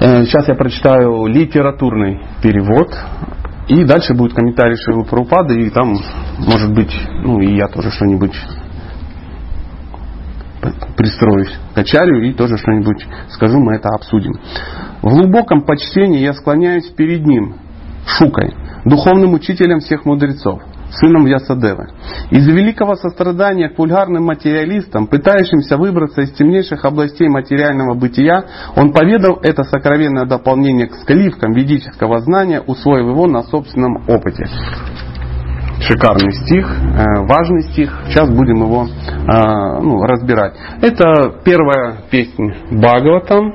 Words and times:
Э, 0.00 0.24
сейчас 0.24 0.48
я 0.48 0.54
прочитаю 0.54 1.26
литературный 1.26 2.22
перевод. 2.42 2.88
И 3.68 3.84
дальше 3.84 4.14
будет 4.14 4.32
комментарий 4.32 4.76
Шилы 4.76 5.04
Прабхупады, 5.04 5.60
и 5.60 5.70
там, 5.70 5.94
может 6.38 6.74
быть, 6.74 6.90
ну 7.22 7.38
и 7.38 7.54
я 7.54 7.68
тоже 7.68 7.90
что-нибудь 7.90 8.34
пристроюсь 10.96 11.54
к 11.74 11.78
Ачарью 11.78 12.28
и 12.28 12.32
тоже 12.32 12.56
что-нибудь 12.56 13.06
скажу, 13.28 13.60
мы 13.60 13.76
это 13.76 13.90
обсудим. 13.90 14.32
В 15.02 15.08
глубоком 15.08 15.62
почтении 15.62 16.20
я 16.20 16.32
склоняюсь 16.32 16.88
перед 16.90 17.24
ним, 17.24 17.56
Шукой, 18.06 18.54
духовным 18.84 19.34
учителем 19.34 19.78
всех 19.80 20.04
мудрецов, 20.04 20.62
сыном 20.92 21.26
Ясадевы. 21.26 21.88
Из 22.30 22.46
великого 22.46 22.96
сострадания 22.96 23.68
к 23.68 23.78
вульгарным 23.78 24.24
материалистам, 24.24 25.06
пытающимся 25.06 25.76
выбраться 25.76 26.22
из 26.22 26.32
темнейших 26.32 26.84
областей 26.84 27.28
материального 27.28 27.94
бытия, 27.94 28.44
он 28.76 28.92
поведал 28.92 29.38
это 29.42 29.62
сокровенное 29.64 30.26
дополнение 30.26 30.88
к 30.88 30.94
сливкам 31.06 31.52
ведического 31.52 32.20
знания, 32.20 32.60
усвоив 32.60 33.06
его 33.06 33.26
на 33.26 33.42
собственном 33.42 34.02
опыте. 34.08 34.46
Шикарный 35.80 36.32
стих, 36.44 36.66
э, 36.68 37.26
важный 37.26 37.62
стих. 37.72 37.90
Сейчас 38.08 38.28
будем 38.28 38.56
его 38.56 38.84
э, 38.84 39.80
ну, 39.80 40.02
разбирать. 40.02 40.54
Это 40.82 41.40
первая 41.42 42.02
песня 42.10 42.54
Бхагаватам. 42.70 43.50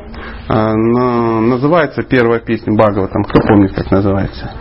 Э, 0.50 0.74
называется 0.74 2.02
первая 2.02 2.40
песня 2.40 2.74
Бхагаватам. 2.74 3.24
Кто 3.26 3.42
помнит, 3.48 3.74
как 3.76 3.92
называется? 3.92 4.52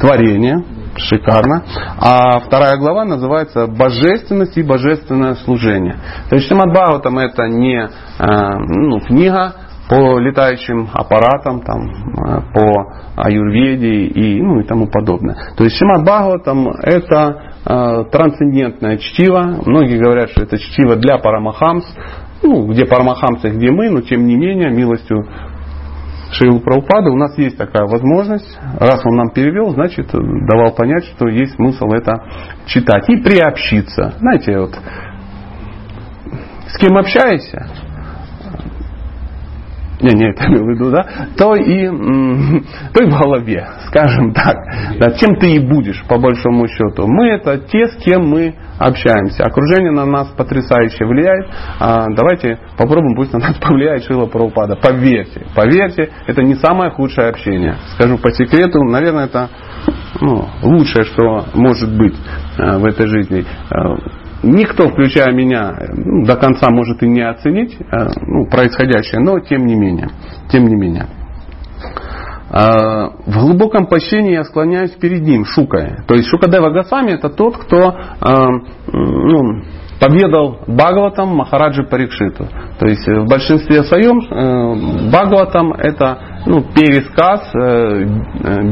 Творение. 0.00 0.62
Шикарно. 0.98 1.62
А 1.98 2.40
вторая 2.40 2.76
глава 2.76 3.04
называется 3.04 3.66
«Божественность 3.66 4.56
и 4.56 4.62
божественное 4.62 5.34
служение». 5.34 5.96
То 6.28 6.36
есть 6.36 6.48
Шимат 6.48 6.70
Бхагаватам 6.70 7.18
это 7.18 7.48
не 7.48 7.88
ну, 8.18 9.00
книга, 9.00 9.54
по 9.88 10.18
летающим 10.18 10.88
аппаратам, 10.92 11.62
там, 11.62 11.88
э, 11.88 12.40
по 12.52 12.92
аюрведе 13.16 14.06
и, 14.06 14.40
ну, 14.40 14.60
и 14.60 14.64
тому 14.64 14.86
подобное. 14.86 15.36
То 15.56 15.64
есть 15.64 15.76
Шимат 15.76 16.02
Бхагаватам 16.02 16.68
это 16.68 17.54
э, 17.64 18.04
трансцендентное 18.12 18.98
чтиво. 18.98 19.62
Многие 19.64 19.98
говорят, 19.98 20.30
что 20.30 20.42
это 20.42 20.58
чтиво 20.58 20.96
для 20.96 21.18
Парамахамс. 21.18 21.84
Ну, 22.42 22.66
где 22.66 22.84
Парамахамсы, 22.84 23.48
где 23.48 23.70
мы, 23.70 23.88
но 23.88 24.02
тем 24.02 24.26
не 24.26 24.36
менее, 24.36 24.70
милостью 24.70 25.26
Шейлу 26.32 26.60
Прабхупада 26.60 27.10
у 27.10 27.16
нас 27.16 27.36
есть 27.38 27.56
такая 27.56 27.86
возможность. 27.86 28.58
Раз 28.78 29.04
он 29.04 29.16
нам 29.16 29.30
перевел, 29.30 29.70
значит, 29.70 30.08
давал 30.12 30.74
понять, 30.74 31.04
что 31.04 31.28
есть 31.28 31.54
смысл 31.54 31.86
это 31.92 32.22
читать. 32.66 33.08
И 33.08 33.16
приобщиться. 33.16 34.14
Знаете, 34.18 34.58
вот 34.58 34.74
с 36.68 36.76
кем 36.76 36.96
общаешься, 36.98 37.66
не, 40.00 40.14
не 40.14 40.30
это 40.30 40.46
имел 40.46 40.64
в 40.64 40.68
виду, 40.68 40.90
да, 40.90 41.06
то 41.36 41.54
и, 41.54 41.88
то 42.94 43.02
и 43.02 43.10
в 43.10 43.18
голове, 43.18 43.66
скажем 43.88 44.32
так. 44.32 44.56
Да, 44.98 45.10
чем 45.12 45.36
ты 45.36 45.52
и 45.52 45.58
будешь, 45.58 46.04
по 46.08 46.18
большому 46.18 46.68
счету. 46.68 47.06
Мы 47.06 47.28
это 47.30 47.58
те, 47.58 47.88
с 47.88 47.96
кем 47.96 48.28
мы 48.28 48.54
общаемся. 48.78 49.44
Окружение 49.44 49.90
на 49.90 50.06
нас 50.06 50.28
потрясающе 50.28 51.04
влияет. 51.04 51.48
А 51.80 52.06
давайте 52.14 52.58
попробуем, 52.76 53.16
пусть 53.16 53.32
на 53.32 53.40
нас 53.40 53.56
повлияет 53.60 54.04
Шила 54.04 54.26
Прабхупада. 54.26 54.76
Поверьте, 54.76 55.46
поверьте, 55.54 56.10
это 56.26 56.42
не 56.42 56.54
самое 56.54 56.90
худшее 56.90 57.28
общение. 57.28 57.76
Скажу 57.94 58.18
по 58.18 58.30
секрету, 58.30 58.82
наверное, 58.84 59.24
это 59.24 59.48
ну, 60.20 60.46
лучшее, 60.62 61.04
что 61.04 61.46
может 61.54 61.96
быть 61.96 62.14
э, 62.58 62.78
в 62.78 62.84
этой 62.84 63.06
жизни. 63.06 63.44
Э, 64.42 64.46
Никто, 64.46 64.88
включая 64.88 65.32
меня, 65.32 65.74
ну, 65.96 66.24
до 66.24 66.36
конца 66.36 66.70
может 66.70 67.02
и 67.02 67.08
не 67.08 67.22
оценить 67.22 67.76
э, 67.80 68.06
ну, 68.26 68.46
происходящее, 68.46 69.20
но 69.20 69.40
тем 69.40 69.66
не 69.66 69.74
менее. 69.74 70.08
Тем 70.50 70.64
не 70.64 70.76
менее. 70.76 71.06
Э, 72.50 73.08
в 73.26 73.40
глубоком 73.40 73.86
почтении 73.86 74.32
я 74.32 74.44
склоняюсь 74.44 74.92
перед 74.92 75.22
ним, 75.22 75.44
Шукой. 75.44 75.96
То 76.06 76.14
есть 76.14 76.28
Шукадева 76.28 76.70
Госвами 76.70 77.12
это 77.12 77.28
тот, 77.30 77.56
кто 77.56 77.76
э, 77.78 77.92
ну, 78.92 79.62
поведал 80.00 80.60
Бхагаватам 80.66 81.34
Махараджи 81.34 81.82
Парикшиту. 81.82 82.46
То 82.78 82.86
есть 82.86 83.06
в 83.06 83.26
большинстве 83.26 83.82
своем 83.82 84.20
Бхагаватам 85.10 85.72
это 85.72 86.18
ну, 86.48 86.62
пересказ, 86.74 87.52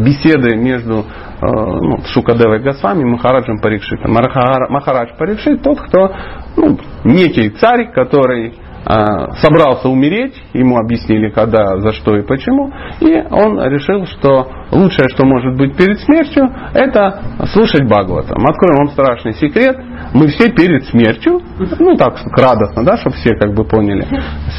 беседы 0.03 0.57
между 0.57 1.05
Э, 1.39 1.47
ну, 1.49 1.99
Шукадевой 2.15 2.61
Госвами, 2.61 3.05
Махараджем 3.05 3.59
Парикшитом. 3.59 4.11
Махарадж 4.13 5.11
Парикшит 5.19 5.63
тот, 5.63 5.79
кто 5.83 6.11
ну, 6.57 6.79
некий 7.05 7.51
царь, 7.51 7.93
который 7.93 8.49
э, 8.49 8.66
собрался 8.87 9.89
умереть, 9.89 10.35
ему 10.53 10.79
объяснили 10.79 11.31
когда, 11.31 11.79
за 11.79 11.93
что 11.93 12.17
и 12.17 12.23
почему, 12.23 12.73
и 13.01 13.21
он 13.31 13.61
решил, 13.65 14.07
что 14.07 14.49
лучшее, 14.71 15.09
что 15.09 15.27
может 15.27 15.57
быть 15.57 15.77
перед 15.77 15.99
смертью, 16.01 16.49
это 16.73 17.21
слушать 17.53 17.85
Бхагаватам. 17.85 18.47
Откроем 18.47 18.77
вам 18.77 18.89
страшный 18.91 19.33
секрет, 19.35 19.77
мы 20.15 20.29
все 20.29 20.51
перед 20.51 20.85
смертью, 20.85 21.41
ну 21.81 21.97
так 21.97 22.17
радостно, 22.37 22.85
да, 22.85 22.97
чтобы 22.97 23.17
все 23.17 23.35
как 23.35 23.55
бы 23.55 23.65
поняли, 23.65 24.07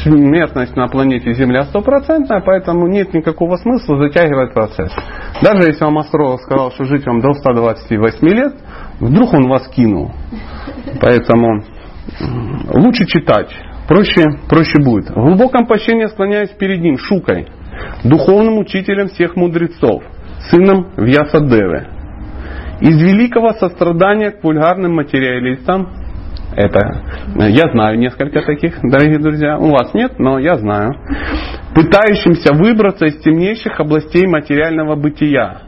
смертность 0.02 0.76
на 0.76 0.88
планете 0.88 1.32
Земля 1.32 1.64
стопроцентная, 1.64 2.42
поэтому 2.44 2.86
нет 2.86 3.14
никакого 3.14 3.56
смысла 3.56 3.96
затягивать 3.98 4.52
процесс. 4.52 4.92
Даже 5.40 5.68
если 5.68 5.84
вам 5.84 5.98
астролог 5.98 6.42
сказал, 6.42 6.70
что 6.72 6.84
жить 6.84 7.06
вам 7.06 7.20
до 7.20 7.32
128 7.32 8.28
лет, 8.28 8.52
вдруг 9.00 9.32
он 9.32 9.48
вас 9.48 9.66
кинул. 9.68 10.12
Поэтому 11.00 11.62
лучше 12.74 13.06
читать, 13.06 13.50
проще, 13.88 14.24
проще 14.48 14.78
будет. 14.78 15.10
В 15.10 15.14
глубоком 15.14 15.66
почтении 15.66 16.06
склоняюсь 16.06 16.50
перед 16.50 16.80
ним, 16.80 16.98
Шукой, 16.98 17.48
духовным 18.04 18.58
учителем 18.58 19.08
всех 19.08 19.34
мудрецов, 19.34 20.04
сыном 20.50 20.92
Вьясадевы. 20.96 21.88
Из 22.80 23.02
великого 23.02 23.54
сострадания 23.54 24.30
к 24.30 24.44
вульгарным 24.44 24.94
материалистам, 24.94 25.88
это 26.54 27.02
я 27.36 27.70
знаю 27.72 27.98
несколько 27.98 28.42
таких, 28.42 28.78
дорогие 28.82 29.18
друзья. 29.18 29.58
У 29.58 29.70
вас 29.70 29.92
нет, 29.94 30.18
но 30.18 30.38
я 30.38 30.56
знаю. 30.58 30.94
Пытающимся 31.74 32.54
выбраться 32.54 33.06
из 33.06 33.20
темнейших 33.20 33.80
областей 33.80 34.26
материального 34.26 34.94
бытия. 34.94 35.62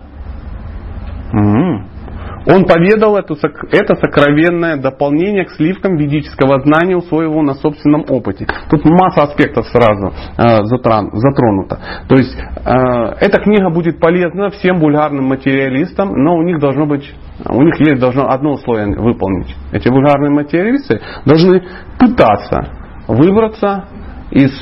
Он 2.46 2.64
поведал 2.64 3.16
эту, 3.16 3.34
это 3.34 3.94
сокровенное 3.96 4.76
дополнение 4.76 5.44
к 5.44 5.50
сливкам 5.50 5.96
ведического 5.96 6.60
знания, 6.60 6.96
усвоив 6.96 7.30
на 7.42 7.54
собственном 7.54 8.04
опыте. 8.08 8.46
Тут 8.70 8.84
масса 8.84 9.22
аспектов 9.22 9.66
сразу 9.66 10.12
э, 10.38 10.64
затронута. 10.64 11.78
То 12.08 12.16
есть 12.16 12.36
э, 12.36 12.72
эта 13.20 13.40
книга 13.40 13.70
будет 13.70 14.00
полезна 14.00 14.50
всем 14.50 14.78
вульгарным 14.78 15.26
материалистам, 15.26 16.12
но 16.12 16.36
у 16.36 16.42
них 16.42 16.58
должно 16.58 16.86
быть, 16.86 17.12
у 17.46 17.62
них 17.62 17.78
есть 17.80 18.00
должно 18.00 18.30
одно 18.30 18.52
условие 18.52 18.98
выполнить. 18.98 19.54
Эти 19.72 19.88
вульгарные 19.88 20.30
материалисты 20.30 21.00
должны 21.24 21.62
пытаться 21.98 22.68
выбраться 23.06 23.84
из 24.30 24.52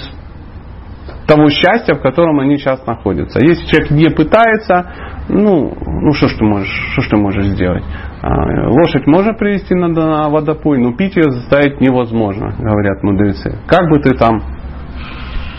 того 1.28 1.50
счастья, 1.50 1.94
в 1.94 2.00
котором 2.00 2.40
они 2.40 2.56
сейчас 2.56 2.84
находятся. 2.86 3.38
Если 3.44 3.66
человек 3.66 3.90
не 3.90 4.08
пытается, 4.08 4.90
ну, 5.28 5.74
ну 5.86 6.12
что 6.14 6.26
ж 6.26 6.34
ты 6.38 6.44
можешь, 6.44 6.90
что 6.92 7.02
ж 7.02 7.08
ты 7.08 7.16
можешь 7.16 7.46
сделать? 7.48 7.84
А, 8.22 8.68
лошадь 8.70 9.06
можно 9.06 9.34
привести 9.34 9.74
на, 9.74 9.88
на 9.88 10.30
водопой, 10.30 10.78
но 10.78 10.96
пить 10.96 11.16
ее 11.16 11.30
заставить 11.30 11.82
невозможно, 11.82 12.54
говорят 12.58 13.02
мудрецы. 13.02 13.58
Как 13.66 13.90
бы 13.90 14.00
ты 14.00 14.14
там 14.14 14.40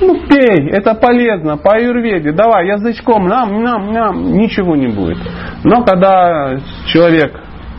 ну, 0.01 0.15
пей, 0.27 0.69
это 0.71 0.95
полезно, 0.95 1.57
по 1.57 1.73
аюрведе, 1.73 2.31
давай, 2.31 2.67
язычком, 2.67 3.27
нам, 3.27 3.61
нам, 3.61 3.91
нам, 3.91 4.23
ничего 4.31 4.75
не 4.75 4.87
будет. 4.87 5.17
Но 5.63 5.83
когда 5.83 6.57
человек 6.87 7.33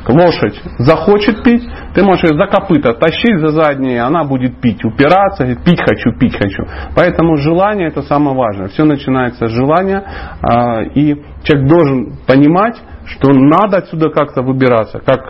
лошадь 0.09 0.61
захочет 0.79 1.43
пить, 1.43 1.63
ты 1.95 2.03
можешь 2.03 2.25
ее 2.25 2.37
за 2.37 2.47
копыта 2.47 2.95
тащить 2.95 3.39
за 3.41 3.49
задние, 3.49 4.03
она 4.03 4.25
будет 4.25 4.61
пить, 4.61 4.85
упираться, 4.85 5.45
пить 5.65 5.81
хочу, 5.81 6.13
пить 6.19 6.37
хочу. 6.37 6.65
Поэтому 6.95 7.37
желание 7.37 7.89
это 7.89 8.03
самое 8.03 8.37
важное. 8.37 8.69
Все 8.69 8.85
начинается 8.85 9.47
с 9.47 9.51
желания, 9.51 10.03
а, 10.43 10.83
и 10.83 11.17
человек 11.43 11.69
должен 11.69 12.13
понимать, 12.27 12.77
что 13.07 13.33
надо 13.33 13.79
отсюда 13.79 14.11
как-то 14.11 14.43
выбираться, 14.43 15.01
как 15.01 15.21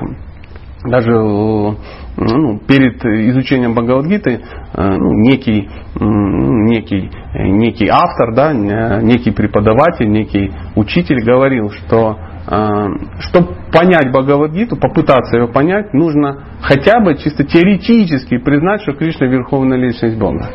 даже 0.85 1.13
ну, 1.13 2.59
перед 2.67 3.05
изучением 3.05 3.75
Бхагавадгиты 3.75 4.31
э, 4.31 4.97
ну, 4.97 5.13
некий, 5.13 5.69
некий, 5.95 7.11
некий 7.35 7.89
автор, 7.89 8.35
да, 8.35 8.53
некий 8.53 9.31
преподаватель, 9.31 10.11
некий 10.11 10.51
учитель 10.77 11.23
говорил, 11.25 11.71
что 11.71 12.17
а, 12.17 12.40
чтобы 12.51 13.55
понять 13.73 14.11
Бхагавадгиту, 14.11 14.77
попытаться 14.77 15.37
ее 15.37 15.47
понять, 15.47 15.95
нужно 15.95 16.45
хотя 16.61 16.99
бы 16.99 17.17
чисто 17.17 17.45
теоретически 17.45 18.39
признать, 18.39 18.83
что 18.83 18.93
Кришна 18.93 19.29
Верховная 19.29 19.79
Личность 19.79 20.19
Бога. 20.19 20.49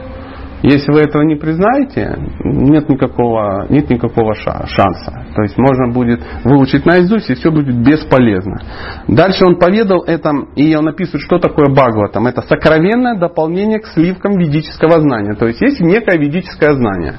Если 0.61 0.91
вы 0.91 1.01
этого 1.01 1.21
не 1.21 1.35
признаете, 1.35 2.17
нет 2.43 2.89
никакого, 2.89 3.67
нет 3.69 3.89
никакого 3.89 4.33
шанса. 4.33 5.25
То 5.35 5.43
есть 5.43 5.57
можно 5.57 5.93
будет 5.93 6.21
выучить 6.43 6.85
наизусть, 6.85 7.29
и 7.29 7.35
все 7.35 7.51
будет 7.51 7.77
бесполезно. 7.77 8.61
Дальше 9.07 9.45
он 9.45 9.57
поведал 9.57 10.03
это, 10.03 10.31
и 10.55 10.75
он 10.75 10.87
описывает, 10.87 11.21
что 11.21 11.37
такое 11.37 11.67
Бхагаватам. 11.69 12.25
Это 12.25 12.41
сокровенное 12.41 13.17
дополнение 13.17 13.79
к 13.79 13.87
сливкам 13.87 14.37
ведического 14.37 15.01
знания. 15.01 15.35
То 15.35 15.45
есть 15.45 15.61
есть 15.61 15.79
некое 15.81 16.17
ведическое 16.17 16.73
знание. 16.73 17.15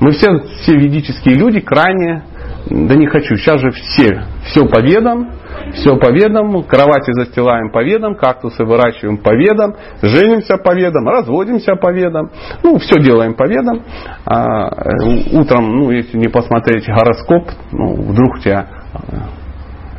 Мы 0.00 0.12
все, 0.12 0.38
все 0.62 0.72
ведические 0.76 1.34
люди 1.34 1.60
крайне, 1.60 2.22
да 2.70 2.94
не 2.94 3.06
хочу, 3.06 3.36
сейчас 3.36 3.60
же 3.60 3.70
все, 3.70 4.22
все 4.44 4.66
по 4.66 4.80
ведам, 4.80 5.30
все 5.74 5.96
по 5.96 6.10
ведам, 6.10 6.62
кровати 6.64 7.12
застилаем 7.12 7.70
по 7.70 7.82
ведам, 7.82 8.14
кактусы 8.14 8.64
выращиваем 8.64 9.18
по 9.18 9.34
ведам, 9.34 9.74
женимся 10.02 10.58
по 10.58 10.74
ведам, 10.74 11.08
разводимся 11.08 11.76
по 11.76 11.92
ведам, 11.92 12.30
ну, 12.62 12.78
все 12.78 13.00
делаем 13.00 13.34
по 13.34 13.46
ведам. 13.46 13.82
А, 14.26 14.70
утром, 15.32 15.76
ну, 15.76 15.90
если 15.90 16.18
не 16.18 16.28
посмотреть 16.28 16.86
гороскоп, 16.86 17.48
ну, 17.72 17.94
вдруг 17.94 18.36
у 18.36 18.38
тебя 18.38 18.66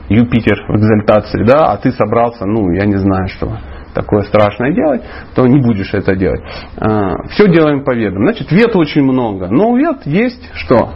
Юпитер 0.09 0.65
в 0.67 0.75
экзальтации, 0.77 1.43
да, 1.43 1.71
а 1.71 1.77
ты 1.77 1.91
собрался, 1.91 2.45
ну, 2.45 2.71
я 2.71 2.85
не 2.85 2.97
знаю, 2.97 3.27
что 3.29 3.57
такое 3.93 4.21
страшное 4.23 4.73
делать, 4.73 5.01
то 5.35 5.47
не 5.47 5.59
будешь 5.59 5.93
это 5.93 6.15
делать. 6.15 6.41
А, 6.77 7.23
все 7.29 7.47
делаем 7.47 7.83
по 7.83 7.95
ведам. 7.95 8.23
Значит, 8.23 8.51
вет 8.51 8.75
очень 8.75 9.03
много. 9.03 9.47
Но 9.49 9.69
у 9.69 9.77
вет 9.77 10.05
есть 10.05 10.49
что? 10.53 10.93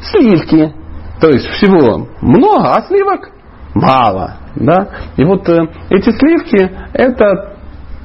Сливки. 0.00 0.74
То 1.20 1.28
есть 1.28 1.46
всего 1.46 2.08
много, 2.20 2.74
а 2.74 2.82
сливок 2.82 3.30
мало. 3.74 4.36
Да? 4.56 4.88
И 5.16 5.24
вот 5.24 5.48
э, 5.48 5.66
эти 5.90 6.10
сливки 6.10 6.70
это 6.92 7.56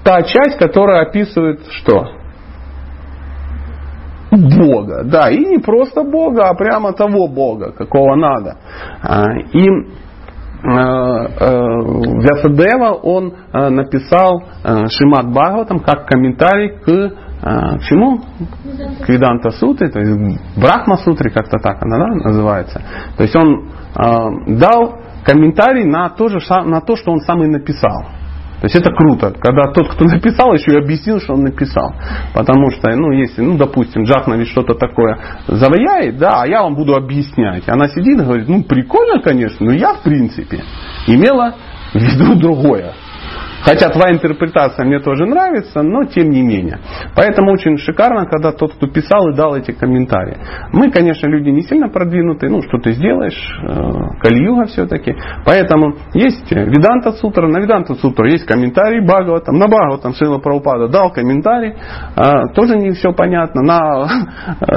та 0.03 0.21
часть, 0.23 0.57
которая 0.57 1.07
описывает 1.07 1.61
что? 1.69 2.05
Бога. 4.31 5.03
Да, 5.05 5.29
и 5.29 5.37
не 5.37 5.59
просто 5.59 6.03
Бога, 6.03 6.49
а 6.49 6.53
прямо 6.55 6.91
того 6.91 7.27
Бога, 7.27 7.71
какого 7.71 8.15
надо. 8.15 8.57
А, 9.01 9.23
и 9.53 9.63
Э, 10.65 10.67
э, 10.67 11.49
Вясадева 12.23 12.93
он 13.03 13.33
э, 13.53 13.69
написал 13.69 14.41
Шимат 14.63 15.27
Бхагаватам 15.29 15.79
как 15.79 16.07
комментарий 16.07 16.69
к 16.79 17.11
к 17.41 17.79
чему? 17.83 18.21
К 19.01 19.09
Виданта 19.09 19.51
Сутре, 19.51 19.89
то 19.89 19.99
есть 19.99 20.39
Брахма 20.57 20.97
Сутре, 20.97 21.29
как-то 21.29 21.57
так 21.57 21.81
она 21.81 21.97
да, 21.97 22.07
называется. 22.07 22.81
То 23.17 23.23
есть 23.23 23.35
он 23.35 23.69
дал 24.57 24.99
комментарий 25.23 25.85
на 25.85 26.09
то, 26.09 26.27
же, 26.29 26.39
на 26.65 26.81
то, 26.81 26.95
что 26.95 27.11
он 27.11 27.19
сам 27.19 27.43
и 27.43 27.47
написал. 27.47 28.05
То 28.61 28.67
есть 28.67 28.75
это 28.75 28.89
круто, 28.95 29.33
когда 29.39 29.71
тот, 29.73 29.89
кто 29.89 30.05
написал, 30.05 30.53
еще 30.53 30.73
и 30.73 30.77
объяснил, 30.81 31.19
что 31.19 31.33
он 31.33 31.41
написал. 31.41 31.93
Потому 32.33 32.71
что, 32.71 32.89
ну, 32.95 33.11
если, 33.11 33.41
ну, 33.41 33.57
допустим, 33.57 34.03
Джахнович 34.03 34.49
что-то 34.51 34.73
такое 34.75 35.19
заваяет, 35.47 36.17
да, 36.17 36.41
а 36.41 36.47
я 36.47 36.63
вам 36.63 36.75
буду 36.75 36.95
объяснять. 36.95 37.67
Она 37.67 37.89
сидит 37.89 38.19
и 38.19 38.23
говорит, 38.23 38.47
ну, 38.47 38.63
прикольно, 38.63 39.21
конечно, 39.21 39.65
но 39.65 39.73
я, 39.73 39.95
в 39.95 40.03
принципе, 40.03 40.63
имела 41.05 41.55
в 41.93 41.97
виду 41.97 42.35
другое. 42.39 42.93
Хотя 43.65 43.89
твоя 43.89 44.13
интерпретация 44.13 44.85
мне 44.85 44.99
тоже 44.99 45.25
нравится, 45.25 45.81
но 45.81 46.03
тем 46.03 46.29
не 46.29 46.43
менее. 46.43 46.77
Поэтому 47.15 47.51
очень 47.51 47.77
шикарно, 47.77 48.27
когда 48.27 48.51
тот, 48.51 48.75
кто 48.75 48.87
писал 48.87 49.29
и 49.29 49.35
дал 49.35 49.55
эти 49.55 49.71
комментарии. 49.71 50.37
Мы, 50.71 50.91
конечно, 50.91 51.25
люди 51.27 51.49
не 51.49 51.63
сильно 51.63 51.89
продвинутые, 51.89 52.51
ну 52.51 52.61
что 52.61 52.77
ты 52.77 52.91
сделаешь, 52.91 53.59
э, 53.63 54.19
Кальюга 54.19 54.65
все-таки. 54.65 55.15
Поэтому 55.45 55.95
есть 56.13 56.51
Виданта 56.51 57.13
Сутра, 57.13 57.47
на 57.47 57.59
Виданта 57.59 57.95
Сутра 57.95 58.29
есть 58.29 58.45
комментарий 58.45 59.01
Бхагаватам, 59.01 59.57
на 59.57 59.67
Бхагаватам 59.67 60.13
Шила 60.13 60.37
Прабхупада 60.37 60.87
дал 60.87 61.11
комментарий, 61.11 61.73
э, 61.73 62.53
тоже 62.53 62.77
не 62.77 62.91
все 62.91 63.13
понятно. 63.13 63.63
На, 63.63 64.07
э, 64.61 64.75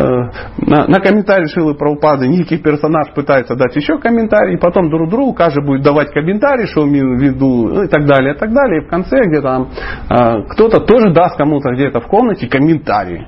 на, 0.67 0.87
на 0.87 1.00
комментарий 1.00 1.49
Шилы 1.49 1.75
Прабхупады 1.75 2.26
некий 2.26 2.56
персонаж 2.56 3.12
пытается 3.14 3.55
дать 3.55 3.76
еще 3.76 3.99
комментарий, 3.99 4.56
потом 4.56 4.88
друг 4.88 5.11
другу 5.11 5.34
каждый 5.34 5.62
будет 5.62 5.82
давать 5.82 6.11
комментарий, 6.11 6.67
что 6.67 6.84
в 6.84 6.88
виду, 6.88 7.82
и 7.82 7.88
так 7.88 8.06
далее, 8.06 8.34
и 8.34 8.38
так 8.38 8.50
далее 8.50 8.78
в 8.81 8.89
конце 8.89 9.27
где-то 9.27 9.69
э, 10.11 10.43
кто-то 10.51 10.81
тоже 10.81 11.13
даст 11.13 11.37
кому-то 11.37 11.71
где-то 11.73 12.01
в 12.01 12.07
комнате 12.07 12.49
комментарий. 12.49 13.27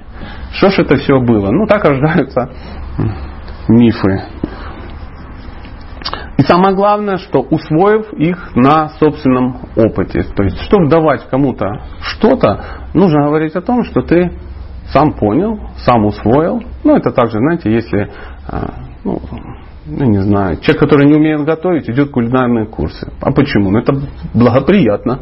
Что 0.53 0.71
ж 0.71 0.81
это 0.81 0.97
все 0.97 1.21
было? 1.21 1.51
Ну, 1.51 1.67
так 1.67 1.85
рождаются 1.85 2.51
мифы. 3.69 4.23
И 6.39 6.43
самое 6.43 6.75
главное, 6.75 7.19
что 7.19 7.41
усвоив 7.41 8.13
их 8.15 8.57
на 8.57 8.89
собственном 8.99 9.59
опыте. 9.77 10.23
То 10.35 10.43
есть, 10.43 10.59
чтобы 10.63 10.89
давать 10.89 11.29
кому-то 11.29 11.83
что-то, 12.01 12.65
нужно 12.95 13.27
говорить 13.27 13.55
о 13.57 13.61
том, 13.61 13.85
что 13.85 14.01
ты 14.01 14.33
сам 14.87 15.13
понял, 15.13 15.61
сам 15.77 16.07
усвоил. 16.07 16.63
Ну, 16.83 16.97
это 16.97 17.11
также, 17.13 17.39
знаете, 17.39 17.71
если 17.71 18.11
а, 18.49 18.73
ну, 19.05 19.21
ну, 19.87 20.05
не 20.05 20.19
знаю, 20.19 20.59
человек, 20.61 20.79
который 20.79 21.07
не 21.07 21.15
умеет 21.15 21.45
готовить, 21.45 21.89
идет 21.89 22.11
кулинарные 22.11 22.67
курсы. 22.67 23.11
А 23.21 23.33
почему? 23.33 23.71
Ну, 23.71 23.79
это 23.79 23.95
благоприятно. 24.35 25.21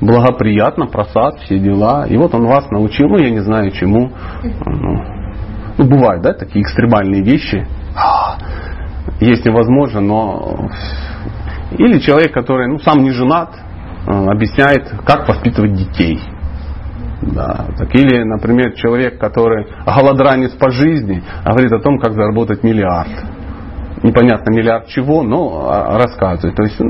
Благоприятно, 0.00 0.86
просад, 0.86 1.40
все 1.40 1.58
дела. 1.58 2.06
И 2.06 2.16
вот 2.16 2.34
он 2.34 2.46
вас 2.46 2.70
научил, 2.70 3.08
ну, 3.08 3.18
я 3.18 3.30
не 3.30 3.40
знаю 3.40 3.70
чему. 3.70 4.12
Ну, 4.42 5.04
ну 5.78 5.84
бывают, 5.84 6.22
да, 6.22 6.34
такие 6.34 6.62
экстремальные 6.62 7.22
вещи. 7.22 7.66
А, 7.96 8.38
есть 9.20 9.44
невозможно, 9.44 10.00
но... 10.00 10.68
Или 11.72 12.00
человек, 12.00 12.32
который, 12.32 12.68
ну, 12.68 12.78
сам 12.80 13.02
не 13.02 13.12
женат, 13.12 13.50
э, 14.06 14.10
объясняет, 14.10 14.92
как 15.06 15.28
воспитывать 15.28 15.74
детей. 15.74 16.20
Да. 17.22 17.66
Так, 17.78 17.94
или, 17.94 18.24
например, 18.24 18.72
человек, 18.72 19.18
который 19.18 19.66
голодранец 19.86 20.52
по 20.52 20.70
жизни, 20.70 21.22
говорит 21.44 21.72
о 21.72 21.80
том, 21.80 21.98
как 21.98 22.14
заработать 22.14 22.62
миллиард 22.62 23.10
непонятно 24.02 24.50
миллиард 24.50 24.86
чего, 24.88 25.22
но 25.22 25.68
а, 25.68 25.98
рассказывает. 25.98 26.56
То 26.56 26.62
есть, 26.62 26.80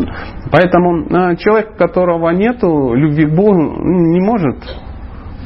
поэтому 0.50 1.06
а, 1.10 1.36
человек, 1.36 1.72
у 1.74 1.78
которого 1.78 2.30
нет 2.30 2.62
любви 2.62 3.26
к 3.26 3.34
Богу, 3.34 3.54
не 3.54 4.20
может 4.20 4.56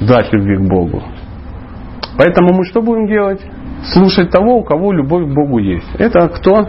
дать 0.01 0.33
любви 0.33 0.57
к 0.59 0.69
Богу. 0.69 1.03
Поэтому 2.17 2.55
мы 2.55 2.65
что 2.65 2.83
будем 2.83 3.07
делать? 3.07 3.41
Слушать 3.93 4.31
того, 4.31 4.59
у 4.59 4.65
кого 4.65 4.93
любовь 4.93 5.25
к 5.25 5.35
Богу 5.35 5.59
есть. 5.59 5.89
Это 5.99 6.29
кто? 6.29 6.69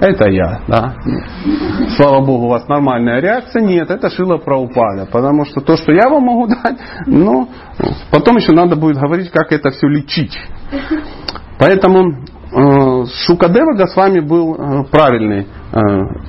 Это 0.00 0.28
я, 0.30 0.60
да. 0.68 0.94
Слава 1.96 2.24
Богу, 2.24 2.46
у 2.46 2.48
вас 2.48 2.68
нормальная 2.68 3.20
реакция. 3.20 3.62
Нет, 3.62 3.90
это 3.90 4.08
шило 4.10 4.36
про 4.36 4.56
упада. 4.56 5.08
Потому 5.10 5.44
что 5.44 5.60
то, 5.60 5.76
что 5.76 5.92
я 5.92 6.08
вам 6.08 6.22
могу 6.22 6.46
дать, 6.62 6.78
ну, 7.06 7.48
потом 8.12 8.36
еще 8.36 8.52
надо 8.52 8.76
будет 8.76 8.98
говорить, 8.98 9.30
как 9.30 9.52
это 9.52 9.70
все 9.70 9.88
лечить. 9.88 10.38
Поэтому 11.58 12.14
Шукадева 12.50 13.74
Госвами 13.76 14.20
был 14.20 14.54
э, 14.54 14.84
правильный 14.90 15.40
э, 15.40 15.46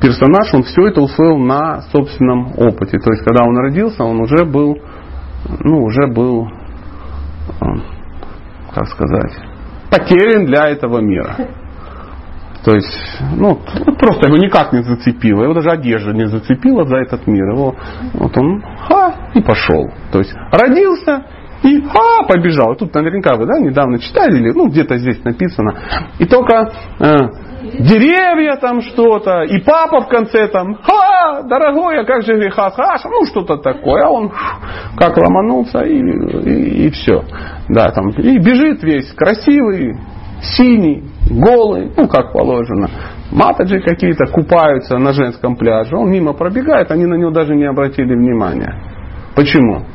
персонаж, 0.02 0.54
он 0.54 0.64
все 0.64 0.88
это 0.88 1.02
усвоил 1.02 1.38
на 1.38 1.82
собственном 1.94 2.48
опыте. 2.58 3.00
То 3.00 3.12
есть, 3.12 3.24
когда 3.24 3.46
он 3.46 3.58
родился, 3.58 4.04
он 4.04 4.20
уже 4.20 4.44
был, 4.44 4.78
ну, 5.64 5.84
уже 5.84 6.08
был, 6.08 6.50
как 8.74 8.88
сказать, 8.88 9.32
потерян 9.90 10.46
для 10.46 10.68
этого 10.68 11.00
мира. 11.00 11.36
То 12.66 12.76
есть, 12.76 13.22
ну, 13.38 13.58
просто 13.98 14.28
его 14.28 14.38
никак 14.38 14.74
не 14.74 14.84
зацепило, 14.84 15.44
его 15.44 15.54
даже 15.54 15.70
одежда 15.70 16.12
не 16.12 16.28
зацепила 16.28 16.84
за 16.86 16.98
этот 16.98 17.26
мир. 17.26 17.52
Его, 17.52 17.76
вот 18.14 18.38
он, 18.38 18.62
ха, 18.88 19.32
и 19.34 19.42
пошел. 19.42 19.90
То 20.12 20.20
есть, 20.20 20.34
родился, 20.52 21.24
и 21.64 21.84
а, 21.84 22.24
побежал. 22.28 22.76
Тут 22.76 22.94
наверняка 22.94 23.36
вы 23.36 23.46
да, 23.46 23.60
недавно 23.60 24.00
читали, 24.00 24.38
или 24.38 24.52
ну 24.52 24.68
где-то 24.68 24.98
здесь 24.98 25.24
написано. 25.24 25.74
И 26.20 26.26
только 26.26 26.72
э, 27.00 27.16
деревья 27.80 28.56
там 28.56 28.82
что-то, 28.82 29.44
и 29.44 29.60
папа 29.60 30.02
в 30.02 30.08
конце 30.08 30.48
там, 30.48 30.76
ха, 30.76 31.42
дорогой, 31.44 32.00
а 32.00 32.06
как 32.06 32.24
же 32.24 32.36
греха 32.36 32.70
Хаша, 32.72 33.10
ну 33.10 33.26
что-то 33.26 33.58
такое. 33.58 34.06
А 34.06 34.10
он 34.10 34.32
как 34.98 35.18
ломанулся 35.18 35.80
и, 35.80 35.98
и, 35.98 36.88
и 36.88 36.90
все. 36.92 37.24
Да, 37.68 37.90
там, 37.92 38.10
и 38.10 38.38
бежит 38.38 38.82
весь 38.84 39.12
красивый, 39.14 39.98
синий, 40.42 41.04
голый, 41.30 41.92
ну 41.96 42.08
как 42.08 42.32
положено. 42.32 42.90
Матаджи 43.32 43.80
какие-то 43.82 44.26
купаются 44.32 44.98
на 44.98 45.14
женском 45.14 45.56
пляже. 45.56 45.96
Он 45.96 46.10
мимо 46.10 46.34
пробегает, 46.34 46.90
они 46.90 47.06
на 47.06 47.16
него 47.16 47.32
даже 47.32 47.54
не 47.54 47.66
обратили 47.66 48.16
внимания. 48.16 48.74
Почему? 49.36 49.86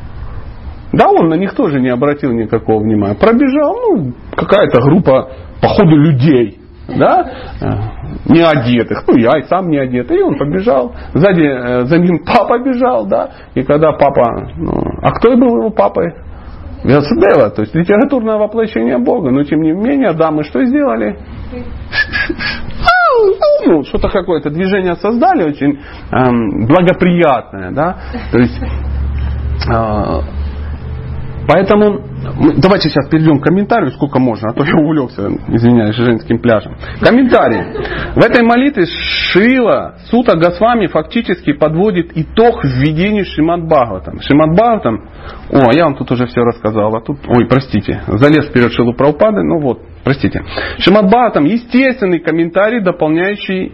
Да, 0.96 1.08
он 1.08 1.28
на 1.28 1.34
них 1.34 1.54
тоже 1.54 1.80
не 1.80 1.88
обратил 1.88 2.32
никакого 2.32 2.82
внимания. 2.82 3.14
Пробежал, 3.14 3.74
ну, 3.74 4.12
какая-то 4.36 4.80
группа, 4.80 5.28
походу, 5.60 5.96
людей, 5.96 6.58
да, 6.88 7.30
э, 7.60 8.32
не 8.32 8.42
одетых, 8.42 9.04
ну, 9.06 9.16
я 9.16 9.38
и 9.38 9.42
сам 9.44 9.70
не 9.70 9.78
одетый, 9.78 10.18
и 10.18 10.22
он 10.22 10.36
побежал, 10.36 10.94
сзади 11.14 11.42
э, 11.42 11.84
за 11.86 11.98
ним 11.98 12.24
папа 12.24 12.58
бежал, 12.58 13.06
да, 13.06 13.30
и 13.54 13.62
когда 13.62 13.92
папа, 13.92 14.50
ну, 14.56 14.72
а 15.02 15.10
кто 15.12 15.36
был 15.36 15.56
его 15.56 15.70
папой? 15.70 16.14
Вилсадева, 16.84 17.48
то 17.48 17.62
есть 17.62 17.74
литературное 17.74 18.36
воплощение 18.36 18.98
Бога, 18.98 19.30
но 19.30 19.42
тем 19.44 19.62
не 19.62 19.72
менее 19.72 20.12
дамы 20.12 20.44
что 20.44 20.62
сделали? 20.66 21.18
Ну, 23.66 23.84
что-то 23.84 24.10
какое-то 24.10 24.50
движение 24.50 24.94
создали 24.96 25.44
очень 25.44 25.80
эм, 26.12 26.66
благоприятное, 26.66 27.70
да, 27.70 27.96
то 28.30 28.38
есть 28.38 28.60
э, 28.60 30.43
Поэтому 31.46 32.00
давайте 32.58 32.88
сейчас 32.88 33.08
перейдем 33.08 33.40
к 33.40 33.44
комментарию, 33.44 33.90
сколько 33.92 34.18
можно, 34.18 34.50
а 34.50 34.52
то 34.52 34.64
я 34.64 34.74
увлекся, 34.76 35.28
извиняюсь, 35.48 35.96
женским 35.96 36.38
пляжем. 36.38 36.76
Комментарий. 37.00 37.62
В 38.14 38.24
этой 38.24 38.44
молитве 38.44 38.86
Шила 38.86 39.96
Сута 40.06 40.36
Госвами 40.36 40.86
фактически 40.86 41.52
подводит 41.52 42.12
итог 42.14 42.64
введению 42.64 43.24
Шимат 43.24 43.64
Бхагаватам. 43.64 44.20
Шимат 44.20 44.52
Бхагаватам, 44.52 45.08
о, 45.50 45.72
я 45.72 45.84
вам 45.84 45.96
тут 45.96 46.10
уже 46.12 46.26
все 46.26 46.40
рассказал, 46.42 46.94
а 46.94 47.00
тут, 47.00 47.18
ой, 47.28 47.46
простите, 47.46 48.02
залез 48.06 48.48
вперед 48.48 48.72
Шилу 48.72 48.94
Праупады, 48.94 49.42
ну 49.42 49.60
вот, 49.60 49.80
простите. 50.02 50.42
Шимат 50.78 51.06
Бхагаватам 51.06 51.44
естественный 51.44 52.20
комментарий, 52.20 52.80
дополняющий 52.80 53.72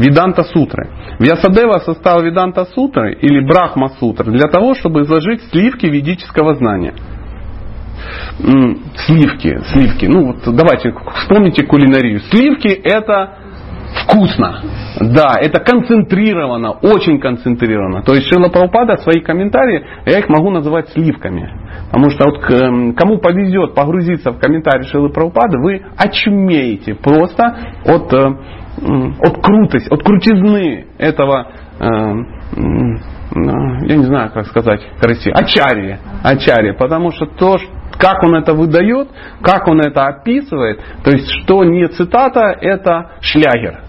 Виданта 0.00 0.44
Сутры. 0.44 0.88
Вьясадева 1.18 1.78
составил 1.80 2.24
Виданта 2.24 2.64
Сутры 2.64 3.12
или 3.20 3.46
Брахма 3.46 3.90
Сутры 4.00 4.32
для 4.32 4.48
того, 4.48 4.74
чтобы 4.74 5.02
изложить 5.02 5.42
сливки 5.50 5.86
ведического 5.86 6.54
знания 6.54 6.94
сливки, 9.06 9.60
сливки. 9.72 10.06
Ну 10.06 10.26
вот 10.28 10.36
давайте 10.56 10.94
вспомните 11.16 11.64
кулинарию. 11.64 12.20
Сливки 12.30 12.68
это 12.68 13.36
вкусно. 14.02 14.62
Да, 15.00 15.34
это 15.40 15.60
концентрировано, 15.60 16.72
очень 16.72 17.20
концентрировано. 17.20 18.02
То 18.02 18.14
есть 18.14 18.28
Шила 18.28 18.48
Прабхупада 18.48 18.96
свои 18.98 19.20
комментарии, 19.20 19.84
я 20.06 20.18
их 20.18 20.28
могу 20.28 20.50
называть 20.50 20.88
сливками. 20.90 21.48
Потому 21.90 22.10
что 22.10 22.30
вот 22.30 22.50
эм, 22.50 22.94
кому 22.94 23.18
повезет 23.18 23.74
погрузиться 23.74 24.30
в 24.30 24.38
комментарии 24.38 24.84
Шилы 24.84 25.10
Прабхупады, 25.10 25.58
вы 25.58 25.82
очумеете 25.96 26.94
просто 26.94 27.56
от, 27.84 28.12
э, 28.12 28.36
от 28.82 29.42
крутости, 29.42 29.88
от 29.92 30.02
крутизны 30.02 30.86
этого 30.98 31.48
эм, 31.80 32.26
я 33.34 33.96
не 33.96 34.04
знаю, 34.04 34.30
как 34.32 34.46
сказать 34.46 34.80
красиво, 35.00 35.36
ачарьи, 35.36 35.98
ачарьи, 36.22 36.72
потому 36.72 37.12
что 37.12 37.26
то, 37.26 37.58
как 37.96 38.22
он 38.24 38.34
это 38.34 38.54
выдает, 38.54 39.08
как 39.42 39.68
он 39.68 39.80
это 39.80 40.06
описывает, 40.06 40.80
то 41.04 41.10
есть 41.10 41.28
что 41.42 41.64
не 41.64 41.86
цитата, 41.88 42.56
это 42.60 43.12
шлягер. 43.20 43.82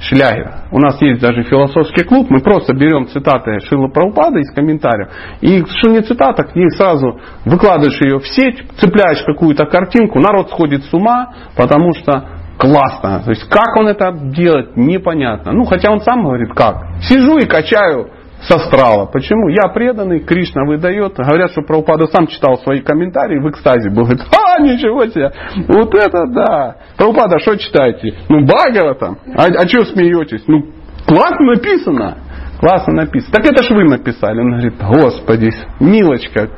Шлягер. 0.00 0.50
У 0.72 0.78
нас 0.78 1.00
есть 1.02 1.20
даже 1.20 1.42
философский 1.42 2.04
клуб, 2.04 2.30
мы 2.30 2.40
просто 2.40 2.72
берем 2.72 3.06
цитаты 3.08 3.60
Шила 3.60 3.88
Прабхупада 3.88 4.38
из 4.38 4.50
комментариев, 4.50 5.10
и 5.42 5.62
что 5.66 5.90
не 5.90 6.00
цитата, 6.00 6.42
к 6.42 6.56
ней 6.56 6.70
сразу 6.70 7.20
выкладываешь 7.44 8.00
ее 8.00 8.18
в 8.18 8.26
сеть, 8.26 8.64
цепляешь 8.78 9.22
какую-то 9.24 9.66
картинку, 9.66 10.18
народ 10.18 10.48
сходит 10.48 10.84
с 10.84 10.94
ума, 10.94 11.34
потому 11.54 11.92
что 11.92 12.39
классно. 12.60 13.22
То 13.24 13.30
есть 13.30 13.48
как 13.48 13.76
он 13.76 13.88
это 13.88 14.12
делает, 14.12 14.76
непонятно. 14.76 15.52
Ну, 15.52 15.64
хотя 15.64 15.90
он 15.90 16.00
сам 16.02 16.22
говорит, 16.22 16.52
как. 16.54 17.02
Сижу 17.02 17.38
и 17.38 17.46
качаю 17.46 18.10
с 18.42 18.50
астрала. 18.50 19.06
Почему? 19.06 19.48
Я 19.48 19.68
преданный, 19.68 20.20
Кришна 20.20 20.64
выдает. 20.64 21.14
Говорят, 21.16 21.50
что 21.52 21.62
Прабхупада 21.62 22.06
сам 22.06 22.26
читал 22.26 22.58
свои 22.58 22.80
комментарии, 22.80 23.38
в 23.38 23.50
экстазе 23.50 23.90
был. 23.90 24.04
Говорит, 24.04 24.22
а, 24.30 24.60
ничего 24.60 25.06
себе, 25.06 25.32
вот 25.68 25.94
это 25.94 26.26
да. 26.28 26.76
Прабхупада, 26.96 27.38
что 27.38 27.56
читаете? 27.56 28.14
Ну, 28.28 28.46
Багава 28.46 28.94
там. 28.94 29.18
А, 29.34 29.46
а 29.46 29.68
что 29.68 29.84
смеетесь? 29.86 30.44
Ну, 30.46 30.62
классно 31.06 31.54
написано. 31.54 32.16
Классно 32.60 32.92
написано. 32.92 33.32
Так 33.32 33.46
это 33.46 33.62
ж 33.62 33.70
вы 33.70 33.84
написали. 33.84 34.38
Он 34.40 34.50
говорит, 34.50 34.74
господи, 34.78 35.50
милочка, 35.80 36.50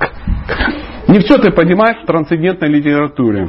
не 1.07 1.21
все 1.21 1.39
ты 1.39 1.53
понимаешь 1.53 2.03
в 2.03 2.07
трансцендентной 2.07 2.69
литературе. 2.69 3.49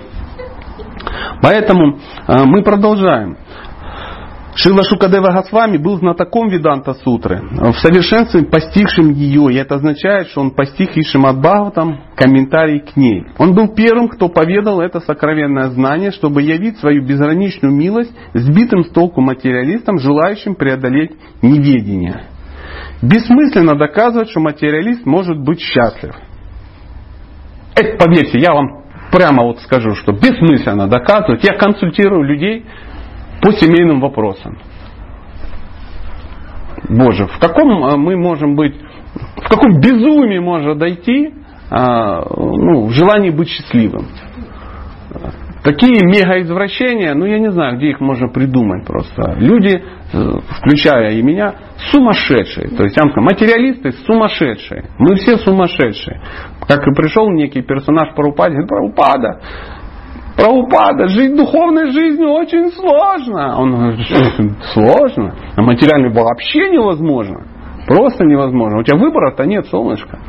Поэтому 1.42 1.98
э, 2.28 2.44
мы 2.46 2.64
продолжаем. 2.64 3.38
Шила 4.56 4.84
Шукадева 4.84 5.32
Госвами 5.32 5.78
был 5.78 5.98
знатоком 5.98 6.48
Виданта 6.48 6.94
Сутры, 6.94 7.42
в 7.42 7.74
совершенстве 7.74 8.44
постигшим 8.44 9.12
ее, 9.12 9.52
и 9.52 9.56
это 9.56 9.76
означает, 9.76 10.28
что 10.28 10.42
он 10.42 10.52
постиг 10.52 10.96
и 10.96 11.02
Шимат 11.02 11.40
Бхагаватам 11.40 12.02
комментарий 12.16 12.80
к 12.80 12.96
ней. 12.96 13.26
Он 13.40 13.56
был 13.56 13.70
первым, 13.70 14.10
кто 14.10 14.30
поведал 14.30 14.80
это 14.80 15.00
сокровенное 15.00 15.70
знание, 15.72 16.12
чтобы 16.12 16.44
явить 16.44 16.78
свою 16.78 17.04
безграничную 17.04 17.74
милость 17.74 18.12
сбитым 18.36 18.84
с 18.84 18.90
толку 18.90 19.22
материалистам, 19.22 19.98
желающим 19.98 20.54
преодолеть 20.54 21.14
неведение. 21.42 22.26
Бессмысленно 23.02 23.76
доказывать, 23.76 24.30
что 24.30 24.40
материалист 24.40 25.06
может 25.06 25.40
быть 25.40 25.62
счастлив. 25.62 26.14
Это, 27.76 27.98
поверьте, 27.98 28.38
я 28.38 28.54
вам 28.54 28.83
прямо 29.14 29.44
вот 29.44 29.60
скажу, 29.60 29.94
что 29.94 30.12
бессмысленно 30.12 30.88
доказывать. 30.88 31.44
Я 31.44 31.54
консультирую 31.54 32.24
людей, 32.24 32.66
по 33.44 33.52
семейным 33.52 34.00
вопросам. 34.00 34.58
Боже, 36.90 37.28
в 37.28 37.40
каком 37.40 37.86
э, 37.86 37.98
мы 37.98 38.16
можем 38.16 38.56
быть, 38.56 38.76
в 39.38 39.50
каком 39.50 39.80
безумии 39.80 40.40
можно 40.40 40.76
дойти 40.76 41.34
а, 41.70 42.24
ну, 42.30 42.86
в 42.86 42.92
желании 42.92 43.32
быть 43.32 43.50
счастливым. 43.50 44.08
Такие 45.64 46.06
мегаизвращения, 46.06 47.14
ну 47.14 47.26
я 47.26 47.40
не 47.40 47.52
знаю, 47.52 47.78
где 47.78 47.92
их 47.92 48.02
можно 48.02 48.28
придумать 48.28 48.86
просто. 48.86 49.36
Люди, 49.38 49.82
э, 50.14 50.32
включая 50.60 51.12
и 51.12 51.22
меня, 51.22 51.56
сумасшедшие. 51.92 52.68
То 52.70 52.84
есть, 52.84 52.98
я 52.98 53.04
вам 53.04 53.12
скажу, 53.12 53.26
материалисты 53.26 53.92
сумасшедшие. 54.06 54.90
Мы 55.00 55.16
все 55.16 55.38
сумасшедшие. 55.38 56.22
Как 56.68 56.88
и 56.88 56.94
пришел 56.94 57.30
некий 57.30 57.62
персонаж 57.62 58.14
говорит, 58.16 58.66
Парупада, 58.68 59.40
Прабхупада, 60.36 61.08
жить 61.08 61.36
духовной 61.36 61.92
жизнью 61.92 62.30
очень 62.30 62.72
сложно. 62.72 63.60
Он 63.60 63.72
говорит, 63.72 64.08
сложно. 64.74 65.36
А 65.56 65.62
материальный 65.62 66.12
вообще 66.12 66.70
невозможно. 66.70 67.46
Просто 67.88 68.24
невозможно. 68.24 68.80
У 68.80 68.84
тебя 68.84 68.98
выбора-то 68.98 69.46
нет, 69.46 69.68
солнышко 69.68 70.20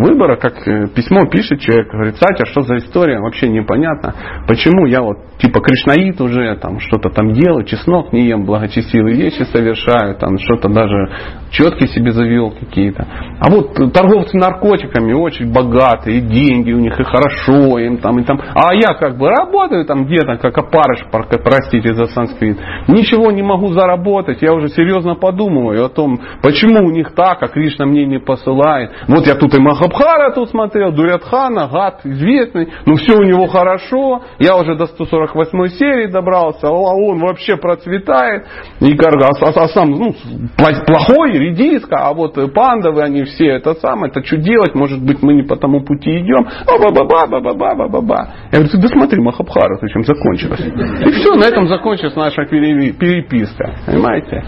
выбора, 0.00 0.36
как 0.36 0.66
э, 0.66 0.88
письмо 0.88 1.26
пишет 1.26 1.60
человек, 1.60 1.90
говорит, 1.92 2.16
Сатя, 2.16 2.46
что 2.46 2.62
за 2.62 2.78
история, 2.78 3.20
вообще 3.20 3.48
непонятно, 3.48 4.14
почему 4.46 4.86
я 4.86 5.02
вот 5.02 5.18
типа 5.38 5.60
кришнаит 5.60 6.20
уже, 6.20 6.56
там 6.56 6.80
что-то 6.80 7.10
там 7.10 7.32
делаю, 7.32 7.64
чеснок 7.64 8.12
не 8.12 8.26
ем, 8.26 8.44
благочестивые 8.44 9.16
вещи 9.16 9.42
совершаю, 9.44 10.16
там 10.16 10.38
что-то 10.38 10.68
даже 10.68 11.10
четки 11.50 11.86
себе 11.86 12.12
завел 12.12 12.50
какие-то. 12.50 13.06
А 13.40 13.50
вот 13.50 13.74
торговцы 13.92 14.36
наркотиками 14.36 15.12
очень 15.12 15.52
богатые, 15.52 16.18
и 16.18 16.20
деньги 16.20 16.72
у 16.72 16.78
них, 16.78 16.98
и 16.98 17.04
хорошо 17.04 17.78
им 17.78 17.98
там, 17.98 18.18
и 18.18 18.24
там. 18.24 18.40
А 18.40 18.74
я 18.74 18.94
как 18.94 19.16
бы 19.16 19.28
работаю 19.28 19.84
там 19.84 20.06
где-то, 20.06 20.36
как 20.36 20.56
опарыш, 20.58 21.04
простите 21.10 21.94
за 21.94 22.06
санскрит. 22.06 22.58
Ничего 22.88 23.30
не 23.30 23.42
могу 23.42 23.72
заработать, 23.72 24.42
я 24.42 24.52
уже 24.52 24.68
серьезно 24.68 25.14
подумываю 25.14 25.84
о 25.84 25.88
том, 25.88 26.20
почему 26.42 26.86
у 26.86 26.90
них 26.90 27.14
так, 27.14 27.42
а 27.42 27.48
Кришна 27.48 27.86
мне 27.86 28.04
не 28.06 28.18
посылает. 28.18 28.90
Вот 29.06 29.26
я 29.26 29.34
тут 29.34 29.54
и 29.54 29.60
Махабхара 29.88 30.32
тут 30.32 30.50
смотрел, 30.50 30.92
Дурятхана, 30.92 31.68
гад 31.68 32.00
известный, 32.04 32.68
ну 32.86 32.96
все 32.96 33.16
у 33.16 33.22
него 33.22 33.46
хорошо, 33.46 34.22
я 34.38 34.56
уже 34.56 34.76
до 34.76 34.86
148 34.86 35.68
серии 35.68 36.06
добрался, 36.06 36.68
а 36.68 36.70
он 36.70 37.18
вообще 37.18 37.56
процветает, 37.56 38.46
и 38.80 38.92
а, 38.98 39.30
а, 39.40 39.48
а 39.48 39.68
сам 39.68 39.90
ну, 39.90 40.14
плохой, 40.56 41.32
редиска, 41.32 41.96
а 42.00 42.12
вот 42.12 42.36
пандовы, 42.52 43.02
они 43.02 43.24
все 43.24 43.46
это 43.46 43.74
самое, 43.74 44.10
это 44.10 44.24
что 44.24 44.36
делать, 44.36 44.74
может 44.74 45.02
быть 45.02 45.22
мы 45.22 45.34
не 45.34 45.42
по 45.42 45.56
тому 45.56 45.82
пути 45.82 46.20
идем, 46.20 46.46
а 46.66 46.78
ба 46.78 46.90
ба 46.90 47.04
ба 47.04 47.26
ба 47.26 47.40
ба 47.40 47.54
ба 47.54 47.74
ба 47.74 47.88
ба 47.88 48.00
ба 48.00 48.28
Я 48.52 48.58
говорю, 48.58 48.68
ты 48.68 48.78
досмотри 48.78 49.20
Махабхара, 49.20 49.78
чем 49.88 50.04
закончилось. 50.04 50.60
И 50.60 51.10
все, 51.10 51.34
на 51.34 51.44
этом 51.44 51.66
закончилась 51.68 52.16
наша 52.16 52.44
переписка, 52.44 53.74
понимаете? 53.86 54.44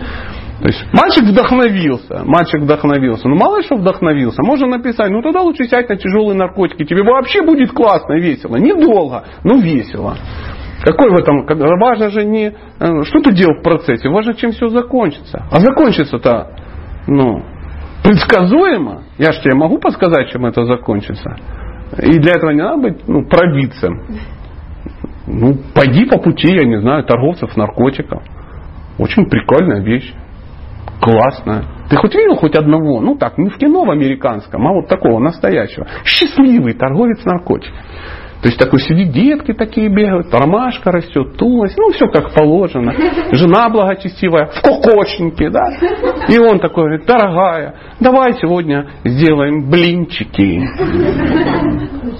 То 0.61 0.67
есть 0.67 0.85
мальчик 0.93 1.25
вдохновился, 1.25 2.23
мальчик 2.27 2.61
вдохновился. 2.61 3.29
Ну 3.29 3.37
мало 3.37 3.63
что 3.63 3.77
вдохновился. 3.77 4.43
Можно 4.43 4.67
написать, 4.67 5.11
ну 5.11 5.23
тогда 5.23 5.41
лучше 5.41 5.65
сядь 5.65 5.89
на 5.89 5.97
тяжелые 5.97 6.37
наркотики. 6.37 6.85
Тебе 6.85 7.03
вообще 7.03 7.43
будет 7.43 7.73
классно, 7.73 8.15
весело. 8.19 8.57
Недолго, 8.57 9.25
но 9.43 9.57
весело. 9.57 10.17
Какой 10.83 11.11
в 11.11 11.15
этом? 11.15 11.47
Важно 11.79 12.11
же 12.11 12.25
не, 12.25 12.49
э, 12.49 13.03
что 13.05 13.21
ты 13.21 13.33
делал 13.33 13.55
в 13.61 13.63
процессе, 13.63 14.09
важно, 14.11 14.35
чем 14.35 14.53
все 14.53 14.69
закончится. 14.69 15.47
А 15.51 15.61
закончится-то, 15.61 16.55
ну, 17.07 17.43
предсказуемо. 18.03 19.05
Я 19.17 19.33
же 19.33 19.41
тебе 19.43 19.55
могу 19.55 19.79
подсказать, 19.79 20.31
чем 20.31 20.45
это 20.45 20.65
закончится. 20.67 21.37
И 22.03 22.19
для 22.19 22.33
этого 22.33 22.51
не 22.51 22.63
надо 22.63 22.83
быть 22.83 23.09
ну, 23.09 23.27
провидцем. 23.27 24.03
Ну, 25.27 25.57
пойди 25.75 26.05
по 26.05 26.19
пути, 26.19 26.49
я 26.49 26.65
не 26.65 26.81
знаю, 26.81 27.05
торговцев 27.05 27.57
наркотиков. 27.57 28.23
Очень 28.99 29.27
прикольная 29.27 29.83
вещь 29.83 30.15
классно. 31.01 31.65
Ты 31.89 31.97
хоть 31.97 32.15
видел 32.15 32.37
хоть 32.37 32.55
одного, 32.55 33.01
ну 33.01 33.17
так, 33.17 33.39
не 33.39 33.49
в 33.49 33.57
кино 33.57 33.85
в 33.85 33.91
американском, 33.91 34.67
а 34.67 34.73
вот 34.73 34.89
такого 34.89 35.19
настоящего. 35.19 35.87
Счастливый 36.05 36.75
торговец 36.75 37.25
наркотиками. 37.25 37.81
То 38.43 38.49
есть 38.49 38.59
такой 38.59 38.81
сидит, 38.81 39.13
детки 39.13 39.53
такие 39.53 39.89
бегают, 39.89 40.33
ромашка 40.33 40.91
растет, 40.91 41.37
тулость, 41.37 41.77
ну 41.77 41.91
все 41.91 42.07
как 42.09 42.33
положено. 42.35 42.93
Жена 43.33 43.69
благочестивая, 43.69 44.47
в 44.47 44.63
кокошнике, 44.63 45.51
да. 45.51 45.61
И 46.29 46.39
он 46.39 46.59
такой 46.59 46.85
говорит, 46.85 47.07
дорогая, 47.07 47.75
давай 48.01 48.33
сегодня 48.41 48.87
сделаем 49.05 49.69
блинчики. 49.69 50.63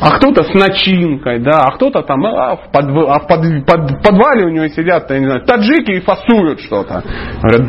А 0.01 0.17
кто-то 0.17 0.45
с 0.45 0.55
начинкой, 0.55 1.41
да, 1.41 1.63
а 1.65 1.73
кто-то 1.73 2.03
там 2.03 2.25
а, 2.25 2.57
в, 2.57 2.71
под, 2.71 2.85
а 2.85 3.21
в 3.21 3.27
под, 3.27 3.67
под, 3.67 4.03
подвале 4.03 4.47
у 4.47 4.51
него 4.51 4.69
сидят, 4.69 5.11
я 5.11 5.19
не 5.19 5.27
знаю, 5.27 5.45
таджики 5.47 5.93
и 5.93 6.01
фасуют 6.01 6.61
что-то. 6.61 7.03
Говорят, 7.43 7.63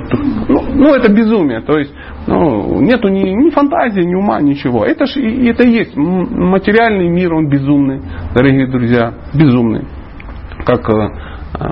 ну, 0.50 0.62
ну 0.74 0.94
это 0.94 1.12
безумие. 1.12 1.62
То 1.62 1.78
есть 1.78 1.94
Ну, 2.28 2.82
нету 2.82 3.08
ни, 3.08 3.22
ни 3.22 3.50
фантазии, 3.50 4.02
ни 4.02 4.16
ума, 4.16 4.42
ничего. 4.42 4.86
Это 4.86 5.06
это 5.06 5.64
и 5.64 5.72
есть 5.72 5.96
материальный 5.96 7.10
мир, 7.10 7.34
он 7.34 7.50
безумный, 7.50 8.02
дорогие 8.36 8.68
друзья, 8.68 9.14
безумный. 9.34 9.86
Как 10.66 10.88
э, 10.90 11.10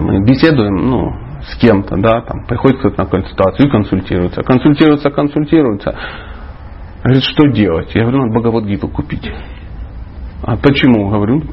мы 0.02 0.26
беседуем, 0.26 0.76
ну, 0.76 1.12
с 1.44 1.56
кем-то, 1.60 1.96
да, 1.98 2.22
там, 2.22 2.46
приходит 2.46 2.80
кто-то 2.80 3.04
на 3.04 3.10
консультацию 3.10 3.68
и 3.68 3.72
консультируется. 3.72 4.42
Консультируется, 4.42 5.10
консультируется. 5.12 5.96
Говорит, 7.04 7.24
что 7.24 7.48
делать? 7.48 7.94
Я 7.96 8.02
говорю, 8.04 8.26
надо 8.26 8.40
Бхагавадгиту 8.40 8.88
купить. 8.88 9.30
А 10.44 10.58
почему? 10.58 11.10
Говорю, 11.10 11.44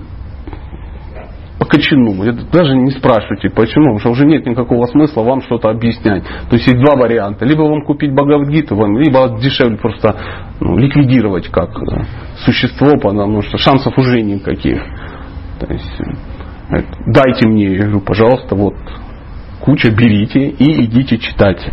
по 1.67 1.77
кочану. 1.77 2.15
Даже 2.53 2.75
не 2.77 2.91
спрашивайте, 2.91 3.51
почему, 3.51 3.97
потому 3.97 3.99
что 3.99 4.11
уже 4.11 4.27
нет 4.27 4.47
никакого 4.47 4.87
смысла 4.87 5.23
вам 5.23 5.43
что-то 5.43 5.69
объяснять. 5.69 6.23
То 6.25 6.57
есть 6.57 6.67
есть 6.67 6.79
два 6.79 6.95
варианта. 6.95 7.45
Либо 7.45 7.63
вам 7.63 7.83
купить 7.83 8.13
Бхагавадгиту, 8.13 8.77
либо 8.99 9.39
дешевле 9.41 9.77
просто 9.77 10.17
ну, 10.61 10.77
ликвидировать 10.77 11.49
как 11.49 11.71
существо, 12.45 12.93
потому 13.01 13.43
что 13.43 13.59
шансов 13.59 13.97
уже 13.99 14.21
никаких. 14.23 14.83
То 15.61 15.73
есть, 15.73 16.01
э, 16.71 16.83
дайте 17.07 17.47
мне, 17.47 17.75
я 17.75 17.83
говорю, 17.85 18.01
пожалуйста, 18.01 18.55
вот 18.55 18.75
куча, 19.61 19.91
берите 19.91 20.49
и 20.49 20.85
идите 20.85 21.19
читать. 21.19 21.67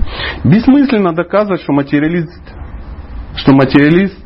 Бессмысленно 0.44 1.14
доказывать, 1.14 1.62
что 1.62 1.74
материалист, 1.74 2.42
что 3.36 3.54
материалист 3.54 4.23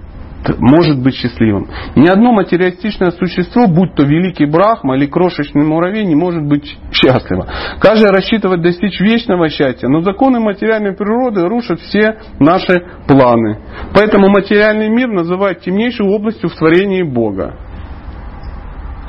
может 0.58 1.02
быть 1.02 1.16
счастливым. 1.16 1.68
Ни 1.96 2.08
одно 2.08 2.32
материалистичное 2.32 3.12
существо, 3.12 3.68
будь 3.68 3.96
то 3.96 4.04
великий 4.04 4.46
Брахма 4.46 4.96
или 4.96 5.06
крошечный 5.06 5.66
муравей, 5.66 6.06
не 6.06 6.16
может 6.16 6.44
быть 6.44 6.78
счастливо. 6.92 7.48
Каждый 7.80 8.12
рассчитывает 8.12 8.62
достичь 8.62 9.00
вечного 9.00 9.50
счастья, 9.50 9.88
но 9.88 10.02
законы 10.02 10.40
материальной 10.40 10.94
природы 10.94 11.48
рушат 11.48 11.80
все 11.80 12.18
наши 12.40 12.84
планы. 13.08 13.60
Поэтому 13.94 14.30
материальный 14.30 14.90
мир 14.90 15.10
называют 15.10 15.62
темнейшей 15.62 16.06
областью 16.06 16.50
в 16.50 16.56
творении 16.56 17.04
Бога. 17.04 17.56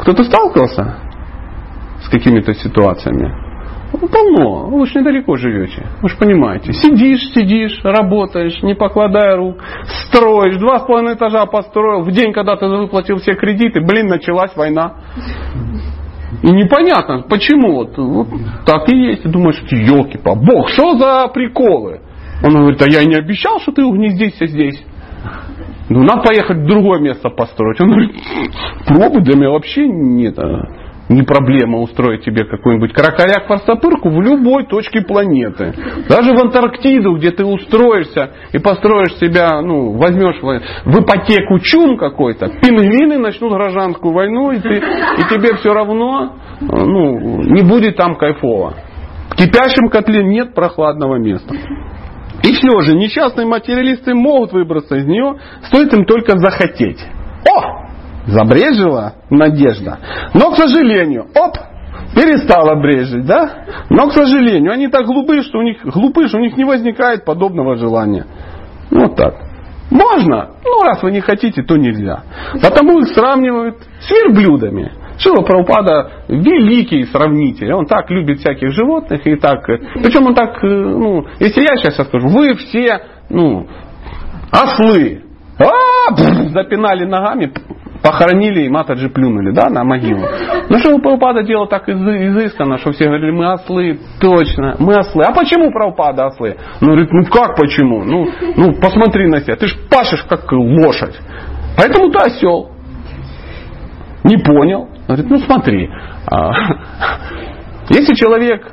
Кто-то 0.01 0.23
сталкивался 0.25 0.97
с 2.03 2.09
какими-то 2.09 2.55
ситуациями? 2.55 3.48
Ну, 3.93 4.09
полно. 4.09 4.67
Вы 4.67 4.87
же 4.87 5.01
недалеко 5.01 5.37
живете. 5.37 5.87
Вы 6.03 6.09
же 6.09 6.17
понимаете. 6.17 6.73
Сидишь, 6.73 7.33
сидишь, 7.35 7.81
работаешь, 7.83 8.63
не 8.63 8.75
покладая 8.75 9.37
рук, 9.37 9.57
строишь, 10.09 10.57
два 10.59 10.81
с 10.81 10.87
половиной 10.87 11.15
этажа 11.15 11.47
построил. 11.47 12.03
В 12.03 12.11
день, 12.11 12.33
когда 12.33 12.57
ты 12.57 12.67
выплатил 12.67 13.17
все 13.17 13.35
кредиты, 13.35 13.81
блин, 13.81 14.09
началась 14.09 14.55
война. 14.55 14.95
И 16.43 16.51
непонятно, 16.51 17.25
почему. 17.29 17.73
Вот, 17.77 17.97
вот 17.97 18.29
так 18.67 18.89
и 18.91 18.97
есть. 18.97 19.25
И 19.25 19.29
думаешь, 19.29 19.63
елки 19.71 20.19
по 20.19 20.35
бог, 20.35 20.69
что 20.69 20.97
за 20.99 21.29
приколы? 21.29 22.01
Он 22.45 22.53
говорит, 22.53 22.83
а 22.83 22.87
я 22.89 23.05
не 23.05 23.17
обещал, 23.17 23.59
что 23.61 23.73
ты 23.73 23.85
угнездишься 23.85 24.47
здесь. 24.47 24.81
Ну, 25.89 26.03
надо 26.03 26.23
поехать 26.23 26.59
в 26.59 26.67
другое 26.67 27.01
место 27.01 27.31
построить. 27.31 27.81
Он 27.81 27.89
говорит, 27.89 28.15
пробуй, 28.87 29.23
для 29.23 29.37
меня 29.37 29.51
вообще 29.51 29.89
нет. 29.89 30.39
Не 31.09 31.23
проблема 31.23 31.79
устроить 31.79 32.25
тебе 32.25 32.45
какой-нибудь 32.45 32.93
кракоряк-простопырку 32.93 34.11
в 34.11 34.21
любой 34.21 34.67
точке 34.67 35.01
планеты. 35.01 35.73
Даже 36.09 36.35
в 36.35 36.41
Антарктиду, 36.41 37.17
где 37.17 37.31
ты 37.31 37.45
устроишься 37.45 38.33
и 38.53 38.59
построишь 38.59 39.15
себя, 39.15 39.63
ну, 39.63 39.93
возьмешь 39.93 40.41
в 40.43 41.01
ипотеку 41.01 41.59
чум 41.61 41.97
какой-то, 41.97 42.49
пингвины 42.61 43.19
начнут 43.19 43.53
гражданскую 43.53 44.13
войну, 44.13 44.51
и, 44.51 44.61
ты, 44.61 44.77
и 44.77 45.29
тебе 45.31 45.57
все 45.57 45.73
равно 45.73 46.35
ну, 46.61 47.43
не 47.43 47.63
будет 47.63 47.97
там 47.97 48.17
кайфово. 48.17 48.75
В 49.31 49.37
кипящем 49.37 49.89
котле 49.89 50.23
нет 50.23 50.55
прохладного 50.55 51.17
места. 51.17 51.55
И 52.43 52.53
все 52.53 52.81
же, 52.81 52.95
несчастные 52.95 53.47
материалисты 53.47 54.15
могут 54.15 54.53
выбраться 54.53 54.97
из 54.97 55.07
нее, 55.07 55.37
стоит 55.65 55.93
им 55.93 56.05
только 56.05 56.39
захотеть. 56.39 57.05
О! 57.49 57.88
Забрежила 58.29 59.15
надежда. 59.31 59.99
Но, 60.35 60.51
к 60.51 60.57
сожалению, 60.57 61.29
оп, 61.35 61.57
перестала 62.15 62.81
брежить, 62.81 63.25
да? 63.25 63.65
Но, 63.89 64.09
к 64.09 64.13
сожалению, 64.13 64.73
они 64.73 64.89
так 64.89 65.07
глупы, 65.07 65.43
что 65.43 65.59
у 65.59 65.63
них, 65.63 65.79
глупы, 65.83 66.29
что 66.29 66.39
у 66.39 66.41
них 66.41 66.57
не 66.57 66.65
возникает 66.65 67.25
подобного 67.25 67.77
желания. 67.77 68.27
Вот 68.91 69.17
так. 69.17 69.35
Можно, 69.91 70.51
но 70.63 70.83
раз 70.85 71.03
вы 71.03 71.11
не 71.11 71.21
хотите, 71.21 71.63
то 71.63 71.77
нельзя. 71.77 72.25
Потому 72.63 72.99
их 72.99 73.09
сравнивают 73.09 73.77
с 74.01 74.11
верблюдами. 74.11 74.93
Шила 75.19 75.43
Прабхупада 75.43 76.11
великий 76.29 77.05
сравнитель. 77.05 77.73
Он 77.73 77.87
так 77.87 78.11
любит 78.11 78.41
всяких 78.41 78.71
животных 78.73 79.27
и 79.27 79.37
так. 79.37 79.65
Причем 79.65 80.27
он 80.27 80.35
так, 80.35 80.63
э, 80.63 80.69
ну, 80.69 81.25
если 81.41 81.63
я 81.63 81.77
сейчас 81.77 82.07
скажу, 82.07 82.29
вы 82.29 82.55
все, 82.55 83.01
ну, 83.31 83.67
ослы. 84.53 85.23
А, 85.59 86.15
запинали 86.51 87.05
ногами, 87.05 87.53
похоронили 88.09 88.63
и 88.63 88.69
Матаджи 88.71 89.11
плюнули, 89.11 89.53
да, 89.53 89.69
на 89.69 89.85
могилу. 89.85 90.23
Ну 90.71 90.79
что 90.79 90.99
Прабхупада 90.99 91.43
делал 91.43 91.67
так 91.67 91.87
изысканно, 91.87 92.79
что 92.79 92.93
все 92.93 93.05
говорили, 93.05 93.33
мы 93.33 93.53
ослы, 93.53 93.99
точно, 94.19 94.77
мы 94.79 94.95
ослы. 94.95 95.25
А 95.25 95.33
почему 95.33 95.71
Прабхупада 95.71 96.27
ослы? 96.27 96.57
Ну, 96.81 96.89
говорит, 96.89 97.13
ну 97.13 97.25
как 97.27 97.55
почему? 97.57 98.05
Ну, 98.05 98.27
ну 98.57 98.81
посмотри 98.81 99.29
на 99.29 99.41
себя, 99.41 99.57
ты 99.57 99.67
ж 99.67 99.77
пашешь 99.91 100.25
как 100.27 100.51
лошадь. 100.51 101.21
Поэтому 101.77 102.11
ты 102.11 102.19
осел. 102.19 102.71
Не 104.25 104.39
понял. 104.39 104.89
Говорит, 105.07 105.29
ну 105.29 105.39
смотри, 105.39 105.91
а, 106.31 106.51
если 107.91 108.15
человек 108.15 108.73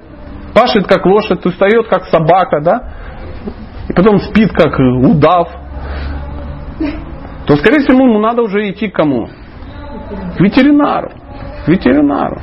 пашет 0.53 0.87
как 0.87 1.05
лошадь, 1.05 1.45
устает 1.45 1.87
как 1.89 2.05
собака, 2.05 2.61
да, 2.61 2.93
и 3.89 3.93
потом 3.93 4.17
спит 4.19 4.51
как 4.53 4.79
удав, 4.79 5.49
то, 7.45 7.55
скорее 7.57 7.79
всего, 7.79 8.05
ему 8.05 8.19
надо 8.19 8.41
уже 8.41 8.69
идти 8.69 8.89
к 8.89 8.95
кому? 8.95 9.27
К 9.27 10.39
ветеринару. 10.39 11.11
К 11.65 11.67
ветеринару. 11.67 12.39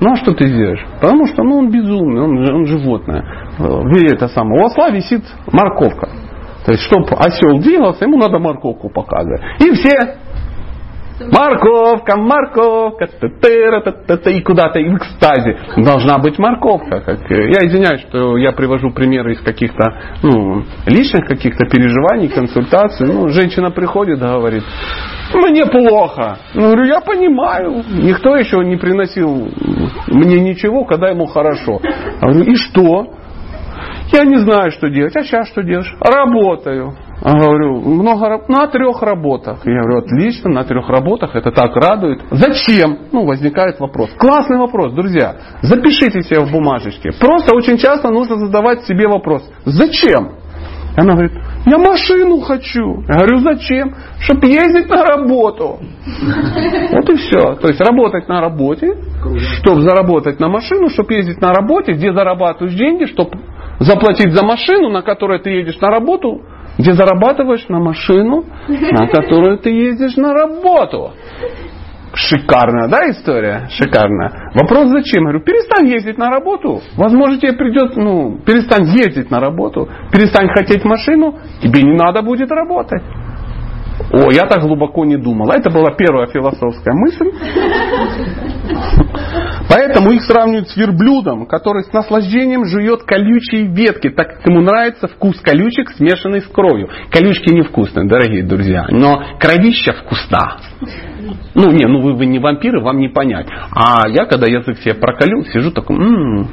Ну 0.00 0.12
а 0.12 0.16
что 0.16 0.32
ты 0.32 0.46
сделаешь? 0.46 0.84
Потому 1.00 1.26
что 1.26 1.42
ну, 1.42 1.58
он 1.58 1.70
безумный, 1.70 2.22
он, 2.22 2.54
он 2.54 2.66
животное. 2.66 3.22
Где 3.58 4.14
это 4.14 4.28
самое? 4.28 4.62
У 4.62 4.66
осла 4.66 4.88
висит 4.90 5.22
морковка. 5.52 6.08
То 6.64 6.72
есть, 6.72 6.84
чтобы 6.84 7.08
осел 7.18 7.58
двигался, 7.58 8.04
ему 8.04 8.16
надо 8.16 8.38
морковку 8.38 8.88
показывать. 8.90 9.40
И 9.60 9.70
все 9.72 10.16
Морковка, 11.20 12.16
морковка, 12.16 13.06
и 14.30 14.40
куда-то 14.40 14.80
в 14.80 14.96
экстазе. 14.96 15.58
Должна 15.76 16.18
быть 16.18 16.38
морковка. 16.38 17.00
Как, 17.00 17.30
э, 17.30 17.50
я 17.50 17.66
извиняюсь, 17.66 18.00
что 18.02 18.36
я 18.38 18.52
привожу 18.52 18.90
примеры 18.90 19.34
из 19.34 19.40
каких-то 19.40 19.84
ну, 20.22 20.62
личных 20.86 21.26
каких-то 21.26 21.66
переживаний, 21.66 22.28
консультаций. 22.28 23.06
Ну, 23.06 23.28
женщина 23.28 23.70
приходит 23.70 24.18
и 24.18 24.22
говорит, 24.22 24.64
мне 25.34 25.66
плохо. 25.66 26.38
Ну, 26.54 26.62
говорю, 26.62 26.84
я 26.84 27.00
понимаю. 27.00 27.82
Никто 27.88 28.36
еще 28.36 28.58
не 28.64 28.76
приносил 28.76 29.48
мне 30.08 30.40
ничего, 30.40 30.84
когда 30.84 31.08
ему 31.08 31.26
хорошо. 31.26 31.80
Я 31.82 32.28
говорю, 32.28 32.50
и 32.50 32.54
что? 32.56 33.14
Я 34.12 34.24
не 34.24 34.38
знаю, 34.38 34.70
что 34.72 34.88
делать. 34.88 35.14
А 35.16 35.22
сейчас 35.22 35.48
что 35.48 35.62
делаешь? 35.62 35.94
Работаю. 36.00 36.94
Говорю, 37.22 37.80
много, 37.80 38.42
на 38.48 38.66
трех 38.68 39.02
работах. 39.02 39.60
Я 39.66 39.82
говорю, 39.82 39.98
отлично, 39.98 40.50
на 40.50 40.64
трех 40.64 40.88
работах, 40.88 41.36
это 41.36 41.52
так 41.52 41.76
радует. 41.76 42.22
Зачем? 42.30 42.98
Ну, 43.12 43.26
возникает 43.26 43.78
вопрос. 43.78 44.10
Классный 44.16 44.56
вопрос, 44.56 44.92
друзья. 44.94 45.36
Запишите 45.60 46.22
себе 46.22 46.40
в 46.40 46.50
бумажечке. 46.50 47.10
Просто 47.20 47.54
очень 47.54 47.76
часто 47.76 48.10
нужно 48.10 48.36
задавать 48.36 48.84
себе 48.84 49.06
вопрос. 49.06 49.42
Зачем? 49.66 50.32
Она 50.96 51.12
говорит, 51.12 51.32
я 51.66 51.78
машину 51.78 52.40
хочу. 52.40 53.02
Я 53.02 53.14
говорю, 53.14 53.38
зачем? 53.38 53.94
Чтобы 54.20 54.46
ездить 54.46 54.88
на 54.88 55.04
работу. 55.04 55.78
Вот 56.92 57.10
и 57.10 57.16
все. 57.16 57.54
То 57.56 57.68
есть 57.68 57.80
работать 57.80 58.28
на 58.28 58.40
работе, 58.40 58.96
чтобы 59.58 59.82
заработать 59.82 60.40
на 60.40 60.48
машину, 60.48 60.88
чтобы 60.88 61.14
ездить 61.14 61.40
на 61.40 61.52
работе, 61.52 61.92
где 61.92 62.12
зарабатываешь 62.12 62.74
деньги, 62.74 63.04
чтобы 63.04 63.38
заплатить 63.78 64.32
за 64.32 64.44
машину, 64.44 64.90
на 64.90 65.02
которой 65.02 65.38
ты 65.38 65.50
едешь 65.50 65.78
на 65.80 65.90
работу, 65.90 66.42
где 66.80 66.92
зарабатываешь 66.92 67.68
на 67.68 67.78
машину, 67.78 68.44
на 68.68 69.06
которую 69.08 69.58
ты 69.58 69.70
ездишь 69.70 70.16
на 70.16 70.32
работу. 70.32 71.12
Шикарная, 72.12 72.88
да, 72.88 73.08
история? 73.10 73.68
Шикарная. 73.70 74.50
Вопрос 74.54 74.88
зачем? 74.88 75.22
Я 75.22 75.30
говорю, 75.30 75.40
перестань 75.44 75.86
ездить 75.86 76.18
на 76.18 76.28
работу. 76.28 76.80
Возможно, 76.96 77.38
тебе 77.38 77.52
придет, 77.52 77.96
ну, 77.96 78.40
перестань 78.44 78.86
ездить 78.86 79.30
на 79.30 79.38
работу, 79.38 79.88
перестань 80.10 80.48
хотеть 80.48 80.84
машину, 80.84 81.38
тебе 81.62 81.82
не 81.82 81.96
надо 81.96 82.22
будет 82.22 82.50
работать. 82.50 83.02
О, 84.12 84.32
я 84.32 84.46
так 84.46 84.62
глубоко 84.62 85.04
не 85.04 85.16
думал. 85.16 85.50
Это 85.52 85.70
была 85.70 85.92
первая 85.92 86.26
философская 86.26 86.94
мысль. 86.94 87.30
Поэтому 89.70 90.10
их 90.10 90.24
сравнивают 90.24 90.68
с 90.68 90.76
верблюдом, 90.76 91.46
который 91.46 91.84
с 91.84 91.92
наслаждением 91.92 92.64
жует 92.64 93.04
колючие 93.04 93.66
ветки, 93.66 94.10
так 94.10 94.34
как 94.34 94.46
ему 94.46 94.60
нравится 94.60 95.06
вкус 95.06 95.40
колючек, 95.40 95.90
смешанный 95.90 96.40
с 96.40 96.46
кровью. 96.46 96.88
Колючки 97.12 97.54
невкусные, 97.54 98.08
дорогие 98.08 98.42
друзья, 98.42 98.86
но 98.90 99.22
кровища 99.38 99.92
вкусна. 99.92 100.56
Ну, 101.54 101.70
не, 101.72 101.86
ну 101.86 102.00
вы, 102.00 102.14
вы 102.14 102.26
не 102.26 102.38
вампиры, 102.38 102.80
вам 102.80 102.98
не 102.98 103.08
понять. 103.08 103.46
А 103.72 104.08
я, 104.08 104.26
когда 104.26 104.46
язык 104.46 104.78
себе 104.78 104.94
проколю, 104.94 105.44
сижу 105.44 105.70
такой, 105.70 105.96
м-м, 105.96 106.48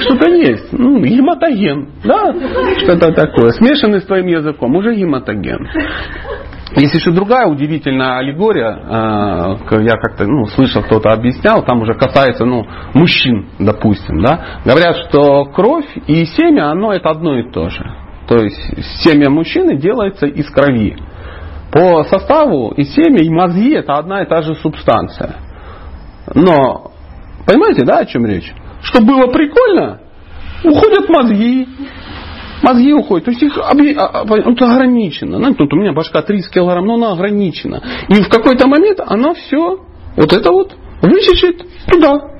что-то 0.00 0.28
есть. 0.30 0.72
Ну, 0.72 1.00
гематоген. 1.00 1.88
Да, 2.04 2.34
что-то 2.82 3.12
такое. 3.12 3.50
Смешанный 3.50 4.00
с 4.00 4.06
твоим 4.06 4.26
языком, 4.26 4.74
уже 4.76 4.94
гематоген. 4.94 5.68
Есть 6.76 6.94
еще 6.94 7.12
другая 7.12 7.46
удивительная 7.46 8.18
аллегория, 8.18 9.58
э, 9.70 9.82
я 9.82 9.96
как-то 9.96 10.24
ну, 10.26 10.46
слышал, 10.46 10.82
кто-то 10.82 11.10
объяснял, 11.10 11.64
там 11.64 11.82
уже 11.82 11.94
касается 11.94 12.44
ну, 12.44 12.66
мужчин, 12.94 13.46
допустим. 13.60 14.20
Да? 14.20 14.60
Говорят, 14.64 14.96
что 15.08 15.44
кровь 15.44 15.86
и 16.08 16.24
семя, 16.24 16.70
оно 16.70 16.92
это 16.92 17.10
одно 17.10 17.38
и 17.38 17.48
то 17.48 17.68
же. 17.68 17.84
То 18.26 18.38
есть 18.38 18.58
семя 19.02 19.30
мужчины 19.30 19.76
делается 19.76 20.26
из 20.26 20.50
крови. 20.50 20.96
По 21.74 22.04
составу 22.04 22.72
и 22.76 22.84
семя, 22.84 23.20
и 23.20 23.28
мозги 23.28 23.72
это 23.72 23.94
одна 23.94 24.22
и 24.22 24.28
та 24.28 24.42
же 24.42 24.54
субстанция. 24.54 25.34
Но, 26.32 26.92
понимаете, 27.44 27.84
да, 27.84 27.98
о 27.98 28.06
чем 28.06 28.24
речь? 28.26 28.54
Что 28.80 29.02
было 29.02 29.26
прикольно, 29.26 29.98
уходят 30.62 31.08
мозги, 31.08 31.66
мозги 32.62 32.92
уходят. 32.92 33.24
То 33.24 33.32
есть 33.32 33.42
их 33.42 33.58
объ... 33.58 33.92
А, 33.96 34.22
а, 34.22 34.24
это 34.24 34.72
ограничено. 34.72 35.38
Знаете, 35.38 35.58
тут 35.58 35.72
у 35.72 35.76
меня 35.76 35.92
башка 35.92 36.22
30 36.22 36.52
килограмм, 36.52 36.86
но 36.86 36.94
она 36.94 37.10
ограничена. 37.10 37.82
И 38.08 38.22
в 38.22 38.28
какой-то 38.28 38.68
момент 38.68 39.00
она 39.04 39.34
все, 39.34 39.80
вот 40.16 40.32
это 40.32 40.52
вот, 40.52 40.76
высечет 41.02 41.60
туда. 41.90 42.30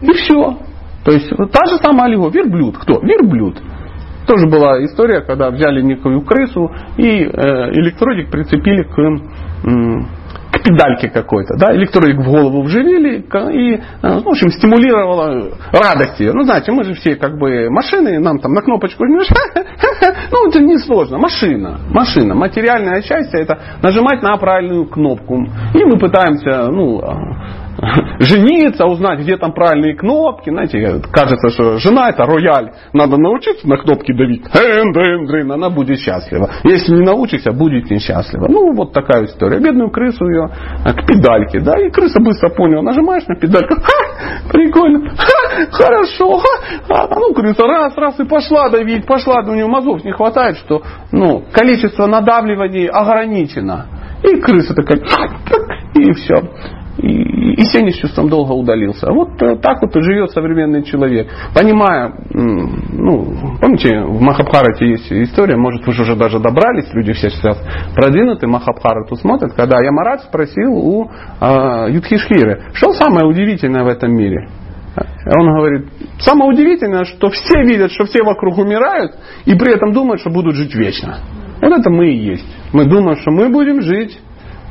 И 0.00 0.12
все. 0.12 0.58
То 1.04 1.10
есть 1.10 1.28
та 1.28 1.66
же 1.66 1.78
самая 1.82 2.06
аллегория. 2.06 2.44
Верблюд. 2.44 2.78
Кто? 2.78 3.00
Верблюд. 3.00 3.60
Тоже 4.28 4.46
была 4.46 4.84
история, 4.84 5.22
когда 5.22 5.50
взяли 5.50 5.80
некую 5.80 6.20
крысу 6.20 6.70
и 6.98 7.24
э, 7.24 7.30
электродик 7.72 8.30
прицепили 8.30 8.82
к 8.82 8.94
к 10.50 10.62
педальке 10.62 11.08
какой-то, 11.08 11.56
да, 11.58 11.74
электродик 11.74 12.18
в 12.18 12.24
голову 12.24 12.62
вживили 12.62 13.18
и, 13.18 13.74
э, 13.74 13.80
в 14.02 14.28
общем, 14.28 14.50
стимулировало 14.50 15.50
радость 15.72 16.20
ее. 16.20 16.32
Ну, 16.32 16.42
знаете, 16.44 16.72
мы 16.72 16.84
же 16.84 16.94
все 16.94 17.16
как 17.16 17.38
бы 17.38 17.68
машины, 17.70 18.18
нам 18.18 18.38
там 18.38 18.52
на 18.52 18.62
кнопочку 18.62 19.04
жмешь, 19.06 19.28
ну, 20.30 20.48
это 20.48 20.60
не 20.60 20.78
сложно, 20.78 21.18
машина, 21.18 21.80
машина, 21.90 22.34
материальное 22.34 23.02
счастье 23.02 23.42
это 23.42 23.58
нажимать 23.82 24.22
на 24.22 24.36
правильную 24.36 24.86
кнопку. 24.86 25.36
И 25.74 25.84
мы 25.84 25.98
пытаемся, 25.98 26.70
ну, 26.70 27.00
жениться, 28.18 28.86
узнать, 28.86 29.20
где 29.20 29.36
там 29.36 29.52
правильные 29.52 29.94
кнопки. 29.94 30.50
Знаете, 30.50 31.00
кажется, 31.12 31.50
что 31.50 31.78
жена 31.78 32.10
это 32.10 32.24
рояль. 32.24 32.72
Надо 32.92 33.16
научиться 33.16 33.68
на 33.68 33.76
кнопки 33.76 34.12
давить. 34.12 34.44
Дрын, 34.52 35.52
она 35.52 35.70
будет 35.70 35.98
счастлива. 36.00 36.50
Если 36.64 36.92
не 36.92 37.04
научишься, 37.04 37.52
будет 37.52 37.90
несчастлива. 37.90 38.46
Ну, 38.48 38.74
вот 38.74 38.92
такая 38.92 39.26
история. 39.26 39.60
Бедную 39.60 39.90
крысу 39.90 40.26
ее 40.26 40.50
э, 40.84 40.92
к 40.92 41.06
педальке. 41.06 41.60
Да, 41.60 41.78
и 41.78 41.90
крыса 41.90 42.20
быстро 42.20 42.48
поняла. 42.50 42.82
Нажимаешь 42.82 43.26
на 43.28 43.36
педальку. 43.36 43.74
Ха, 43.76 44.50
прикольно. 44.50 45.10
Ха, 45.10 45.66
хорошо. 45.70 46.38
Ха. 46.38 46.48
А, 46.88 47.14
ну, 47.14 47.32
крыса 47.32 47.62
раз, 47.64 47.96
раз 47.96 48.18
и 48.18 48.24
пошла 48.24 48.70
давить. 48.70 49.06
Пошла. 49.06 49.42
У 49.46 49.54
нее 49.54 49.66
мозгов 49.66 50.04
не 50.04 50.12
хватает, 50.12 50.56
что 50.56 50.82
ну, 51.12 51.44
количество 51.52 52.06
надавливаний 52.06 52.86
ограничено. 52.86 53.86
И 54.24 54.40
крыса 54.40 54.74
такая, 54.74 54.98
и 55.94 56.12
все 56.12 56.42
и, 56.98 57.62
и 57.62 57.64
Сеня 57.66 57.92
с 57.92 57.96
чувством 57.96 58.28
долго 58.28 58.52
удалился. 58.52 59.10
Вот 59.12 59.40
э, 59.42 59.56
так 59.56 59.80
вот 59.80 59.92
живет 60.02 60.30
современный 60.30 60.82
человек. 60.82 61.28
Понимая, 61.54 62.12
ну, 62.30 63.34
помните, 63.60 64.00
в 64.00 64.20
Махабхарате 64.20 64.90
есть 64.90 65.10
история, 65.10 65.56
может 65.56 65.86
вы 65.86 65.92
уже 65.92 66.16
даже 66.16 66.40
добрались, 66.40 66.92
люди 66.92 67.12
все 67.12 67.30
сейчас 67.30 67.58
продвинутые 67.94 68.50
Махабхарату 68.50 69.16
смотрят, 69.16 69.52
когда 69.54 69.80
Ямарат 69.82 70.22
спросил 70.22 70.72
у 70.74 71.10
э, 71.40 71.86
Юдхишхиры, 71.90 72.72
что 72.74 72.92
самое 72.92 73.26
удивительное 73.26 73.84
в 73.84 73.88
этом 73.88 74.12
мире? 74.14 74.48
Он 75.26 75.54
говорит, 75.54 75.86
самое 76.18 76.50
удивительное, 76.50 77.04
что 77.04 77.30
все 77.30 77.62
видят, 77.62 77.92
что 77.92 78.04
все 78.04 78.24
вокруг 78.24 78.58
умирают, 78.58 79.12
и 79.44 79.54
при 79.54 79.72
этом 79.72 79.92
думают, 79.92 80.20
что 80.20 80.30
будут 80.30 80.56
жить 80.56 80.74
вечно. 80.74 81.18
Вот 81.60 81.72
это 81.72 81.90
мы 81.90 82.08
и 82.10 82.16
есть. 82.16 82.46
Мы 82.72 82.84
думаем, 82.86 83.16
что 83.18 83.30
мы 83.30 83.48
будем 83.48 83.82
жить 83.82 84.18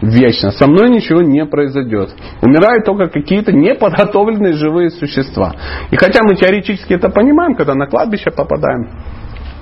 вечно. 0.02 0.52
Со 0.52 0.68
мной 0.68 0.90
ничего 0.90 1.22
не 1.22 1.46
произойдет. 1.46 2.10
Умирают 2.42 2.86
только 2.86 3.08
какие-то 3.08 3.52
неподготовленные 3.52 4.54
живые 4.54 4.90
существа. 4.92 5.54
И 5.92 5.96
хотя 5.96 6.22
мы 6.24 6.36
теоретически 6.36 6.94
это 6.94 7.10
понимаем, 7.10 7.56
когда 7.56 7.74
на 7.74 7.88
кладбище 7.88 8.32
попадаем, 8.32 8.90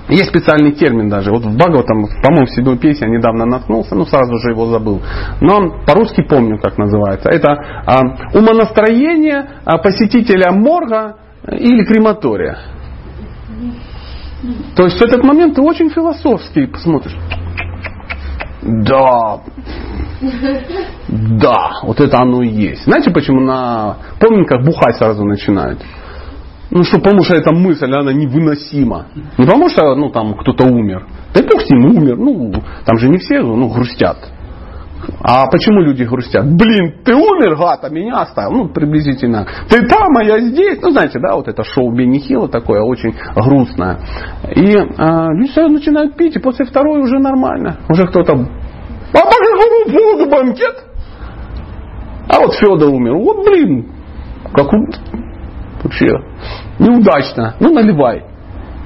есть 0.08 0.28
специальный 0.28 0.72
термин 0.72 1.08
даже. 1.08 1.30
Вот 1.30 1.42
в 1.42 1.56
Бхагаватам, 1.56 2.04
по-моему, 2.22 2.46
в 2.46 2.50
седьмой 2.50 2.78
песне 2.78 3.08
я 3.08 3.12
недавно 3.12 3.44
наткнулся, 3.44 3.96
но 3.96 4.04
сразу 4.04 4.38
же 4.38 4.50
его 4.50 4.66
забыл. 4.66 5.02
Но 5.40 5.82
по-русски 5.84 6.22
помню, 6.22 6.58
как 6.58 6.78
называется. 6.78 7.28
Это 7.28 7.52
а, 7.86 8.00
умонастроение 8.32 9.46
а, 9.64 9.78
посетителя 9.78 10.52
морга 10.52 11.16
или 11.50 11.84
крематория. 11.84 12.56
То 14.76 14.84
есть 14.84 14.98
в 14.98 15.02
этот 15.02 15.24
момент 15.24 15.56
ты 15.56 15.62
очень 15.62 15.90
философский 15.90 16.66
посмотришь. 16.66 17.16
Да, 18.62 19.40
да, 21.08 21.80
вот 21.82 22.00
это 22.00 22.18
оно 22.18 22.42
и 22.42 22.48
есть. 22.48 22.84
Знаете, 22.84 23.10
почему 23.10 23.40
на 23.40 23.96
поминках 24.18 24.64
бухать 24.64 24.96
сразу 24.96 25.24
начинают? 25.24 25.80
Ну 26.70 26.82
что, 26.82 26.98
потому 26.98 27.22
что 27.22 27.36
эта 27.36 27.52
мысль, 27.52 27.92
она 27.92 28.12
невыносима. 28.12 29.06
Не 29.38 29.44
потому 29.44 29.68
что 29.68 29.94
ну, 29.94 30.10
там 30.10 30.34
кто-то 30.34 30.64
умер. 30.64 31.06
Да 31.32 31.40
и 31.40 31.44
бог 31.44 31.60
с 31.60 31.70
ним 31.70 31.96
умер. 31.96 32.16
Ну, 32.16 32.52
там 32.84 32.98
же 32.98 33.08
не 33.08 33.18
все 33.18 33.40
ну, 33.40 33.68
грустят. 33.68 34.16
А 35.22 35.46
почему 35.46 35.82
люди 35.82 36.02
грустят? 36.02 36.44
Блин, 36.44 36.96
ты 37.04 37.14
умер, 37.14 37.56
гад, 37.56 37.84
а 37.84 37.88
меня 37.90 38.22
оставил. 38.22 38.50
Ну, 38.50 38.68
приблизительно. 38.68 39.46
Ты 39.68 39.86
там, 39.86 40.16
а 40.16 40.24
я 40.24 40.40
здесь. 40.40 40.80
Ну, 40.82 40.90
знаете, 40.90 41.20
да, 41.20 41.36
вот 41.36 41.46
это 41.46 41.62
шоу 41.62 41.94
Бенни 41.94 42.18
Хилла 42.18 42.48
такое 42.48 42.80
очень 42.80 43.14
грустное. 43.36 44.00
И 44.56 44.76
а, 44.98 45.28
люди 45.32 45.52
сразу 45.52 45.72
начинают 45.72 46.16
пить, 46.16 46.34
и 46.34 46.40
после 46.40 46.64
второй 46.64 47.00
уже 47.00 47.18
нормально. 47.20 47.78
Уже 47.88 48.06
кто-то 48.06 48.48
а 49.12 49.24
какому 49.86 49.98
поводу 49.98 50.30
банкет? 50.30 50.84
А 52.28 52.40
вот 52.40 52.54
Федор 52.54 52.88
умер. 52.88 53.14
Вот 53.16 53.44
блин, 53.44 53.92
как 54.52 54.68
вообще 55.82 56.06
неудачно. 56.78 57.54
Ну 57.60 57.72
наливай. 57.72 58.24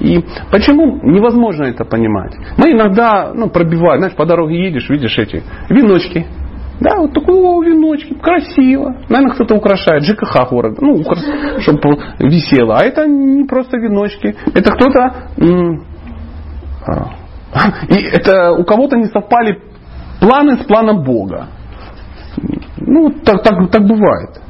И 0.01 0.25
почему 0.51 0.99
невозможно 1.03 1.65
это 1.65 1.85
понимать? 1.85 2.35
Мы 2.57 2.73
иногда 2.73 3.33
ну, 3.35 3.51
пробиваем, 3.51 4.01
знаешь, 4.01 4.17
по 4.17 4.25
дороге 4.25 4.65
едешь, 4.65 4.89
видишь 4.89 5.19
эти 5.19 5.43
веночки. 5.69 6.27
Да, 6.81 6.97
вот 6.97 7.13
такого 7.13 7.63
веночки, 7.63 8.15
красиво. 8.15 8.97
Наверное, 9.11 9.35
кто-то 9.35 9.55
украшает 9.57 10.05
ЖКХ 10.05 10.49
города, 10.51 10.79
ну, 10.81 11.05
чтобы 11.59 11.99
висело. 12.19 12.79
А 12.79 12.85
это 12.85 13.07
не 13.07 13.45
просто 13.45 13.77
веночки. 13.77 14.35
Это 14.55 14.73
кто-то... 14.73 15.29
А, 16.87 17.11
и 17.89 18.03
это 18.03 18.53
у 18.53 18.65
кого-то 18.65 18.97
не 18.97 19.07
совпали 19.07 19.61
планы 20.21 20.59
с 20.59 20.65
планом 20.67 21.03
Бога. 21.03 21.49
Ну, 22.79 23.11
так, 23.25 23.43
так, 23.43 23.71
так 23.71 23.83
бывает. 23.83 24.41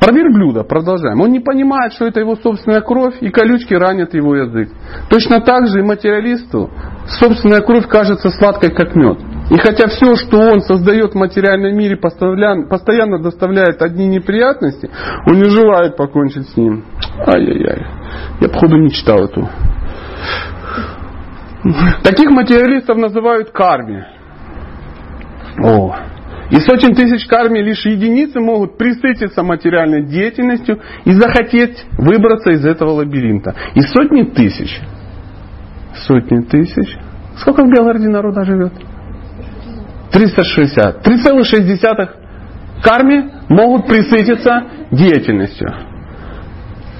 Про 0.00 0.12
верблюда 0.12 0.62
продолжаем. 0.62 1.20
Он 1.20 1.32
не 1.32 1.40
понимает, 1.40 1.92
что 1.94 2.06
это 2.06 2.20
его 2.20 2.36
собственная 2.36 2.80
кровь, 2.80 3.16
и 3.20 3.30
колючки 3.30 3.74
ранят 3.74 4.14
его 4.14 4.36
язык. 4.36 4.68
Точно 5.08 5.40
так 5.40 5.66
же 5.66 5.80
и 5.80 5.82
материалисту 5.82 6.70
собственная 7.18 7.60
кровь 7.60 7.86
кажется 7.88 8.30
сладкой, 8.30 8.70
как 8.70 8.94
мед. 8.94 9.18
И 9.50 9.58
хотя 9.58 9.86
все, 9.88 10.16
что 10.16 10.38
он 10.38 10.60
создает 10.60 11.12
в 11.12 11.16
материальном 11.16 11.76
мире, 11.76 11.96
постоянно 11.96 13.20
доставляет 13.20 13.80
одни 13.80 14.06
неприятности, 14.06 14.90
он 15.26 15.36
не 15.36 15.48
желает 15.48 15.96
покончить 15.96 16.48
с 16.48 16.56
ним. 16.56 16.84
Ай-яй-яй. 17.26 17.86
Я, 18.40 18.48
походу, 18.48 18.76
не 18.76 18.90
читал 18.90 19.24
эту. 19.24 19.48
Таких 22.02 22.30
материалистов 22.30 22.96
называют 22.96 23.50
карми. 23.50 24.15
О. 25.62 25.96
И 26.50 26.60
сотен 26.60 26.94
тысяч 26.94 27.26
карми 27.26 27.58
лишь 27.58 27.84
единицы 27.86 28.38
могут 28.38 28.78
присытиться 28.78 29.42
материальной 29.42 30.04
деятельностью 30.04 30.80
и 31.04 31.12
захотеть 31.12 31.84
выбраться 31.98 32.50
из 32.50 32.64
этого 32.64 32.90
лабиринта. 32.90 33.54
И 33.74 33.80
сотни 33.80 34.22
тысяч, 34.22 34.80
сотни 36.06 36.42
тысяч, 36.42 36.96
сколько 37.38 37.64
в 37.64 37.70
Белгороде 37.70 38.08
народа 38.08 38.44
живет? 38.44 38.72
360. 40.12 41.04
3,6 41.04 42.08
карми 42.82 43.30
могут 43.48 43.86
присытиться 43.86 44.66
деятельностью. 44.92 45.68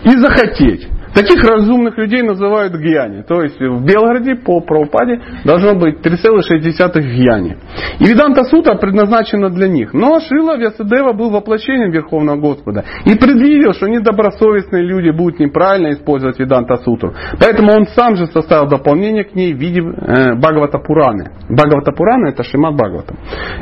И 0.02 0.10
захотеть. 0.10 0.88
Таких 1.16 1.42
разумных 1.42 1.96
людей 1.96 2.20
называют 2.20 2.74
гьяни. 2.74 3.22
То 3.22 3.40
есть 3.40 3.58
в 3.58 3.82
Белгороде 3.86 4.34
по 4.34 4.60
правопаде 4.60 5.18
должно 5.46 5.74
быть 5.74 6.04
3,6 6.04 7.00
гьяни. 7.00 7.56
И 8.00 8.04
Виданта 8.04 8.44
Сута 8.44 8.74
предназначена 8.74 9.48
для 9.48 9.66
них. 9.66 9.94
Но 9.94 10.20
Шила 10.20 10.58
Вясадева 10.58 11.14
был 11.14 11.30
воплощением 11.30 11.90
Верховного 11.90 12.36
Господа 12.36 12.84
и 13.06 13.14
предвидел, 13.14 13.72
что 13.72 13.88
недобросовестные 13.88 14.82
люди 14.82 15.08
будут 15.08 15.40
неправильно 15.40 15.92
использовать 15.92 16.38
Виданта 16.38 16.76
Сутру. 16.84 17.14
Поэтому 17.40 17.72
он 17.72 17.86
сам 17.86 18.16
же 18.16 18.26
составил 18.26 18.68
дополнение 18.68 19.24
к 19.24 19.34
ней 19.34 19.54
в 19.54 19.58
виде 19.58 19.80
э, 19.80 20.34
Бхагавата 20.34 20.78
Пураны. 20.78 21.30
Бхагавата 21.48 21.92
Пурана 21.92 22.28
это 22.28 22.42
Шимат 22.42 22.74
Бхагаватам. 22.74 23.16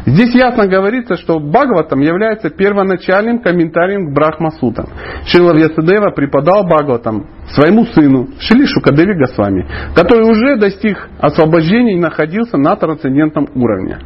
Здесь 0.07 0.35
ясно 0.35 0.67
говорится, 0.67 1.15
что 1.15 1.39
Бхагаватам 1.39 2.01
является 2.01 2.51
первоначальным 2.51 3.39
комментарием 3.39 4.11
к 4.11 4.13
Брахма 4.13 4.51
Сутам. 4.59 4.87
Шила 5.27 5.55
Вьясадева 5.55 6.11
преподал 6.11 6.65
Бхагаватам 6.65 7.29
своему 7.51 7.87
сыну 7.87 8.29
Шили 8.39 8.67
Шукадеви 8.67 9.15
Госвами, 9.19 9.67
который 9.95 10.25
уже 10.29 10.57
достиг 10.57 11.09
освобождения 11.19 11.95
и 11.95 12.01
находился 12.01 12.57
на 12.57 12.77
трансцендентном 12.77 13.49
уровне. 13.55 13.99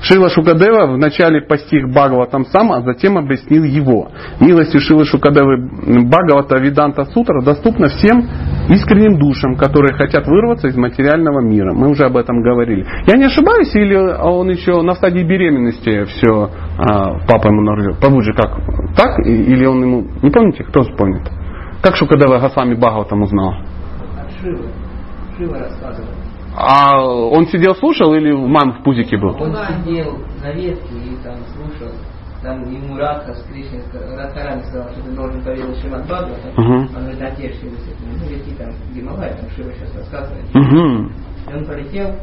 Шила 0.00 0.30
Шукадева 0.30 0.86
вначале 0.86 1.42
постиг 1.42 1.88
Бхагаватам 1.88 2.46
сам, 2.46 2.72
а 2.72 2.82
затем 2.82 3.18
объяснил 3.18 3.64
его. 3.64 4.10
Милостью 4.40 4.80
Шилы 4.80 5.04
Шукадевы 5.04 5.56
Бхагавата 5.58 6.56
Виданта 6.58 7.04
Сутра 7.06 7.42
доступна 7.42 7.88
всем 7.88 8.28
искренним 8.68 9.18
душам, 9.18 9.56
которые 9.56 9.94
хотят 9.94 10.26
вырваться 10.26 10.68
из 10.68 10.76
материального 10.76 11.40
мира. 11.40 11.72
Мы 11.72 11.88
уже 11.88 12.04
об 12.04 12.16
этом 12.16 12.42
говорили. 12.42 12.86
Я 13.06 13.16
не 13.16 13.24
ошибаюсь, 13.24 13.74
или 13.74 13.96
он 13.96 14.48
еще 14.50 14.82
на 14.82 14.94
стадии 14.94 15.22
беременности 15.22 16.04
все 16.04 16.50
а, 16.78 17.18
папа 17.26 17.48
ему 17.48 17.62
нарыл? 17.62 17.96
Побудже 18.00 18.32
как? 18.32 18.56
Так? 18.96 19.18
Или 19.26 19.64
он 19.66 19.82
ему... 19.82 20.06
Не 20.22 20.30
помните? 20.30 20.64
Кто 20.64 20.82
вспомнит? 20.82 21.22
Как 21.82 21.96
Шукадева 21.96 22.38
Госвами 22.38 22.74
Бхагаватам 22.74 23.22
узнал? 23.22 23.54
Шива. 24.40 24.66
Шива 25.36 25.58
рассказывал. 25.58 26.08
А 26.56 27.00
он 27.00 27.46
сидел 27.46 27.74
слушал 27.76 28.14
или 28.14 28.32
мам 28.32 28.72
в 28.72 28.82
пузике 28.82 29.16
был? 29.16 29.36
Он 29.40 29.54
сидел 29.84 30.18
на 30.42 30.52
ветке 30.52 30.94
и 30.94 31.16
там 31.22 31.36
слушал. 31.54 31.94
Там 32.48 32.64
ему 32.72 32.96
Радха 32.96 33.34
с 33.34 33.42
Кришной, 33.42 33.82
Радхарани 34.16 34.62
сказал, 34.62 34.88
что 34.92 35.02
ты 35.02 35.10
должен 35.10 35.44
поведать 35.44 35.78
Шримад 35.82 36.06
Бхагавата. 36.06 36.48
Мгм. 36.56 36.96
Он 36.96 37.02
говорит, 37.02 37.20
отец 37.20 37.60
Шива, 37.60 37.76
ну 38.00 38.30
лети 38.30 38.54
там 38.56 38.70
в 38.70 38.94
Гималай, 38.94 39.34
там 39.34 39.50
Шива 39.50 39.70
сейчас 39.74 39.94
рассказывает. 39.94 40.46
Угу. 40.54 41.10
И 41.50 41.54
он 41.54 41.66
полетел, 41.66 42.14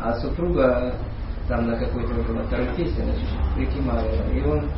а 0.00 0.14
супруга 0.20 0.94
там 1.48 1.66
на 1.66 1.76
какой-то 1.76 2.20
уже 2.20 2.34
на 2.34 2.44
второй 2.44 2.68
песне, 2.76 3.02
значит, 3.02 3.28
прикимала. 3.56 4.06
И 4.32 4.40
он, 4.42 4.70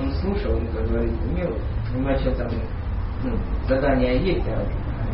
он 0.00 0.12
слушал, 0.20 0.52
он, 0.52 0.68
как 0.68 0.86
говорит, 0.86 1.14
умел, 1.28 1.58
и 1.92 1.98
начал 1.98 2.32
там, 2.36 2.46
ну, 3.24 3.36
задание 3.66 4.22
есть, 4.22 4.46
а 4.46 4.64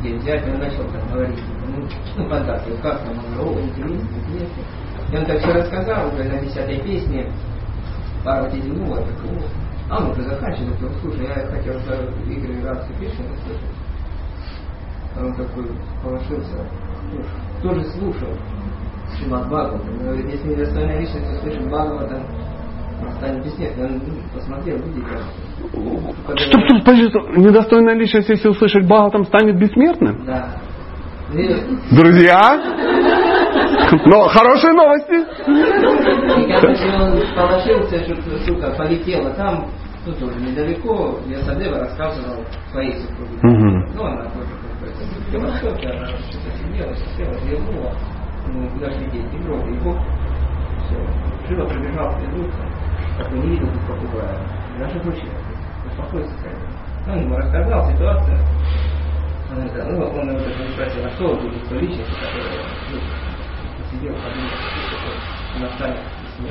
где 0.01 0.17
взять, 0.17 0.47
он 0.53 0.59
начал 0.59 0.85
там 0.85 1.01
говорить, 1.11 1.41
ну, 1.67 1.83
ну 2.19 2.29
фантазию, 2.29 2.77
как 2.83 3.01
там, 3.05 3.15
он 3.17 3.35
говорит, 3.35 3.57
о, 3.57 3.69
интересно, 3.71 4.19
интересно. 4.19 4.63
И 5.11 5.17
он 5.17 5.25
так 5.25 5.39
все 5.39 5.53
рассказал, 5.55 6.13
уже 6.13 6.25
на 6.25 6.41
десятой 6.41 6.79
песне, 6.83 7.33
Парвати 8.25 8.61
зевнула, 8.61 8.97
так, 8.97 9.15
о, 9.25 9.95
а 9.95 10.01
мы 10.01 10.11
уже 10.13 10.23
заканчиваем, 10.23 10.75
говорит, 10.79 10.99
слушай, 11.01 11.27
я 11.27 11.47
хотел 11.47 11.75
даже 11.87 12.13
игры 12.29 12.63
Радхи 12.63 12.93
Кришны 12.95 13.25
слушать. 13.45 13.71
А 15.17 15.25
он 15.25 15.35
такой 15.35 15.71
положился, 16.03 16.57
«Ну, 17.13 17.23
тоже 17.63 17.85
слушал 17.93 18.29
Шримад 19.17 19.47
Бхагаватам. 19.47 19.81
Он 19.89 19.99
говорит, 19.99 20.31
если 20.31 20.49
недостойная 20.49 21.01
личность 21.01 21.39
услышит 21.39 21.67
Бхагаватам, 21.67 22.23
он 23.01 23.13
станет 23.13 23.45
бессмертным. 23.45 23.87
Он 23.87 24.01
ну, 24.07 24.23
посмотрел, 24.35 24.77
видите, 24.79 25.07
как- 26.27 27.37
недостойная 27.37 27.95
личность, 27.95 28.29
если 28.29 28.49
услышать 28.49 28.85
Бхагаватам, 28.85 29.25
станет 29.25 29.59
бессмертным? 29.59 30.25
Да. 30.27 30.55
И, 31.33 31.95
Друзья? 31.95 32.41
Но 34.07 34.29
хорошие 34.29 34.73
новости. 34.73 35.15
и 36.41 36.53
когда 36.53 37.05
он 37.05 37.21
положился, 37.35 38.05
что 38.05 38.39
сука 38.47 38.71
полетела 38.77 39.31
там, 39.35 39.67
ну 40.07 40.13
тоже 40.15 40.41
недалеко, 40.41 41.19
я 41.27 41.39
Садева 41.41 41.81
рассказывал 41.81 42.45
своей 42.71 42.95
супруге. 42.97 43.39
Мгм. 43.43 43.93
Ну, 43.95 44.05
она 44.05 44.25
тоже 44.31 44.49
какой-то 44.73 45.59
что-то 45.59 46.51
сидела, 46.59 46.95
сидела, 46.95 47.35
зевнула, 47.41 47.93
ну, 48.47 48.69
куда 48.71 48.91
же 48.91 49.01
лететь, 49.01 49.33
не 49.33 49.39
гроб, 49.41 49.67
и 49.67 49.73
Бог, 49.81 49.99
все. 50.87 50.97
Живо 51.49 51.67
прибежал 51.67 52.11
в 52.11 52.19
приду, 52.21 52.49
как 53.19 53.33
не 53.33 53.41
видел 53.43 53.67
тут 53.67 53.87
попугая, 53.87 54.39
даже 54.79 54.99
мужчина, 55.05 55.33
успокоиться 55.91 56.35
скорее. 56.39 56.59
Ну, 57.07 57.13
он 57.13 57.21
ему 57.21 57.37
рассказал 57.37 57.91
ситуацию, 57.91 58.39
это, 59.57 59.85
ну, 59.85 60.05
он 60.05 60.29
его 60.29 60.39
даже 60.39 60.63
не 60.63 60.73
спросил, 60.73 61.05
а 61.05 61.11
кто 61.11 61.35
будет 61.37 61.69
той 61.69 61.81
личностью, 61.81 62.15
которая 62.21 62.65
ну, 62.93 62.99
сидел, 63.91 64.15
подумал, 64.15 64.51
что 64.89 65.57
она 65.57 65.69
станет. 65.77 66.01
Ну, 66.39 66.49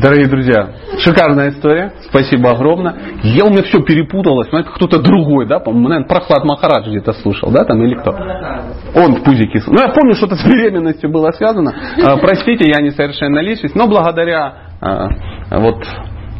Дорогие 0.00 0.28
друзья, 0.28 0.70
шикарная 0.98 1.50
история. 1.50 1.92
Спасибо 2.08 2.50
огромное. 2.50 2.94
Я 3.24 3.44
у 3.44 3.50
меня 3.50 3.62
все 3.62 3.82
перепуталось. 3.82 4.48
Это 4.48 4.70
кто-то 4.70 5.00
другой, 5.00 5.46
да? 5.46 5.58
По-моему, 5.58 5.88
наверное, 5.88 6.08
Прохлад 6.08 6.44
Махарадж 6.44 6.88
где-то 6.88 7.12
слушал, 7.14 7.50
да, 7.50 7.64
там 7.64 7.82
или 7.82 7.94
кто? 7.94 8.12
он 8.94 9.16
в 9.16 9.24
пузике. 9.24 9.60
Ну, 9.66 9.80
я 9.80 9.88
помню, 9.88 10.14
что-то 10.14 10.36
с 10.36 10.44
беременностью 10.44 11.10
было 11.10 11.32
связано. 11.32 11.74
А, 12.04 12.16
Простите, 12.18 12.64
я 12.68 12.80
несовершенная 12.80 13.42
личность. 13.42 13.74
Но 13.74 13.88
благодаря 13.88 14.54
а, 14.80 15.08
вот 15.50 15.84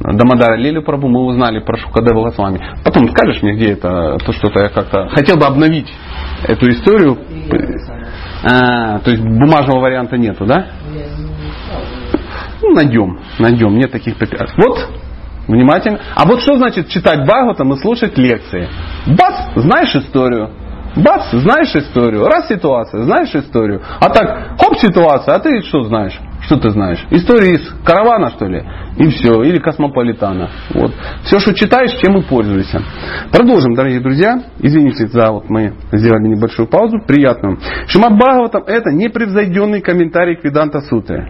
Дамадара 0.00 0.56
Лилю 0.56 0.82
Прабу 0.82 1.08
мы 1.08 1.24
узнали 1.24 1.60
про 1.60 1.76
Шукадева 1.76 2.22
Госвами. 2.24 2.60
Потом 2.84 3.08
скажешь 3.08 3.42
мне, 3.42 3.54
где 3.54 3.72
это, 3.72 4.18
то 4.24 4.32
что-то 4.32 4.60
я 4.60 4.68
как-то 4.68 5.08
хотел 5.08 5.36
бы 5.36 5.46
обновить 5.46 5.92
эту 6.46 6.68
историю. 6.70 7.18
А, 8.44 8.98
то 9.00 9.10
есть 9.10 9.22
бумажного 9.22 9.80
варианта 9.80 10.16
нету, 10.16 10.44
да? 10.44 10.66
Ну, 12.60 12.74
найдем, 12.74 13.18
найдем, 13.38 13.76
нет 13.76 13.92
таких 13.92 14.16
препятствий. 14.16 14.64
Вот, 14.66 14.88
внимательно. 15.46 16.00
А 16.14 16.26
вот 16.26 16.40
что 16.40 16.56
значит 16.56 16.88
читать 16.88 17.24
Бхагаватам 17.24 17.72
и 17.72 17.76
слушать 17.76 18.16
лекции? 18.18 18.68
Бац, 19.06 19.34
знаешь 19.56 19.94
историю. 19.94 20.50
Бац, 20.96 21.30
знаешь 21.32 21.74
историю. 21.74 22.26
Раз 22.26 22.48
ситуация, 22.48 23.02
знаешь 23.02 23.34
историю. 23.34 23.82
А 24.00 24.10
так, 24.10 24.58
хоп, 24.60 24.76
ситуация, 24.78 25.36
а 25.36 25.38
ты 25.38 25.62
что 25.62 25.82
знаешь? 25.84 26.18
Что 26.42 26.56
ты 26.56 26.70
знаешь? 26.70 26.98
История 27.10 27.54
из 27.54 27.74
каравана, 27.84 28.30
что 28.30 28.46
ли? 28.46 28.64
И 28.96 29.08
все. 29.10 29.42
Или 29.42 29.58
космополитана. 29.58 30.50
Вот. 30.74 30.92
Все, 31.24 31.38
что 31.38 31.54
читаешь, 31.54 31.92
чем 32.00 32.18
и 32.18 32.22
пользуешься. 32.22 32.82
Продолжим, 33.30 33.74
дорогие 33.74 34.00
друзья. 34.00 34.42
Извините 34.58 35.06
за 35.06 35.30
вот 35.30 35.48
мы 35.48 35.74
сделали 35.92 36.28
небольшую 36.28 36.66
паузу. 36.68 36.98
Приятную. 37.06 37.58
Шимат 37.86 38.14
Бхагаватам 38.16 38.64
это 38.66 38.90
непревзойденный 38.90 39.80
комментарий 39.80 40.36
к 40.36 40.44
Веданта 40.44 40.80
Суты. 40.80 41.28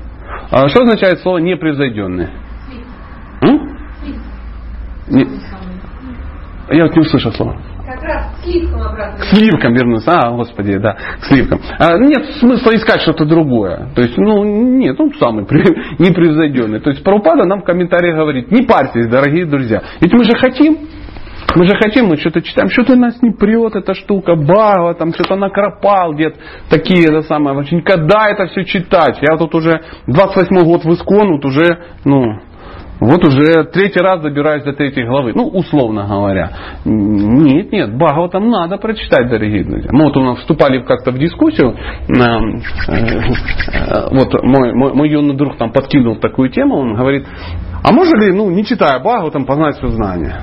А 0.50 0.68
что 0.68 0.82
означает 0.82 1.20
слово 1.20 1.38
непревзойденный? 1.38 2.28
Не- 5.08 5.28
Я 6.70 6.84
вот 6.84 6.94
не 6.96 7.00
услышал 7.02 7.32
слова. 7.32 7.56
Как 8.00 8.40
к 8.40 8.44
сливкам 8.44 8.82
обратно. 8.82 9.18
К 9.18 9.24
сливкам 9.24 9.74
вернусь. 9.74 10.04
А, 10.06 10.30
господи, 10.30 10.78
да, 10.78 10.96
к 11.20 11.24
сливкам. 11.24 11.60
А, 11.78 11.98
нет 11.98 12.24
смысла 12.40 12.74
искать 12.74 13.02
что-то 13.02 13.24
другое. 13.24 13.88
То 13.94 14.02
есть, 14.02 14.16
ну, 14.16 14.44
нет, 14.44 14.98
он 15.00 15.12
самый 15.14 15.44
непревзойденный. 15.98 16.80
То 16.80 16.90
есть, 16.90 17.02
Прабхупада 17.02 17.44
нам 17.44 17.62
в 17.62 17.64
комментариях 17.64 18.16
говорит, 18.16 18.50
не 18.50 18.62
парьтесь, 18.66 19.08
дорогие 19.08 19.46
друзья. 19.46 19.82
Ведь 20.00 20.12
мы 20.12 20.24
же 20.24 20.36
хотим, 20.36 20.78
мы 21.54 21.66
же 21.66 21.74
хотим, 21.76 22.06
мы 22.06 22.16
что-то 22.16 22.40
читаем, 22.42 22.70
что-то 22.70 22.96
нас 22.96 23.20
не 23.22 23.30
прет 23.30 23.76
эта 23.76 23.94
штука, 23.94 24.34
Бхагава, 24.34 24.94
там 24.94 25.12
что-то 25.12 25.36
накропал 25.36 26.14
где-то, 26.14 26.36
такие, 26.70 27.04
это 27.04 27.22
самое, 27.22 27.56
вообще 27.56 27.76
никогда 27.76 28.28
это 28.28 28.46
все 28.46 28.64
читать. 28.64 29.18
Я 29.20 29.36
тут 29.36 29.54
уже 29.54 29.82
28 30.06 30.64
год 30.64 30.84
в 30.84 30.92
Искон, 30.92 31.32
вот 31.32 31.44
уже, 31.44 31.78
ну, 32.04 32.40
вот 33.00 33.24
уже 33.24 33.64
третий 33.64 34.00
раз 34.00 34.20
добираюсь 34.20 34.62
до 34.62 34.72
третьей 34.72 35.04
главы. 35.04 35.32
Ну, 35.34 35.48
условно 35.48 36.06
говоря. 36.06 36.50
Нет, 36.84 37.72
нет, 37.72 37.96
Бхагаватам 37.96 38.48
надо 38.48 38.76
прочитать, 38.76 39.28
дорогие 39.28 39.64
друзья. 39.64 39.90
Мы 39.92 40.04
вот 40.04 40.16
у 40.16 40.22
нас 40.22 40.38
вступали 40.38 40.80
как-то 40.82 41.10
в 41.10 41.18
дискуссию. 41.18 41.74
э, 41.74 42.12
э, 42.92 44.08
Вот 44.10 44.32
мой, 44.44 44.72
мой, 44.72 44.94
мой 44.94 45.10
юный 45.10 45.36
друг 45.36 45.56
там 45.56 45.72
подкинул 45.72 46.16
такую 46.16 46.50
тему. 46.50 46.76
Он 46.76 46.94
говорит, 46.94 47.26
а 47.82 47.92
можно 47.92 48.16
ли, 48.20 48.32
ну, 48.32 48.50
не 48.50 48.64
читая 48.64 49.00
Бхагаватам, 49.00 49.46
познать 49.46 49.76
все 49.78 49.88
знания? 49.88 50.36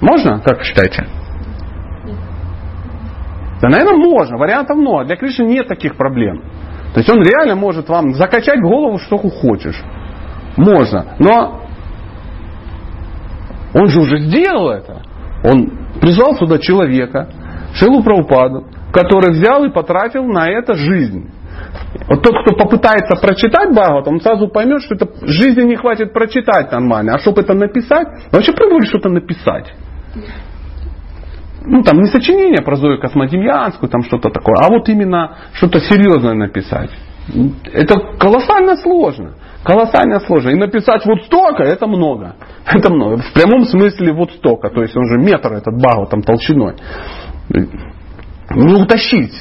Можно? 0.00 0.40
Как 0.40 0.58
вы 0.58 0.64
считаете? 0.64 1.06
Да, 3.60 3.68
наверное, 3.68 3.96
можно. 3.96 4.36
Вариантов 4.36 4.76
много. 4.76 5.04
Для 5.04 5.16
Кришны 5.16 5.44
нет 5.44 5.68
таких 5.68 5.96
проблем. 5.96 6.42
То 6.92 7.00
есть 7.00 7.10
он 7.10 7.22
реально 7.22 7.56
может 7.56 7.88
вам 7.88 8.14
закачать 8.14 8.58
в 8.58 8.62
голову, 8.62 8.98
что 8.98 9.18
хочешь. 9.18 9.80
Можно. 10.56 11.16
Но 11.18 11.62
он 13.74 13.88
же 13.88 14.00
уже 14.00 14.18
сделал 14.18 14.70
это. 14.70 15.02
Он 15.42 15.70
призвал 16.00 16.34
сюда 16.36 16.58
человека, 16.58 17.28
Шилу 17.74 18.02
Праупаду, 18.02 18.66
который 18.92 19.32
взял 19.32 19.64
и 19.64 19.70
потратил 19.70 20.24
на 20.24 20.48
это 20.48 20.74
жизнь. 20.74 21.30
Вот 22.08 22.22
тот, 22.22 22.34
кто 22.42 22.56
попытается 22.56 23.16
прочитать 23.16 23.72
Бхагават, 23.72 24.06
он 24.08 24.20
сразу 24.20 24.48
поймет, 24.48 24.82
что 24.82 24.94
это 24.94 25.08
жизни 25.26 25.62
не 25.62 25.76
хватит 25.76 26.12
прочитать 26.12 26.70
нормально. 26.70 27.14
А 27.14 27.18
чтобы 27.18 27.42
это 27.42 27.54
написать, 27.54 28.06
вообще 28.30 28.52
пробовали 28.52 28.84
что-то 28.86 29.08
написать. 29.08 29.72
Ну, 31.66 31.82
там 31.82 31.98
не 32.00 32.06
сочинение 32.06 32.62
про 32.62 32.76
Зою 32.76 33.00
Космодемьянскую, 33.00 33.88
там 33.88 34.02
что-то 34.02 34.28
такое, 34.28 34.56
а 34.60 34.68
вот 34.68 34.88
именно 34.88 35.36
что-то 35.54 35.80
серьезное 35.80 36.34
написать. 36.34 36.90
Это 37.72 37.98
колоссально 38.18 38.76
сложно. 38.76 39.34
Колоссально 39.64 40.20
сложно. 40.20 40.50
И 40.50 40.54
написать 40.54 41.06
вот 41.06 41.22
столько, 41.24 41.62
это 41.62 41.86
много. 41.86 42.36
Это 42.66 42.92
много. 42.92 43.22
В 43.22 43.32
прямом 43.32 43.64
смысле 43.64 44.12
вот 44.12 44.30
столько. 44.32 44.68
То 44.68 44.82
есть 44.82 44.94
он 44.96 45.06
же 45.06 45.18
метр 45.18 45.54
этот 45.54 45.74
багл 45.80 46.06
там 46.06 46.22
толщиной. 46.22 46.74
Не 47.48 48.74
утащить. 48.74 49.32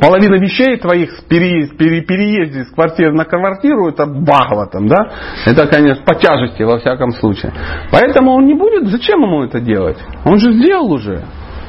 Половина 0.00 0.36
вещей 0.36 0.76
твоих 0.76 1.24
при 1.28 1.68
переезде 1.68 2.64
с 2.64 2.70
квартиры 2.70 3.12
на 3.12 3.24
квартиру 3.24 3.88
это 3.88 4.06
багло 4.06 4.66
там, 4.66 4.88
да? 4.88 5.12
Это, 5.46 5.68
конечно, 5.68 6.04
по 6.04 6.16
тяжести 6.16 6.64
во 6.64 6.78
всяком 6.78 7.12
случае. 7.12 7.52
Поэтому 7.92 8.32
он 8.32 8.46
не 8.46 8.54
будет, 8.54 8.88
зачем 8.88 9.22
ему 9.22 9.44
это 9.44 9.60
делать? 9.60 9.98
Он 10.24 10.38
же 10.38 10.52
сделал 10.52 10.92
уже. 10.92 11.24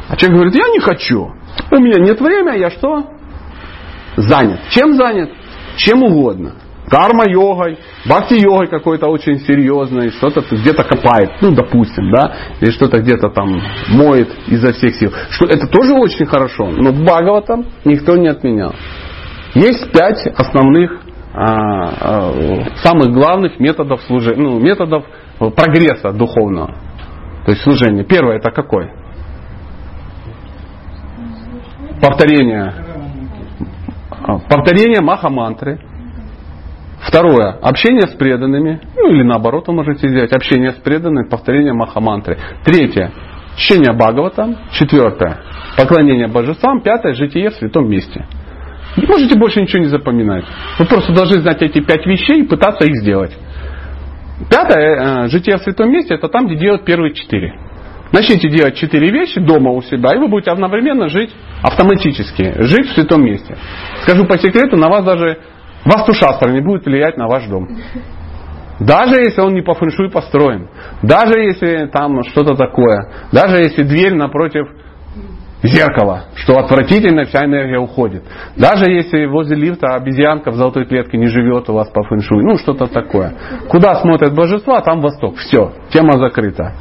А 0.09 0.15
человек 0.15 0.37
говорит, 0.37 0.55
я 0.55 0.67
не 0.69 0.79
хочу. 0.79 1.33
У 1.71 1.75
меня 1.75 1.99
нет 1.99 2.19
времени, 2.19 2.59
я 2.59 2.71
что? 2.71 3.05
Занят. 4.17 4.59
Чем 4.69 4.95
занят? 4.95 5.29
Чем 5.77 6.01
угодно 6.01 6.53
карма-йогой, 6.89 7.77
бхакти-йогой 8.05 8.67
какой-то 8.67 9.07
очень 9.07 9.39
серьезной, 9.39 10.11
что-то 10.11 10.41
где-то 10.51 10.83
копает, 10.83 11.31
ну, 11.41 11.51
допустим, 11.51 12.11
да, 12.11 12.35
или 12.61 12.71
что-то 12.71 12.99
где-то 12.99 13.29
там 13.29 13.59
моет 13.89 14.29
изо 14.47 14.71
всех 14.73 14.95
сил. 14.95 15.11
Что 15.29 15.45
это 15.45 15.67
тоже 15.67 15.93
очень 15.93 16.25
хорошо, 16.25 16.67
но 16.67 16.91
Бхагаватам 16.91 17.65
никто 17.85 18.15
не 18.15 18.27
отменял. 18.27 18.73
Есть 19.53 19.91
пять 19.91 20.27
основных, 20.27 21.01
а, 21.33 21.47
а, 21.99 22.33
самых 22.83 23.11
главных 23.13 23.59
методов 23.59 24.01
служения, 24.03 24.41
ну, 24.41 24.59
методов 24.59 25.05
прогресса 25.37 26.11
духовного, 26.11 26.75
то 27.45 27.51
есть 27.51 27.63
служения. 27.63 28.03
Первое 28.03 28.37
это 28.37 28.51
какой? 28.51 28.91
Повторение. 32.01 32.73
Повторение 34.49 35.01
маха-мантры. 35.01 35.79
Второе. 37.07 37.51
Общение 37.61 38.07
с 38.07 38.15
преданными. 38.15 38.81
Ну 38.95 39.09
или 39.11 39.23
наоборот 39.23 39.67
вы 39.67 39.73
можете 39.73 40.07
сделать. 40.09 40.33
Общение 40.33 40.71
с 40.71 40.75
преданными, 40.75 41.29
повторение 41.29 41.73
махамантры. 41.73 42.37
Третье. 42.63 43.11
Чтение 43.57 43.93
Бхагавата. 43.93 44.57
Четвертое. 44.71 45.37
Поклонение 45.77 46.27
божествам. 46.27 46.81
Пятое. 46.81 47.13
Житие 47.13 47.51
в 47.51 47.53
святом 47.53 47.89
месте. 47.89 48.25
Не 48.97 49.05
можете 49.05 49.37
больше 49.37 49.61
ничего 49.61 49.83
не 49.83 49.87
запоминать. 49.87 50.45
Вы 50.79 50.85
просто 50.85 51.13
должны 51.13 51.41
знать 51.41 51.61
эти 51.61 51.79
пять 51.79 52.05
вещей 52.05 52.41
и 52.41 52.47
пытаться 52.47 52.85
их 52.85 52.95
сделать. 52.95 53.37
Пятое. 54.49 55.25
Э, 55.25 55.27
житие 55.27 55.57
в 55.57 55.61
святом 55.61 55.91
месте. 55.91 56.15
Это 56.15 56.27
там, 56.27 56.47
где 56.47 56.55
делают 56.55 56.85
первые 56.85 57.13
четыре. 57.13 57.53
Начните 58.11 58.49
делать 58.49 58.77
четыре 58.77 59.09
вещи 59.09 59.39
дома 59.39 59.71
у 59.71 59.81
себя, 59.81 60.15
и 60.15 60.17
вы 60.17 60.27
будете 60.27 60.51
одновременно 60.51 61.09
жить 61.09 61.31
автоматически, 61.61 62.53
жить 62.63 62.87
в 62.87 62.93
святом 62.93 63.23
месте. 63.25 63.57
Скажу 64.03 64.25
по 64.25 64.37
секрету, 64.37 64.77
на 64.77 64.87
вас 64.89 65.03
даже 65.03 65.39
Вастушастра 65.85 66.51
не 66.51 66.61
будет 66.61 66.85
влиять 66.85 67.17
на 67.17 67.27
ваш 67.27 67.47
дом. 67.47 67.67
Даже 68.79 69.21
если 69.21 69.41
он 69.41 69.53
не 69.53 69.61
по 69.61 69.73
фэншуй 69.73 70.11
построен. 70.11 70.67
Даже 71.01 71.39
если 71.39 71.87
там 71.87 72.23
что-то 72.23 72.55
такое. 72.55 73.09
Даже 73.31 73.57
если 73.57 73.83
дверь 73.83 74.15
напротив 74.15 74.67
зеркала, 75.63 76.25
что 76.35 76.57
отвратительно 76.57 77.25
вся 77.25 77.45
энергия 77.45 77.79
уходит. 77.79 78.23
Даже 78.57 78.91
если 78.91 79.25
возле 79.25 79.55
лифта 79.55 79.95
обезьянка 79.95 80.51
в 80.51 80.55
золотой 80.55 80.85
клетке 80.85 81.17
не 81.17 81.27
живет 81.27 81.69
у 81.69 81.73
вас 81.73 81.89
по 81.89 82.03
фэншуй. 82.03 82.43
Ну, 82.43 82.57
что-то 82.57 82.87
такое. 82.87 83.33
Куда 83.69 83.95
смотрят 83.95 84.35
божества, 84.35 84.81
там 84.81 85.01
восток. 85.01 85.37
Все, 85.37 85.73
тема 85.89 86.13
закрыта. 86.13 86.73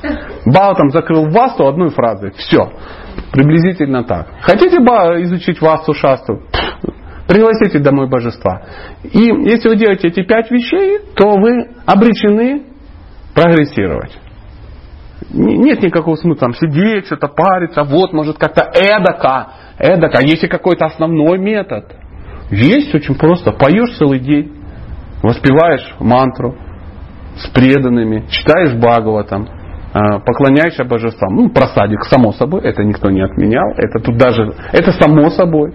Бао 0.47 0.75
там 0.75 0.90
закрыл 0.90 1.29
васту 1.31 1.67
одной 1.67 1.90
фразой. 1.90 2.33
Все. 2.37 2.73
Приблизительно 3.33 4.05
так. 4.05 4.27
Хотите 4.40 4.77
изучить 4.77 5.61
васту 5.61 5.95
шасту? 5.95 6.40
Пригласите 7.27 7.79
домой 7.79 8.09
божества. 8.09 8.63
И 9.03 9.19
если 9.19 9.69
вы 9.69 9.77
делаете 9.77 10.09
эти 10.09 10.23
пять 10.23 10.51
вещей, 10.51 10.99
то 11.15 11.39
вы 11.39 11.71
обречены 11.87 12.65
прогрессировать. 13.35 14.19
Нет 15.31 15.83
никакого 15.83 16.17
смысла 16.17 16.41
там 16.41 16.55
сидеть, 16.55 17.07
что-то 17.07 17.29
париться, 17.29 17.83
вот 17.85 18.13
может 18.13 18.37
как-то 18.37 18.71
эдака, 18.75 19.53
эдака. 19.79 20.21
Есть 20.21 20.45
и 20.45 20.49
какой-то 20.49 20.87
основной 20.87 21.39
метод. 21.39 21.93
Есть 22.51 22.95
очень 22.95 23.15
просто. 23.15 23.53
Поешь 23.53 23.97
целый 23.97 24.21
день, 24.21 24.53
воспеваешь 25.23 25.95
мантру 25.99 26.57
с 27.39 27.49
преданными, 27.49 28.27
читаешь 28.29 28.75
Бхагаватам, 28.75 29.49
а, 29.49 29.63
поклоняешься 29.94 30.85
божествам. 30.85 31.37
Ну, 31.37 31.50
просадик, 31.50 32.02
само 32.04 32.33
собой, 32.33 32.62
это 32.62 32.83
никто 32.83 33.11
не 33.11 33.22
отменял. 33.22 33.70
Это 33.76 34.00
тут 34.00 34.16
даже, 34.16 34.52
это 34.72 34.90
само 34.92 35.30
собой. 35.30 35.72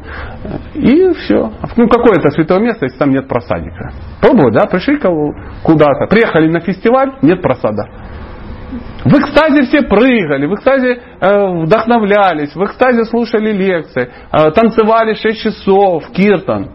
И 0.74 1.14
все. 1.14 1.52
Ну, 1.78 1.88
какое 1.88 2.18
это 2.20 2.30
святое 2.32 2.60
место, 2.60 2.86
если 2.86 2.98
там 2.98 3.12
нет 3.12 3.30
просадика? 3.30 3.94
Пробовали, 4.22 4.54
да? 4.54 4.66
Пришли 4.66 5.00
куда-то, 5.64 6.08
приехали 6.10 6.50
на 6.50 6.60
фестиваль, 6.60 7.14
нет 7.22 7.42
просада. 7.42 7.84
В 9.06 9.14
экстазе 9.18 9.64
все 9.64 9.82
прыгали, 9.84 10.46
в 10.46 10.54
экстазе 10.54 11.00
э, 11.22 11.64
вдохновлялись, 11.64 12.54
в 12.54 12.64
экстазе 12.66 13.06
слушали 13.06 13.52
лекции, 13.52 14.10
э, 14.32 14.52
танцевали 14.52 15.14
6 15.14 15.42
часов, 15.42 16.04
киртан. 16.12 16.72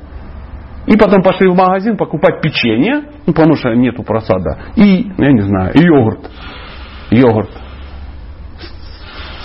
И 0.86 0.96
потом 0.96 1.22
пошли 1.22 1.48
в 1.48 1.54
магазин 1.54 1.96
покупать 1.96 2.40
печенье, 2.40 3.04
ну, 3.26 3.32
потому 3.32 3.54
что 3.54 3.74
нету 3.74 4.02
просада, 4.02 4.58
и, 4.76 5.10
я 5.16 5.32
не 5.32 5.42
знаю, 5.42 5.72
и 5.74 5.80
йогурт 5.80 6.30
йогурт 7.14 7.50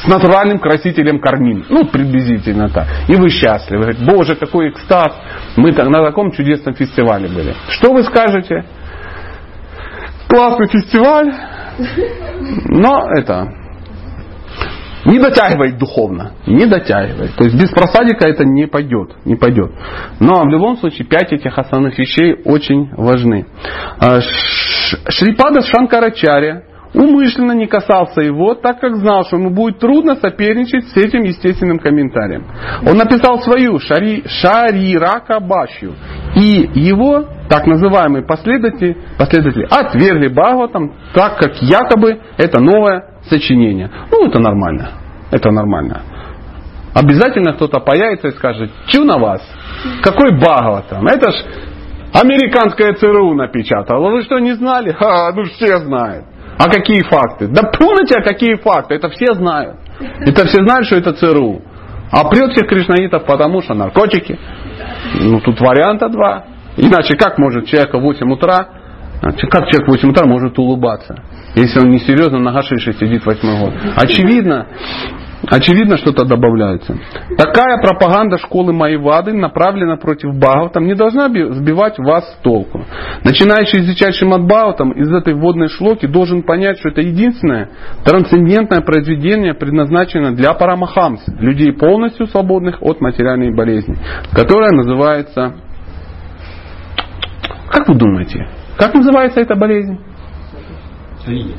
с 0.03 0.07
натуральным 0.07 0.59
красителем 0.59 1.19
кармин. 1.19 1.65
Ну, 1.69 1.85
приблизительно 1.85 2.69
так. 2.69 2.87
И 3.07 3.15
вы 3.15 3.29
счастливы. 3.29 3.83
Говорите, 3.83 4.05
Боже, 4.05 4.35
какой 4.35 4.69
экстаз. 4.69 5.13
Мы 5.57 5.73
так, 5.73 5.89
на 5.89 6.05
таком 6.05 6.31
чудесном 6.31 6.73
фестивале 6.73 7.27
были. 7.27 7.53
Что 7.69 7.91
вы 7.91 8.03
скажете? 8.03 8.63
Классный 10.29 10.67
фестиваль. 10.67 11.33
Но 12.69 13.09
это 13.17 13.49
не 15.05 15.19
дотягивает 15.19 15.77
духовно. 15.77 16.33
Не 16.45 16.65
дотягивает. 16.65 17.35
То 17.35 17.45
есть 17.45 17.55
без 17.55 17.69
просадика 17.69 18.27
это 18.27 18.45
не 18.45 18.67
пойдет. 18.67 19.15
Не 19.25 19.35
пойдет. 19.35 19.71
Но 20.19 20.43
в 20.43 20.47
любом 20.47 20.77
случае 20.77 21.07
пять 21.07 21.31
этих 21.33 21.57
основных 21.57 21.97
вещей 21.97 22.41
очень 22.45 22.89
важны. 22.95 23.47
А, 23.99 24.21
Шрипада 24.21 25.61
Шанкарачаря 25.61 26.63
умышленно 26.93 27.51
не 27.51 27.67
касался 27.67 28.21
его, 28.21 28.55
так 28.55 28.79
как 28.79 28.95
знал, 28.95 29.25
что 29.25 29.37
ему 29.37 29.51
будет 29.51 29.79
трудно 29.79 30.15
соперничать 30.15 30.87
с 30.87 30.97
этим 30.97 31.23
естественным 31.23 31.79
комментарием. 31.79 32.45
Он 32.85 32.97
написал 32.97 33.39
свою 33.39 33.79
шари, 33.79 34.23
Шарирака 34.25 35.39
Башью. 35.39 35.93
И 36.35 36.69
его 36.73 37.25
так 37.47 37.65
называемые 37.67 38.23
последователи, 38.23 38.97
последователи 39.17 39.67
отвергли 39.69 40.27
Бхагаватам, 40.27 40.93
так 41.13 41.37
как 41.37 41.61
якобы 41.61 42.19
это 42.37 42.59
новое 42.59 43.19
сочинение. 43.29 43.89
Ну, 44.11 44.27
это 44.27 44.39
нормально. 44.39 44.91
Это 45.31 45.51
нормально. 45.51 46.01
Обязательно 46.93 47.53
кто-то 47.53 47.79
появится 47.79 48.29
и 48.29 48.31
скажет, 48.31 48.71
чу 48.87 49.03
на 49.03 49.19
вас, 49.19 49.41
какой 50.01 50.35
Бхагаватам? 50.37 51.05
Это 51.07 51.31
ж 51.31 51.35
американская 52.13 52.93
ЦРУ 52.93 53.35
напечатала. 53.35 54.09
Вы 54.09 54.23
что, 54.23 54.39
не 54.39 54.53
знали? 54.53 54.91
Ха, 54.91 55.31
ну 55.35 55.43
все 55.43 55.77
знают. 55.77 56.25
А 56.59 56.69
какие 56.69 57.01
факты? 57.03 57.47
Да 57.47 57.63
пу 57.71 57.91
на 57.91 58.05
тебя, 58.05 58.21
какие 58.21 58.55
факты? 58.55 58.95
Это 58.95 59.09
все 59.09 59.33
знают. 59.33 59.77
Это 60.19 60.45
все 60.45 60.61
знают, 60.61 60.87
что 60.87 60.97
это 60.97 61.13
ЦРУ. 61.13 61.61
А 62.11 62.27
прет 62.27 62.51
всех 62.51 62.67
кришнаитов, 62.67 63.25
потому 63.25 63.61
что 63.61 63.73
наркотики. 63.73 64.37
Ну, 65.21 65.39
тут 65.39 65.59
варианта 65.61 66.09
два. 66.09 66.43
Иначе 66.75 67.15
как 67.15 67.37
может 67.37 67.65
человек 67.67 67.93
в 67.93 67.99
8 67.99 68.31
утра, 68.31 68.67
как 69.21 69.69
человек 69.69 69.87
в 69.87 69.91
8 69.91 70.09
утра 70.09 70.25
может 70.25 70.59
улыбаться, 70.59 71.15
если 71.55 71.79
он 71.79 71.91
не 71.91 71.99
серьезно 71.99 72.39
на 72.39 72.51
гашише 72.51 72.91
сидит 72.93 73.25
восьмой 73.25 73.59
год? 73.59 73.73
Очевидно, 73.95 74.67
Очевидно, 75.47 75.97
что-то 75.97 76.25
добавляется. 76.25 76.97
Такая 77.37 77.81
пропаганда 77.81 78.37
школы 78.37 78.73
Майвады 78.73 79.33
направлена 79.33 79.95
против 79.95 80.35
Бхагаватам 80.35 80.85
не 80.85 80.95
должна 80.95 81.29
сбивать 81.29 81.97
вас 81.97 82.29
с 82.33 82.41
толку. 82.41 82.83
Начинающий 83.23 83.79
изучать 83.79 84.15
Шимат 84.15 84.43
Бхагаватам 84.43 84.91
из 84.91 85.11
этой 85.11 85.33
вводной 85.33 85.69
шлоки 85.69 86.07
должен 86.07 86.43
понять, 86.43 86.79
что 86.79 86.89
это 86.89 87.01
единственное 87.01 87.69
трансцендентное 88.03 88.81
произведение 88.81 89.53
предназначено 89.53 90.35
для 90.35 90.53
парамахамс, 90.53 91.21
людей 91.39 91.71
полностью 91.71 92.27
свободных 92.27 92.81
от 92.81 92.99
материальной 92.99 93.55
болезни, 93.55 93.97
которая 94.33 94.71
называется... 94.71 95.53
Как 97.71 97.87
вы 97.87 97.95
думаете? 97.95 98.47
Как 98.77 98.93
называется 98.93 99.39
эта 99.39 99.55
болезнь? 99.55 99.99
Авидия. 101.25 101.55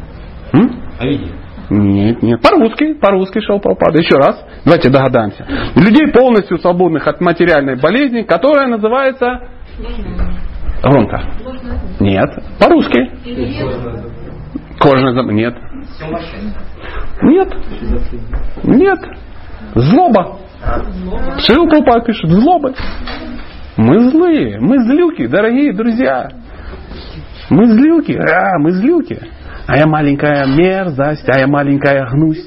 Авидия. 0.99 1.33
Нет, 1.71 2.21
нет. 2.23 2.41
По-русски, 2.43 2.95
по-русски 2.95 3.41
шел 3.41 3.61
Прабхупада. 3.61 3.99
Еще 3.99 4.17
раз, 4.17 4.45
давайте 4.65 4.91
догадаемся. 4.91 5.47
Людей 5.77 6.09
полностью 6.09 6.59
свободных 6.59 7.07
от 7.07 7.21
материальной 7.21 7.77
болезни, 7.77 8.23
которая 8.23 8.67
называется 8.67 9.41
Громко. 10.83 11.23
Нет. 12.01 12.31
По-русски. 12.59 13.11
Кожаное 14.81 15.13
заб- 15.15 15.33
Нет. 15.33 15.55
Нет. 17.23 17.49
Нет. 18.65 18.99
Злоба. 19.75 20.39
Шил 21.47 21.69
Прабхупада 21.69 22.05
пишет, 22.05 22.31
злоба. 22.31 22.73
Мы 23.77 24.11
злые, 24.11 24.59
мы 24.61 24.79
злюки, 24.83 25.27
дорогие 25.27 25.73
друзья. 25.73 26.29
Мы 27.49 27.67
злюки, 27.67 28.13
а, 28.13 28.59
мы 28.59 28.73
злюки. 28.73 29.19
А 29.71 29.77
я 29.77 29.87
маленькая 29.87 30.47
мерзость, 30.47 31.29
а 31.29 31.39
я 31.39 31.47
маленькая 31.47 32.05
гнусь. 32.11 32.45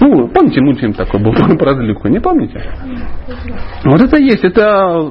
Ну, 0.00 0.26
помните 0.26 0.60
мультфильм 0.60 0.94
такой 0.94 1.22
был 1.22 1.32
про 1.58 1.74
злюку, 1.74 2.08
не 2.08 2.18
помните? 2.18 2.60
Вот 3.84 4.00
это 4.00 4.16
есть, 4.18 4.42
это 4.42 5.08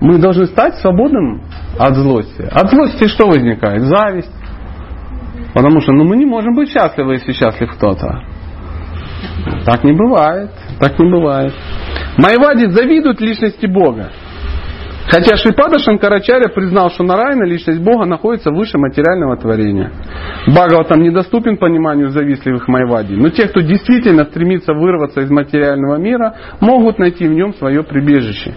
мы 0.00 0.18
должны 0.18 0.46
стать 0.46 0.74
свободным 0.78 1.42
от 1.78 1.94
злости. 1.94 2.42
От 2.50 2.68
злости 2.68 3.06
что 3.06 3.28
возникает? 3.28 3.82
Зависть. 3.82 4.32
Потому 5.54 5.80
что 5.80 5.92
ну, 5.92 6.02
мы 6.02 6.16
не 6.16 6.26
можем 6.26 6.56
быть 6.56 6.72
счастливы, 6.72 7.14
если 7.14 7.32
счастлив 7.32 7.72
кто-то. 7.76 8.24
Так 9.64 9.84
не 9.84 9.92
бывает. 9.92 10.50
Так 10.80 10.98
не 10.98 11.08
бывает. 11.08 11.54
Майвади 12.16 12.66
завидуют 12.70 13.20
личности 13.20 13.66
Бога. 13.66 14.10
Хотя 15.10 15.36
Шипада 15.36 15.78
Шанкарачаря 15.78 16.48
признал, 16.50 16.90
что 16.90 17.02
Нарайна, 17.02 17.44
личность 17.44 17.80
Бога, 17.80 18.04
находится 18.04 18.50
выше 18.50 18.76
материального 18.76 19.36
творения. 19.36 19.90
Бхагаватам 20.46 21.00
недоступен 21.02 21.56
пониманию 21.56 22.10
завистливых 22.10 22.68
Майвади, 22.68 23.14
но 23.14 23.30
те, 23.30 23.48
кто 23.48 23.60
действительно 23.60 24.24
стремится 24.24 24.74
вырваться 24.74 25.22
из 25.22 25.30
материального 25.30 25.96
мира, 25.96 26.34
могут 26.60 26.98
найти 26.98 27.26
в 27.26 27.32
нем 27.32 27.54
свое 27.54 27.82
прибежище. 27.82 28.54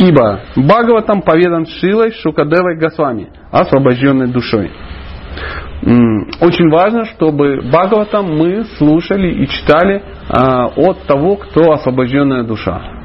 Ибо 0.00 0.40
Бхагаватам 0.56 1.22
поведан 1.22 1.66
Шилой 1.66 2.12
Шукадевой 2.12 2.76
Госвами, 2.78 3.28
освобожденной 3.52 4.28
душой. 4.28 4.72
Очень 5.80 6.70
важно, 6.70 7.04
чтобы 7.04 7.60
Бхагаватам 7.62 8.36
мы 8.36 8.64
слушали 8.78 9.44
и 9.44 9.46
читали 9.46 10.02
а, 10.28 10.66
от 10.66 11.02
того, 11.06 11.36
кто 11.36 11.70
освобожденная 11.70 12.42
душа. 12.42 12.97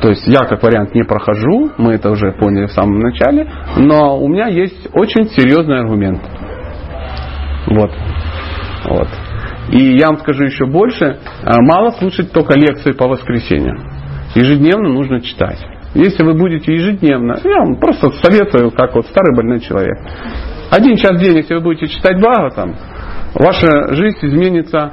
То 0.00 0.10
есть 0.10 0.26
я 0.26 0.40
как 0.40 0.62
вариант 0.62 0.94
не 0.94 1.02
прохожу, 1.02 1.72
мы 1.76 1.94
это 1.94 2.10
уже 2.10 2.32
поняли 2.32 2.66
в 2.66 2.72
самом 2.72 3.00
начале, 3.00 3.50
но 3.76 4.18
у 4.18 4.28
меня 4.28 4.46
есть 4.46 4.88
очень 4.94 5.28
серьезный 5.30 5.80
аргумент. 5.80 6.20
Вот. 7.66 7.90
Вот. 8.84 9.08
И 9.70 9.98
я 9.98 10.08
вам 10.08 10.18
скажу 10.18 10.44
еще 10.44 10.66
больше, 10.66 11.18
а, 11.42 11.60
мало 11.60 11.90
слушать 11.90 12.32
только 12.32 12.58
лекции 12.58 12.92
по 12.92 13.08
воскресеньям. 13.08 13.76
Ежедневно 14.34 14.88
нужно 14.90 15.20
читать. 15.20 15.58
Если 15.94 16.22
вы 16.22 16.34
будете 16.34 16.72
ежедневно, 16.72 17.38
я 17.44 17.58
вам 17.58 17.76
просто 17.76 18.10
советую, 18.22 18.70
как 18.70 18.94
вот 18.94 19.06
старый 19.06 19.34
больной 19.34 19.60
человек. 19.60 19.98
Один 20.70 20.96
час 20.96 21.18
в 21.18 21.22
день, 21.22 21.38
если 21.38 21.54
вы 21.54 21.60
будете 21.60 21.86
читать 21.86 22.18
Бхагаватам, 22.18 22.76
ваша 23.34 23.94
жизнь 23.94 24.18
изменится 24.22 24.92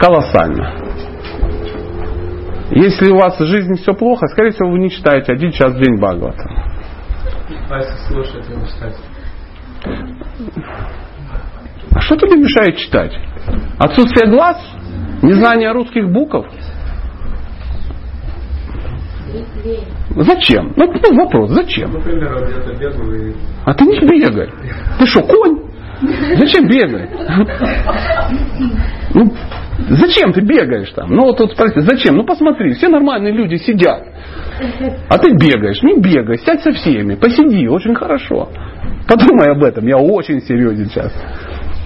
колоссально. 0.00 0.85
Если 2.70 3.10
у 3.10 3.16
вас 3.16 3.38
в 3.38 3.44
жизни 3.46 3.74
все 3.74 3.92
плохо, 3.94 4.26
скорее 4.26 4.50
всего, 4.50 4.70
вы 4.70 4.78
не 4.78 4.90
читаете 4.90 5.32
один 5.32 5.52
час 5.52 5.72
в 5.74 5.80
день 5.80 5.96
Бхагавата. 5.98 6.44
А 11.94 12.00
что 12.00 12.16
тебе 12.16 12.36
мешает 12.36 12.76
читать? 12.76 13.16
Отсутствие 13.78 14.30
глаз? 14.30 14.56
Незнание 15.22 15.72
русских 15.72 16.10
букв? 16.10 16.46
Зачем? 20.16 20.72
Ну, 20.76 20.92
ну, 20.92 21.24
вопрос, 21.24 21.50
зачем? 21.50 21.92
Например, 21.92 22.32
я 22.32 22.78
бегаю 22.78 23.30
и 23.30 23.34
А 23.64 23.74
ты 23.74 23.84
не 23.84 24.00
бегай. 24.00 24.50
Ты 24.98 25.06
что, 25.06 25.22
конь? 25.22 25.60
Зачем 26.36 26.66
бегать? 26.66 27.10
Ну, 29.14 29.32
зачем 29.78 30.32
ты 30.32 30.40
бегаешь 30.40 30.90
там? 30.90 31.10
Ну 31.10 31.24
вот 31.24 31.38
тут 31.38 31.52
спроси, 31.52 31.80
зачем? 31.80 32.16
Ну 32.16 32.24
посмотри, 32.24 32.72
все 32.72 32.88
нормальные 32.88 33.32
люди 33.32 33.56
сидят. 33.56 34.02
А 35.08 35.18
ты 35.18 35.32
бегаешь, 35.32 35.82
не 35.82 36.00
бегай, 36.00 36.38
сядь 36.38 36.62
со 36.62 36.72
всеми, 36.72 37.14
посиди, 37.14 37.68
очень 37.68 37.94
хорошо. 37.94 38.48
Подумай 39.08 39.52
об 39.52 39.62
этом, 39.62 39.86
я 39.86 39.98
очень 39.98 40.40
серьезен 40.40 40.86
сейчас. 40.86 41.12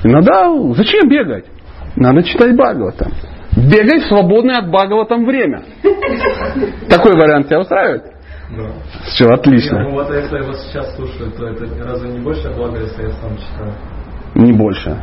Иногда 0.04 0.50
зачем 0.74 1.08
бегать? 1.08 1.44
Надо 1.96 2.22
читать 2.22 2.56
Бхагаватам. 2.56 3.12
Бегай 3.56 3.98
в 4.00 4.04
свободное 4.04 4.58
от 4.58 4.70
Бхагаватам 4.70 5.24
время. 5.24 5.62
Такой 6.88 7.14
вариант 7.16 7.48
тебя 7.48 7.60
устраивает? 7.60 8.04
Да. 8.56 8.70
Все, 9.06 9.26
отлично. 9.26 9.82
Ну 9.82 9.90
вот 9.92 10.10
а 10.10 10.14
если 10.14 10.36
я 10.36 10.42
вас 10.44 10.66
сейчас 10.66 10.94
слушаю, 10.96 11.30
то 11.30 11.46
это 11.46 11.66
разве 11.84 12.10
не 12.10 12.18
больше 12.20 12.50
благо, 12.50 12.78
если 12.78 13.02
я 13.02 13.10
сам 13.10 13.36
читаю? 13.36 13.74
Не 14.34 14.52
больше. 14.52 14.96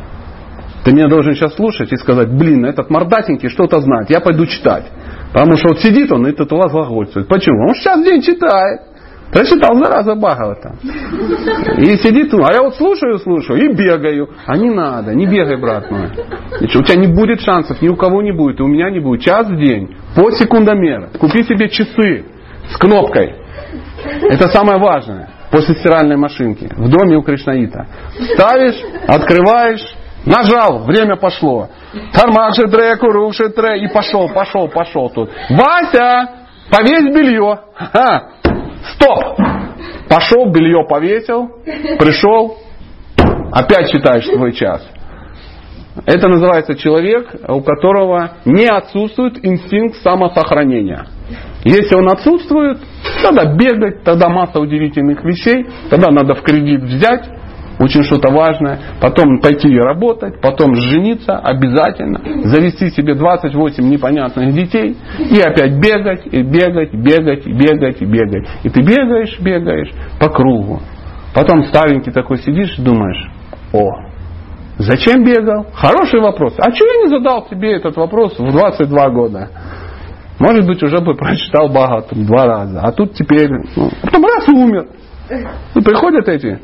Ты 0.84 0.92
меня 0.92 1.08
должен 1.08 1.34
сейчас 1.34 1.54
слушать 1.54 1.92
и 1.92 1.96
сказать, 1.96 2.28
блин, 2.28 2.64
этот 2.64 2.90
мордатенький 2.90 3.48
что-то 3.48 3.80
знает, 3.80 4.10
я 4.10 4.20
пойду 4.20 4.46
читать. 4.46 4.84
Потому 5.32 5.56
что 5.56 5.68
вот 5.68 5.80
сидит 5.80 6.10
он 6.12 6.26
и 6.26 6.32
тут 6.32 6.52
у 6.52 6.56
вас 6.56 6.72
глагольствует. 6.72 7.28
Почему? 7.28 7.68
Он 7.68 7.74
сейчас 7.74 8.02
день 8.02 8.22
читает. 8.22 8.80
Прочитал 9.32 9.74
зараза 9.74 10.14
Бхагавата. 10.14 10.76
И 11.76 11.96
сидит, 11.96 12.32
а 12.32 12.52
я 12.52 12.62
вот 12.62 12.76
слушаю, 12.76 13.18
слушаю 13.18 13.60
и 13.60 13.74
бегаю. 13.74 14.30
А 14.46 14.56
не 14.56 14.70
надо, 14.70 15.14
не 15.14 15.26
бегай, 15.26 15.60
брат 15.60 15.90
мой. 15.90 16.08
Ничего, 16.60 16.80
У 16.80 16.84
тебя 16.84 16.98
не 16.98 17.08
будет 17.08 17.42
шансов, 17.42 17.82
ни 17.82 17.88
у 17.88 17.96
кого 17.96 18.22
не 18.22 18.32
будет, 18.32 18.60
и 18.60 18.62
у 18.62 18.66
меня 18.66 18.90
не 18.90 19.00
будет. 19.00 19.20
Час 19.20 19.46
в 19.48 19.56
день, 19.56 19.96
по 20.16 20.30
секундомеру. 20.30 21.08
Купи 21.18 21.42
себе 21.42 21.68
часы 21.68 22.24
с 22.70 22.76
кнопкой. 22.78 23.34
Это 24.30 24.48
самое 24.48 24.78
важное. 24.78 25.28
После 25.50 25.74
стиральной 25.74 26.16
машинки. 26.16 26.70
В 26.74 26.88
доме 26.88 27.16
у 27.16 27.22
Кришнаита. 27.22 27.86
Ставишь, 28.34 28.80
открываешь, 29.06 29.84
нажал, 30.28 30.84
время 30.84 31.16
пошло. 31.16 31.68
Кармаши 32.12 32.68
тре, 32.68 32.96
куруши 32.96 33.48
тре. 33.50 33.84
И 33.84 33.88
пошел, 33.88 34.28
пошел, 34.28 34.68
пошел 34.68 35.10
тут. 35.10 35.30
Вася, 35.50 36.28
повесь 36.70 37.14
белье. 37.14 37.58
Ха, 37.74 38.28
стоп. 38.94 39.38
Пошел, 40.08 40.50
белье 40.50 40.86
повесил, 40.88 41.48
пришел, 41.98 42.56
опять 43.52 43.90
читаешь 43.90 44.24
свой 44.24 44.52
час. 44.52 44.82
Это 46.06 46.28
называется 46.28 46.74
человек, 46.76 47.28
у 47.48 47.60
которого 47.60 48.32
не 48.44 48.66
отсутствует 48.66 49.44
инстинкт 49.44 49.96
самосохранения. 49.96 51.06
Если 51.64 51.94
он 51.94 52.08
отсутствует, 52.08 52.78
тогда 53.22 53.52
бегать, 53.54 54.04
тогда 54.04 54.28
масса 54.28 54.60
удивительных 54.60 55.24
вещей, 55.24 55.66
тогда 55.90 56.10
надо 56.10 56.34
в 56.34 56.42
кредит 56.42 56.82
взять, 56.82 57.28
очень 57.78 58.02
что-то 58.02 58.32
важное, 58.32 58.78
потом 59.00 59.40
пойти 59.40 59.68
работать, 59.78 60.40
потом 60.40 60.74
жениться 60.74 61.38
обязательно, 61.38 62.20
завести 62.48 62.90
себе 62.90 63.14
28 63.14 63.88
непонятных 63.88 64.52
детей 64.52 64.96
и 65.18 65.40
опять 65.40 65.78
бегать, 65.78 66.26
и 66.26 66.42
бегать, 66.42 66.92
бегать, 66.92 67.46
и 67.46 67.52
бегать, 67.52 68.02
и 68.02 68.04
бегать. 68.04 68.48
И 68.64 68.68
ты 68.68 68.80
бегаешь, 68.82 69.38
бегаешь 69.40 69.92
по 70.20 70.28
кругу. 70.28 70.80
Потом 71.34 71.64
старенький 71.64 72.10
такой 72.10 72.38
сидишь 72.38 72.78
и 72.78 72.82
думаешь, 72.82 73.30
о, 73.72 73.90
зачем 74.78 75.24
бегал? 75.24 75.66
Хороший 75.72 76.20
вопрос. 76.20 76.54
А 76.58 76.72
чего 76.72 76.88
я 76.88 77.02
не 77.04 77.08
задал 77.08 77.46
тебе 77.48 77.74
этот 77.76 77.96
вопрос 77.96 78.38
в 78.38 78.50
22 78.50 79.10
года? 79.10 79.50
Может 80.40 80.66
быть, 80.66 80.82
уже 80.82 81.00
бы 81.00 81.14
прочитал 81.14 81.68
Бхагаватам 81.68 82.24
два 82.24 82.46
раза. 82.46 82.80
А 82.80 82.92
тут 82.92 83.14
теперь, 83.14 83.50
ну, 83.50 83.90
а 84.02 84.06
потом 84.06 84.24
раз 84.24 84.48
умер. 84.48 84.88
И 85.74 85.80
приходят 85.80 86.28
эти. 86.28 86.60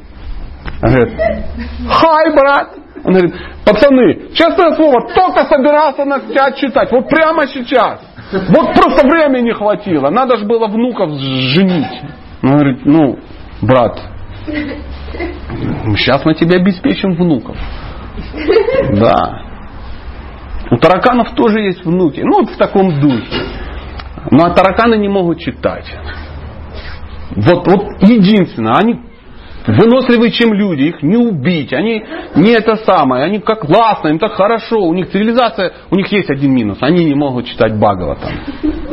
Говорят, 0.85 1.11
хай, 1.89 2.35
брат. 2.35 2.75
Он 3.05 3.13
говорит, 3.13 3.35
пацаны, 3.65 4.29
честное 4.35 4.73
слово, 4.73 5.09
только 5.15 5.45
собирался 5.47 6.05
на 6.05 6.21
тебя 6.21 6.53
читать. 6.53 6.91
Вот 6.91 7.09
прямо 7.09 7.47
сейчас. 7.47 8.01
Вот 8.33 8.75
просто 8.75 9.07
времени 9.07 9.47
не 9.47 9.53
хватило. 9.55 10.11
Надо 10.11 10.37
же 10.37 10.45
было 10.47 10.67
внуков 10.67 11.11
женить. 11.11 12.03
Он 12.43 12.51
говорит, 12.51 12.85
ну, 12.85 13.19
брат, 13.63 14.01
сейчас 15.97 16.25
мы 16.25 16.35
тебе 16.35 16.57
обеспечим 16.57 17.15
внуков. 17.15 17.57
Да. 18.93 19.43
У 20.71 20.77
тараканов 20.77 21.31
тоже 21.35 21.61
есть 21.61 21.85
внуки. 21.85 22.21
Ну, 22.21 22.41
вот 22.41 22.51
в 22.51 22.57
таком 22.57 23.01
духе. 23.01 23.43
Но 24.31 24.49
тараканы 24.51 24.97
не 24.97 25.09
могут 25.09 25.41
читать. 25.41 25.87
Вот, 27.37 27.67
вот 27.67 28.03
единственное, 28.03 28.75
они 28.77 29.01
выносливые, 29.67 30.31
чем 30.31 30.53
люди, 30.53 30.83
их 30.83 31.03
не 31.03 31.17
убить, 31.17 31.73
они 31.73 32.05
не 32.37 32.51
это 32.53 32.77
самое, 32.77 33.25
они 33.25 33.39
как 33.41 33.61
классно, 33.61 34.09
им 34.09 34.19
так 34.19 34.33
хорошо, 34.33 34.81
у 34.81 34.95
них 34.95 35.11
цивилизация, 35.11 35.73
у 35.91 35.97
них 35.97 36.11
есть 36.13 36.31
один 36.31 36.53
минус, 36.53 36.79
они 36.81 37.05
не 37.05 37.15
могут 37.15 37.47
читать 37.47 37.75
Бхагаватам. 37.77 38.31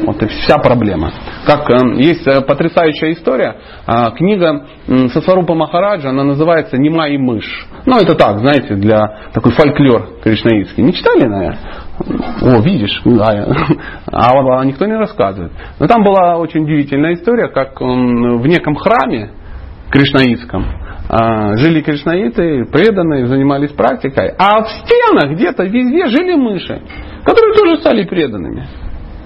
Вот 0.04 0.22
и 0.24 0.28
вся 0.28 0.58
проблема. 0.58 1.12
Как 1.46 1.70
э, 1.70 2.02
есть 2.02 2.26
э, 2.26 2.42
потрясающая 2.42 3.12
история, 3.12 3.58
э, 3.86 3.94
книга 4.18 4.66
Сасарупа 5.14 5.54
Махараджа, 5.54 6.10
она 6.10 6.24
называется 6.24 6.78
«Нема 6.78 7.08
и 7.08 7.18
мышь». 7.18 7.68
Ну, 7.86 7.98
это 7.98 8.16
так, 8.16 8.40
знаете, 8.40 8.76
для 8.76 9.30
такой 9.34 9.52
фольклор 9.52 10.20
кришнаитский. 10.24 10.84
Не 10.84 10.94
читали, 10.94 11.28
наверное? 11.28 11.60
О, 12.42 12.62
видишь, 12.62 13.02
да. 13.06 13.48
А, 14.12 14.32
а 14.60 14.66
никто 14.66 14.86
не 14.86 14.96
рассказывает. 14.96 15.52
Но 15.80 15.88
там 15.88 16.04
была 16.04 16.38
очень 16.38 16.64
удивительная 16.64 17.14
история, 17.14 17.48
как 17.50 17.80
в 17.80 18.48
неком 18.48 18.76
храме 18.76 19.32
кришнаитском 19.92 20.66
а, 21.10 21.58
жили 21.58 21.82
кришнаиты, 21.82 22.66
преданные, 22.72 23.28
занимались 23.28 23.72
практикой, 23.72 24.34
а 24.38 24.64
в 24.64 24.70
стенах 24.70 25.32
где-то 25.36 25.64
везде 25.64 26.08
жили 26.08 26.36
мыши, 26.36 26.82
которые 27.26 27.54
тоже 27.54 27.82
стали 27.82 28.06
преданными. 28.06 28.66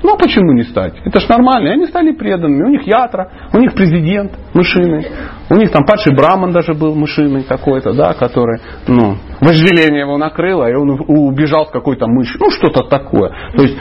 Ну 0.01 0.13
а 0.13 0.17
почему 0.17 0.51
не 0.53 0.63
стать? 0.63 0.93
Это 1.03 1.19
ж 1.19 1.27
нормально. 1.29 1.71
Они 1.71 1.85
стали 1.87 2.11
преданными. 2.11 2.63
У 2.63 2.69
них 2.69 2.83
ятра, 2.85 3.49
у 3.53 3.57
них 3.57 3.73
президент 3.73 4.33
мышиный. 4.53 5.07
У 5.49 5.55
них 5.55 5.71
там 5.71 5.83
падший 5.83 6.15
браман 6.15 6.51
даже 6.51 6.73
был 6.73 6.93
мышиный 6.93 7.43
какой-то, 7.43 7.93
да, 7.93 8.13
который, 8.13 8.59
ну, 8.87 9.15
вожделение 9.41 10.01
его 10.01 10.17
накрыло, 10.17 10.69
и 10.69 10.75
он 10.75 10.91
убежал 11.07 11.67
с 11.67 11.71
какой-то 11.71 12.07
мышью. 12.07 12.39
Ну, 12.39 12.51
что-то 12.51 12.83
такое. 12.83 13.31
То 13.55 13.63
есть, 13.63 13.77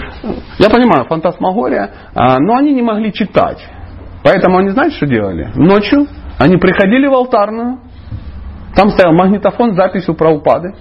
я 0.59 0.70
понимаю, 0.70 1.05
фантасмагория, 1.05 1.91
а, 2.14 2.39
но 2.39 2.57
они 2.57 2.72
не 2.72 2.82
могли 2.82 3.12
читать. 3.12 3.59
Поэтому 4.22 4.59
они, 4.59 4.70
знаете, 4.70 4.97
что 4.97 5.07
делали? 5.07 5.51
Ночью 5.55 6.07
они 6.39 6.57
приходили 6.57 7.07
в 7.07 7.14
алтарную, 7.14 7.80
там 8.74 8.91
стоял 8.91 9.12
магнитофон 9.12 9.72
с 9.72 9.76
записью 9.76 10.14
про 10.14 10.30
упады 10.30 10.74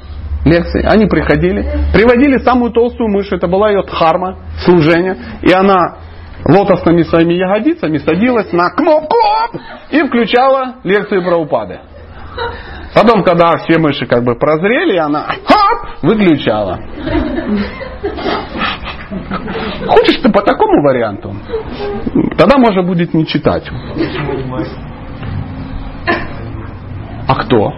лекции. 0.46 0.84
Они 0.84 1.06
приходили, 1.06 1.66
приводили 1.94 2.38
самую 2.40 2.72
толстую 2.72 3.10
мышь, 3.10 3.32
это 3.32 3.48
была 3.48 3.70
ее 3.70 3.84
дхарма, 3.84 4.38
служение, 4.66 5.18
и 5.42 5.52
она 5.52 5.98
лотосными 6.46 7.04
своими 7.04 7.34
ягодицами 7.34 7.98
садилась 7.98 8.52
на 8.52 8.70
кнопку 8.72 9.16
и 9.92 10.04
включала 10.04 10.76
лекции 10.84 11.20
про 11.20 11.38
упады. 11.38 11.80
Потом, 12.94 13.24
когда 13.24 13.58
все 13.58 13.80
мыши 13.80 14.06
как 14.06 14.24
бы 14.24 14.36
прозрели, 14.36 14.98
она 14.98 15.26
хоп, 15.46 16.04
выключала. 16.04 16.80
Хочешь 19.88 20.22
ты 20.22 20.32
по 20.32 20.42
такому 20.42 20.82
варианту? 20.84 21.36
Тогда 22.38 22.58
можно 22.58 22.84
будет 22.84 23.14
не 23.14 23.26
читать. 23.26 23.70
А 27.28 27.36
кто? 27.36 27.74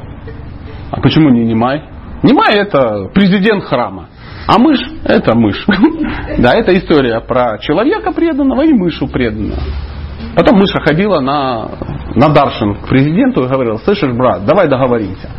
А 0.92 1.02
почему 1.02 1.30
не 1.30 1.46
Немай? 1.46 1.84
Немай 2.24 2.56
это 2.56 3.10
президент 3.14 3.64
храма. 3.66 4.10
А 4.48 4.58
мышь 4.60 4.86
это 5.04 5.36
мышь. 5.36 5.66
Да, 6.38 6.54
это 6.54 6.76
история 6.76 7.20
про 7.22 7.58
человека 7.60 8.12
преданного 8.12 8.64
и 8.64 8.74
мышу 8.74 9.08
преданного. 9.08 9.62
Потом 10.36 10.58
мыша 10.58 10.80
ходила 10.82 11.20
на, 11.20 11.70
на 12.16 12.30
Даршин 12.30 12.76
к 12.76 12.88
президенту 12.88 13.44
и 13.44 13.48
говорила, 13.48 13.78
слышишь, 13.78 14.14
брат, 14.14 14.46
давай 14.46 14.68
договоримся. 14.68 15.30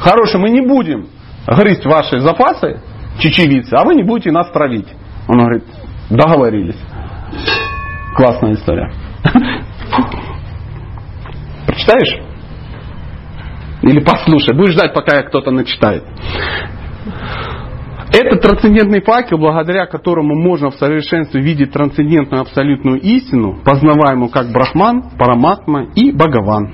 Хорошо, 0.00 0.38
мы 0.38 0.50
не 0.50 0.60
будем 0.60 1.06
грызть 1.46 1.86
ваши 1.86 2.20
запасы, 2.20 2.80
чечевицы, 3.18 3.74
а 3.74 3.84
вы 3.84 3.94
не 3.94 4.02
будете 4.02 4.30
нас 4.30 4.50
травить. 4.50 4.88
Он 5.28 5.38
говорит, 5.38 5.64
договорились. 6.10 6.78
Классная 8.14 8.54
история. 8.54 8.92
Прочитаешь? 11.66 12.20
Или 13.82 14.00
послушай. 14.00 14.56
Будешь 14.56 14.74
ждать, 14.74 14.94
пока 14.94 15.22
кто-то 15.22 15.50
начитает. 15.50 16.04
Это 18.12 18.36
трансцендентный 18.36 19.02
факел, 19.02 19.38
благодаря 19.38 19.86
которому 19.86 20.34
можно 20.34 20.70
в 20.70 20.76
совершенстве 20.76 21.42
видеть 21.42 21.72
трансцендентную 21.72 22.42
абсолютную 22.42 23.00
истину, 23.00 23.58
познаваемую 23.64 24.30
как 24.30 24.52
Брахман, 24.52 25.10
Параматма 25.18 25.88
и 25.94 26.12
Бхагаван. 26.12 26.72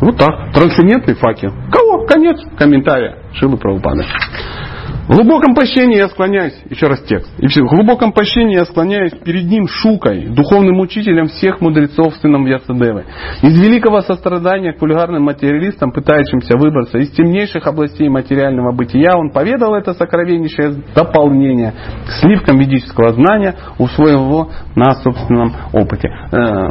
Вот 0.00 0.16
так. 0.18 0.52
Трансцендентный 0.52 1.14
факел. 1.14 1.52
Кого? 1.70 2.04
Конец 2.06 2.40
комментария 2.58 3.18
Шилы 3.34 3.56
Правопада. 3.56 4.04
В 5.08 5.16
глубоком 5.16 5.54
пощении 5.54 5.96
я 5.96 6.08
склоняюсь, 6.08 6.54
еще 6.70 6.86
раз 6.86 7.00
текст, 7.02 7.28
и 7.38 7.48
все, 7.48 7.64
в 7.64 7.70
глубоком 7.70 8.12
пощении 8.12 8.54
я 8.54 8.64
склоняюсь 8.64 9.12
перед 9.24 9.46
ним 9.46 9.66
шукой, 9.66 10.26
духовным 10.26 10.78
учителем 10.78 11.26
всех 11.26 11.60
мудрецов, 11.60 12.14
сыном 12.16 12.46
Ясадевы. 12.46 13.04
Из 13.42 13.60
великого 13.60 14.02
сострадания 14.02 14.72
к 14.72 14.80
вульгарным 14.80 15.24
материалистам, 15.24 15.90
пытающимся 15.90 16.56
выбраться 16.56 16.98
из 16.98 17.10
темнейших 17.10 17.66
областей 17.66 18.08
материального 18.08 18.70
бытия, 18.72 19.16
он 19.16 19.30
поведал 19.30 19.74
это 19.74 19.92
сокровеннейшее 19.94 20.84
дополнение 20.94 21.74
к 22.06 22.10
сливкам 22.20 22.58
ведического 22.58 23.08
знания, 23.10 23.56
усвоив 23.78 24.20
его 24.20 24.50
на 24.76 24.94
собственном 24.94 25.52
опыте. 25.72 26.08
Э, 26.30 26.68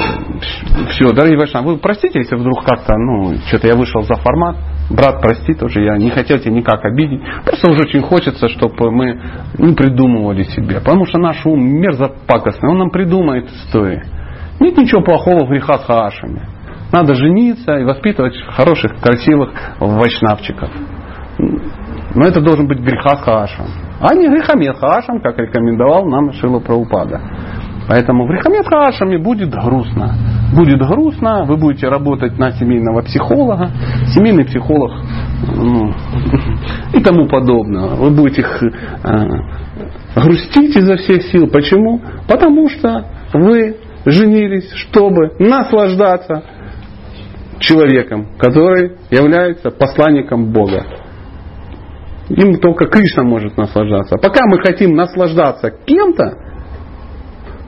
все, 0.91 1.11
дорогие 1.13 1.37
Вайшнавы, 1.37 1.73
вы 1.73 1.79
простите, 1.79 2.19
если 2.19 2.37
вдруг 2.37 2.63
как-то, 2.63 2.95
ну, 2.95 3.35
что-то 3.47 3.67
я 3.67 3.75
вышел 3.75 4.03
за 4.03 4.15
формат, 4.15 4.55
брат, 4.95 5.21
прости, 5.21 5.53
тоже 5.53 5.81
я 5.81 5.97
не 5.97 6.09
хотел 6.09 6.39
тебя 6.39 6.51
никак 6.51 6.83
обидеть. 6.85 7.21
Просто 7.45 7.71
уже 7.71 7.81
очень 7.81 8.01
хочется, 8.01 8.47
чтобы 8.49 8.91
мы 8.91 9.19
не 9.57 9.73
придумывали 9.73 10.43
себе. 10.43 10.79
Потому 10.79 11.05
что 11.05 11.19
наш 11.19 11.45
ум 11.45 11.61
мерзопакостный, 11.63 12.69
он 12.69 12.77
нам 12.77 12.89
придумает 12.89 13.49
истории. 13.49 14.03
Нет 14.59 14.77
ничего 14.77 15.01
плохого 15.01 15.45
в 15.45 15.49
греха 15.49 15.79
с 15.79 15.85
хаашами. 15.85 16.41
Надо 16.91 17.15
жениться 17.15 17.77
и 17.77 17.83
воспитывать 17.83 18.35
хороших, 18.49 18.99
красивых 19.01 19.49
вайшнавчиков. 19.79 20.69
Но 22.13 22.27
это 22.27 22.41
должен 22.41 22.67
быть 22.67 22.79
греха 22.79 23.15
с 23.15 23.21
хаашем. 23.21 23.65
А 24.01 24.13
не 24.13 24.27
грехомет 24.27 24.77
хаашем, 24.77 25.21
как 25.21 25.37
рекомендовал 25.37 26.05
нам 26.07 26.33
Шила 26.33 26.59
Праупада. 26.59 27.21
Поэтому 27.87 28.25
в 28.25 28.31
Рихамет 28.31 28.67
Хашами 28.67 29.17
будет 29.17 29.49
грустно. 29.49 30.15
Будет 30.55 30.79
грустно, 30.79 31.45
вы 31.45 31.57
будете 31.57 31.87
работать 31.87 32.37
на 32.37 32.51
семейного 32.51 33.01
психолога, 33.01 33.71
семейный 34.13 34.45
психолог 34.45 34.91
ну, 35.55 35.93
и 36.93 36.99
тому 37.01 37.27
подобное. 37.27 37.95
Вы 37.95 38.11
будете 38.11 38.43
э, 38.43 39.27
грустить 40.15 40.75
изо 40.75 40.97
всех 40.97 41.23
сил. 41.23 41.47
Почему? 41.47 42.01
Потому 42.27 42.69
что 42.69 43.05
вы 43.33 43.77
женились, 44.05 44.69
чтобы 44.73 45.35
наслаждаться 45.39 46.43
человеком, 47.59 48.27
который 48.37 48.97
является 49.09 49.69
посланником 49.69 50.51
Бога. 50.51 50.85
Им 52.29 52.59
только 52.59 52.87
Кришна 52.87 53.23
может 53.23 53.57
наслаждаться. 53.57 54.17
Пока 54.17 54.45
мы 54.47 54.59
хотим 54.59 54.95
наслаждаться 54.95 55.69
кем-то, 55.85 56.50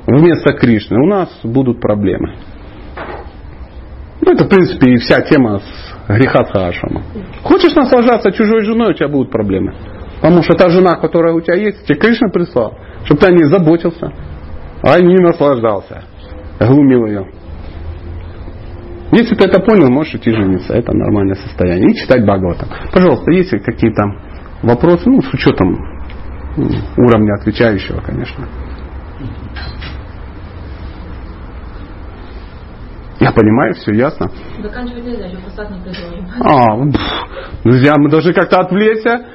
вместо 0.06 0.54
Кришны, 0.54 0.98
у 0.98 1.08
нас 1.08 1.30
будут 1.44 1.80
проблемы. 1.80 2.36
Ну, 4.22 4.32
это, 4.32 4.46
в 4.46 4.50
принципе, 4.50 4.92
и 4.92 4.98
вся 4.98 5.22
тема 5.22 5.60
с 5.60 6.08
греха 6.08 6.46
Сахашама. 6.46 7.04
Хочешь 7.44 7.74
наслаждаться 7.76 8.32
чужой 8.32 8.64
женой, 8.64 8.92
у 8.92 8.94
тебя 8.94 9.10
будут 9.10 9.32
проблемы. 9.32 9.74
Потому 10.22 10.42
что 10.44 10.54
та 10.54 10.70
жена, 10.70 10.96
которая 10.96 11.34
у 11.34 11.42
тебя 11.42 11.56
есть, 11.56 11.86
тебе 11.86 12.00
Кришна 12.00 12.30
прислал, 12.30 12.78
чтобы 13.04 13.20
ты 13.20 13.28
о 13.28 13.32
ней 13.32 13.44
заботился, 13.46 14.14
а 14.82 15.00
не 15.02 15.18
наслаждался. 15.18 16.04
Глумил 16.60 17.06
ее. 17.06 17.28
Если 19.12 19.36
ты 19.36 19.46
это 19.46 19.60
понял, 19.60 19.90
можешь 19.90 20.16
идти 20.16 20.32
жениться. 20.32 20.74
Это 20.74 20.92
нормальное 20.92 21.36
состояние. 21.36 21.92
И 21.92 21.96
читать 21.96 22.24
Бхагаватам. 22.24 22.70
Пожалуйста, 22.92 23.32
есть 23.32 23.52
какие-то 23.52 24.04
вопросы, 24.64 25.04
ну, 25.08 25.22
с 25.22 25.34
учетом 25.34 25.78
уровня 26.98 27.36
отвечающего, 27.36 28.02
конечно. 28.02 28.48
Я 33.24 33.32
понимаю, 33.32 33.74
все 33.76 33.94
ясно. 33.94 34.30
Заканчивать 34.62 35.06
нельзя, 35.06 35.28
еще 35.28 35.38
посад 35.38 35.72
не 35.72 35.80
предложим. 35.82 36.28
А, 36.42 37.64
друзья, 37.64 37.94
мы 37.98 38.10
должны 38.10 38.34
как-то 38.34 38.60
отвлечься. 38.60 39.26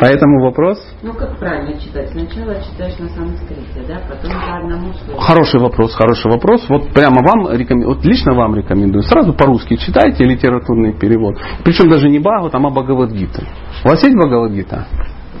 Поэтому 0.00 0.42
вопрос. 0.42 0.78
Ну 1.02 1.12
как 1.12 1.38
правильно 1.38 1.78
читать? 1.78 2.08
Сначала 2.10 2.54
читаешь 2.60 2.98
на 2.98 3.08
санскрите, 3.10 3.84
да, 3.86 4.00
потом 4.08 4.32
по 4.32 4.56
одному 4.56 4.92
слову. 4.94 5.20
Хороший 5.20 5.60
вопрос, 5.60 5.94
хороший 5.94 6.30
вопрос. 6.32 6.66
Вот 6.68 6.92
прямо 6.92 7.20
вам 7.22 7.52
рекомендую, 7.52 7.94
вот 7.94 8.04
лично 8.04 8.34
вам 8.34 8.56
рекомендую. 8.56 9.02
Сразу 9.02 9.32
по-русски 9.32 9.76
читайте 9.76 10.24
литературный 10.24 10.92
перевод. 10.92 11.36
Причем 11.62 11.88
даже 11.88 12.08
не 12.08 12.18
Багу, 12.18 12.50
там, 12.50 12.66
а 12.66 12.70
Бхагавадгита. 12.70 13.44
У 13.84 13.88
вас 13.88 14.02
есть 14.02 14.16
Бхагавадгита? 14.16 14.86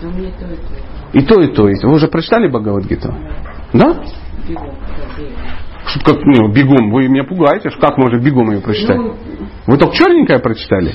Да 0.00 0.08
у 0.08 0.12
меня 0.12 0.30
то 0.38 0.46
и 0.46 0.56
то. 0.56 1.18
И 1.18 1.22
то, 1.22 1.40
и 1.40 1.54
то 1.54 1.68
есть. 1.68 1.82
Вы 1.82 1.94
уже 1.94 2.06
прочитали 2.06 2.46
Бхагавадгиту? 2.46 3.12
Да? 3.72 3.94
Да, 3.94 4.04
бегом. 5.80 5.88
Что, 5.88 6.00
как, 6.14 6.24
ну, 6.24 6.48
бегом, 6.52 6.90
вы 6.90 7.08
меня 7.08 7.24
пугаете, 7.24 7.70
как 7.80 7.96
можно 7.98 8.18
бегом 8.20 8.50
ее 8.50 8.60
прочитать? 8.60 8.96
Ну, 8.96 9.14
Вы 9.66 9.76
только 9.78 9.94
черненькое 9.96 10.38
прочитали? 10.38 10.94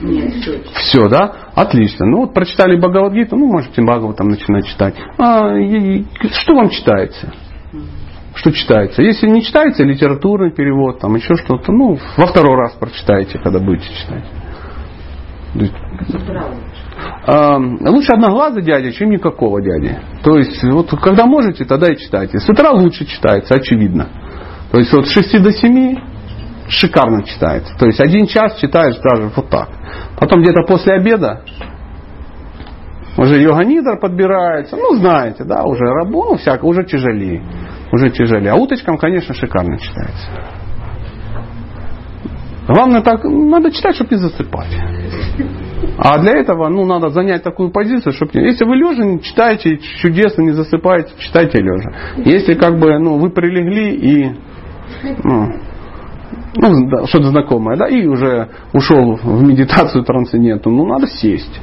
нет, 0.00 0.32
все. 0.34 0.62
Все, 0.74 1.08
да? 1.08 1.32
Отлично. 1.54 2.06
Ну 2.06 2.18
вот 2.18 2.34
прочитали 2.34 2.76
Бхагавадгиту, 2.76 3.36
ну 3.36 3.46
можете 3.46 3.82
там 4.14 4.28
начинать 4.28 4.66
читать. 4.66 4.94
А, 5.18 5.56
и- 5.58 6.00
и 6.02 6.06
что 6.32 6.54
вам 6.54 6.70
читается? 6.70 7.32
Что 8.34 8.52
читается? 8.52 9.02
Если 9.02 9.26
не 9.26 9.42
читается 9.42 9.82
литературный 9.82 10.52
перевод, 10.52 11.00
там 11.00 11.16
еще 11.16 11.34
что-то, 11.34 11.72
ну 11.72 11.98
во 12.16 12.26
второй 12.28 12.56
раз 12.56 12.72
прочитайте, 12.74 13.38
когда 13.38 13.58
будете 13.58 13.88
читать. 13.92 14.24
Лучше. 17.26 18.12
одноглазый 18.12 18.62
дядя, 18.62 18.92
чем 18.92 19.10
никакого 19.10 19.60
дяди. 19.60 19.98
То 20.22 20.38
есть, 20.38 20.62
вот 20.64 20.90
когда 21.00 21.26
можете, 21.26 21.64
тогда 21.64 21.92
и 21.92 21.96
читайте. 21.96 22.38
С 22.38 22.48
утра 22.48 22.70
лучше 22.70 23.04
читается, 23.04 23.54
очевидно. 23.54 24.08
То 24.72 24.78
есть, 24.78 24.92
вот 24.92 25.06
с 25.06 25.10
6 25.10 25.42
до 25.42 25.52
7 25.52 25.96
шикарно 26.68 27.22
читается. 27.24 27.74
То 27.78 27.86
есть, 27.86 28.00
один 28.00 28.26
час 28.26 28.58
читаешь 28.58 28.96
даже 28.98 29.30
вот 29.34 29.48
так. 29.48 29.68
Потом 30.18 30.42
где-то 30.42 30.62
после 30.66 30.94
обеда 30.94 31.42
Уже 33.18 33.42
йога-нидр 33.42 33.98
подбирается. 34.00 34.76
Ну, 34.76 34.94
знаете, 34.94 35.42
да, 35.42 35.64
уже 35.64 35.84
работа, 35.84 36.30
ну, 36.30 36.36
всяко, 36.38 36.64
уже 36.64 36.84
тяжелее. 36.84 37.42
Уже 37.92 38.10
тяжелее. 38.10 38.52
А 38.52 38.54
уточкам, 38.54 38.96
конечно, 38.96 39.34
шикарно 39.34 39.76
читается. 39.76 40.28
Главное 42.68 43.00
так, 43.00 43.24
надо 43.24 43.72
читать, 43.72 43.96
чтобы 43.96 44.14
не 44.14 44.20
засыпать. 44.20 44.68
А 46.00 46.18
для 46.18 46.32
этого, 46.38 46.68
ну, 46.68 46.84
надо 46.84 47.08
занять 47.10 47.42
такую 47.42 47.70
позицию, 47.70 48.12
чтобы... 48.12 48.30
Если 48.34 48.64
вы 48.64 48.76
лежа, 48.76 49.18
читайте 49.18 49.78
чудесно, 50.00 50.42
не 50.42 50.52
засыпаете, 50.52 51.10
читайте 51.18 51.58
лежа. 51.58 51.90
Если 52.18 52.54
как 52.54 52.78
бы, 52.78 52.98
ну, 53.00 53.18
вы 53.18 53.30
прилегли 53.30 53.94
и, 53.96 54.32
ну, 55.24 55.52
ну, 56.54 56.88
да, 56.88 57.06
что-то 57.06 57.30
знакомое, 57.30 57.76
да, 57.76 57.88
и 57.88 58.06
уже 58.06 58.48
ушел 58.72 59.16
в 59.16 59.42
медитацию 59.42 60.04
трансценденту, 60.04 60.70
ну, 60.70 60.86
надо 60.86 61.08
сесть. 61.08 61.60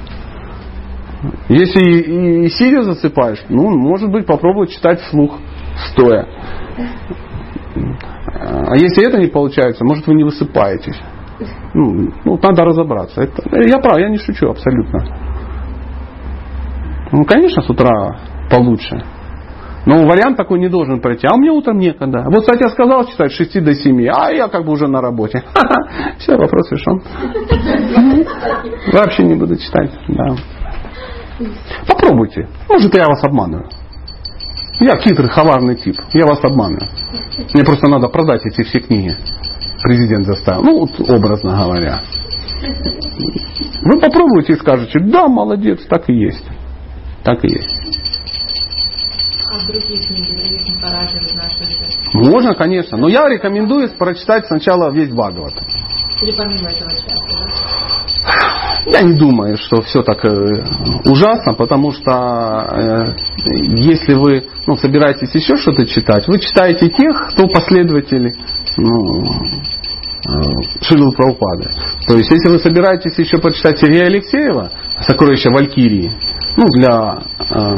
Если 1.48 1.80
и, 1.80 2.46
и 2.46 2.50
сидя 2.50 2.82
засыпаешь, 2.82 3.42
ну, 3.48 3.70
может 3.70 4.12
быть, 4.12 4.26
попробовать 4.26 4.72
читать 4.72 5.00
вслух, 5.00 5.40
стоя. 5.92 6.28
А 8.38 8.76
если 8.76 9.08
это 9.08 9.18
не 9.18 9.28
получается, 9.28 9.86
может, 9.86 10.06
вы 10.08 10.16
не 10.16 10.26
высыпаетесь. 10.26 11.00
Ну, 11.74 12.12
ну 12.24 12.40
надо 12.42 12.64
разобраться. 12.64 13.22
Это, 13.22 13.44
я 13.68 13.80
прав, 13.80 14.00
я 14.00 14.10
не 14.10 14.18
шучу 14.18 14.48
абсолютно. 14.48 15.04
Ну, 17.12 17.24
конечно, 17.26 17.62
с 17.62 17.70
утра 17.70 18.18
получше. 18.50 19.04
Но 19.86 20.06
вариант 20.08 20.38
такой 20.38 20.60
не 20.60 20.68
должен 20.68 21.00
пройти. 21.00 21.28
А 21.28 21.38
мне 21.38 21.52
утром 21.52 21.78
некогда. 21.78 22.24
Вот, 22.28 22.42
кстати, 22.42 22.64
я 22.64 22.70
сказал 22.70 23.06
читать 23.06 23.32
с 23.32 23.36
6 23.36 23.64
до 23.64 23.76
7, 23.76 24.08
а 24.08 24.32
я 24.32 24.48
как 24.48 24.66
бы 24.66 24.72
уже 24.72 24.88
на 24.88 25.00
работе. 25.00 25.44
Все, 26.18 26.36
вопрос 26.38 26.72
решен. 26.72 27.02
Вообще 28.92 29.24
не 29.24 29.36
буду 29.36 29.56
читать. 29.58 29.92
Да. 30.08 30.36
Попробуйте. 31.88 32.48
Может, 32.68 32.96
я 32.96 33.06
вас 33.06 33.24
обманываю. 33.24 33.70
Я 34.80 34.98
хитрый, 34.98 35.30
коварный 35.30 35.76
тип. 35.76 35.96
Я 36.14 36.26
вас 36.26 36.44
обманываю. 36.44 36.90
Мне 37.54 37.64
просто 37.64 37.88
надо 37.88 38.08
продать 38.08 38.46
эти 38.46 38.64
все 38.64 38.80
книги. 38.80 39.16
Президент 39.86 40.26
заставил. 40.26 40.64
Ну, 40.64 40.80
вот, 40.80 41.00
образно 41.08 41.64
говоря. 41.64 42.02
Вы 43.84 44.00
попробуйте 44.00 44.54
и 44.54 44.56
скажете, 44.56 45.00
да, 45.00 45.28
молодец, 45.28 45.86
так 45.88 46.10
и 46.10 46.14
есть. 46.14 46.44
Так 47.24 47.44
и 47.44 47.54
есть. 47.54 47.70
А 49.52 49.68
другие 49.68 50.02
книги, 50.08 50.34
Можно, 52.14 52.56
конечно. 52.56 52.98
Но 52.98 53.08
я 53.08 53.30
рекомендую 53.30 53.88
прочитать 53.96 54.48
сначала 54.48 54.92
весь 54.92 55.12
Бхагават. 55.12 55.54
Или 56.20 56.32
помимо 56.36 56.68
этого 56.68 56.90
часто, 56.90 57.28
да? 57.32 57.46
Я 58.88 59.02
не 59.02 59.14
думаю, 59.14 59.58
что 59.58 59.82
все 59.82 60.02
так 60.02 60.26
э, 60.26 60.30
ужасно, 61.06 61.54
потому 61.54 61.92
что 61.92 62.12
э, 62.12 63.16
если 63.46 64.14
вы 64.14 64.48
ну, 64.66 64.76
собираетесь 64.76 65.34
еще 65.36 65.58
что-то 65.58 65.86
читать, 65.86 66.28
вы 66.28 66.40
читаете 66.40 66.90
тех, 66.90 67.30
кто 67.32 67.48
последователи 67.48 68.34
ну, 68.78 69.24
Шилу 70.82 71.12
Прабхупады. 71.12 71.70
То 72.08 72.18
есть, 72.18 72.32
если 72.32 72.50
вы 72.50 72.60
собираетесь 72.60 73.18
еще 73.18 73.38
почитать 73.38 73.80
Сергея 73.80 74.08
Алексеева, 74.08 74.72
«Сокровища 75.02 75.50
Валькирии», 75.52 76.12
ну, 76.58 76.66
для 76.78 77.20
э, 77.40 77.76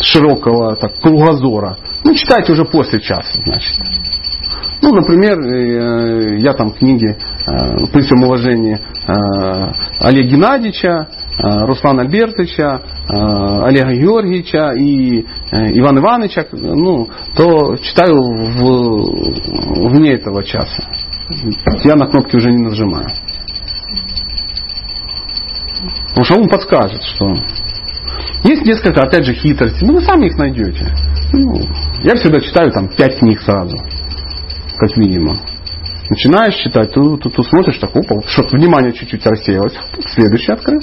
широкого 0.00 0.76
так, 0.76 0.98
кругозора, 1.00 1.76
ну, 2.04 2.14
читайте 2.14 2.52
уже 2.52 2.64
после 2.64 3.00
часа, 3.00 3.38
значит. 3.44 3.76
Ну, 4.82 4.94
например, 4.94 5.40
э, 5.40 6.38
я 6.38 6.52
там 6.52 6.70
книги 6.70 7.08
э, 7.08 7.86
при 7.92 8.02
всем 8.02 8.22
уважении 8.22 8.74
э, 8.74 9.72
Олега 10.00 10.28
Геннадьевича, 10.28 11.08
Руслана 11.38 12.02
Альбертовича, 12.02 12.80
Олега 13.08 13.92
Георгиевича 13.92 14.70
и 14.74 15.20
Ивана 15.50 15.98
Ивановича, 15.98 16.46
ну, 16.52 17.08
то 17.36 17.76
читаю 17.76 18.22
в, 18.22 19.90
вне 19.90 20.14
этого 20.14 20.42
часа. 20.42 20.82
Я 21.84 21.96
на 21.96 22.06
кнопки 22.06 22.36
уже 22.36 22.50
не 22.50 22.62
нажимаю. 22.62 23.08
Потому 26.08 26.24
что 26.24 26.36
он 26.36 26.48
подскажет, 26.48 27.02
что 27.02 27.34
есть 28.44 28.64
несколько, 28.64 29.02
опять 29.02 29.24
же, 29.24 29.34
хитростей. 29.34 29.86
Ну, 29.86 29.94
вы 29.94 30.00
сами 30.02 30.26
их 30.26 30.36
найдете. 30.38 30.94
Ну, 31.32 31.60
я 32.02 32.14
всегда 32.14 32.40
читаю 32.40 32.70
там 32.72 32.88
пять 32.88 33.18
книг 33.18 33.40
сразу 33.40 33.76
как 34.78 34.96
минимум. 34.96 35.38
Начинаешь 36.08 36.54
читать, 36.54 36.92
ты, 36.92 37.00
ты, 37.16 37.30
ты 37.30 37.42
смотришь, 37.42 37.78
так, 37.78 37.90
опа, 37.96 38.20
что 38.28 38.56
внимание 38.56 38.92
чуть-чуть 38.92 39.26
рассеялось. 39.26 39.74
Следующий 40.14 40.52
открыл. 40.52 40.80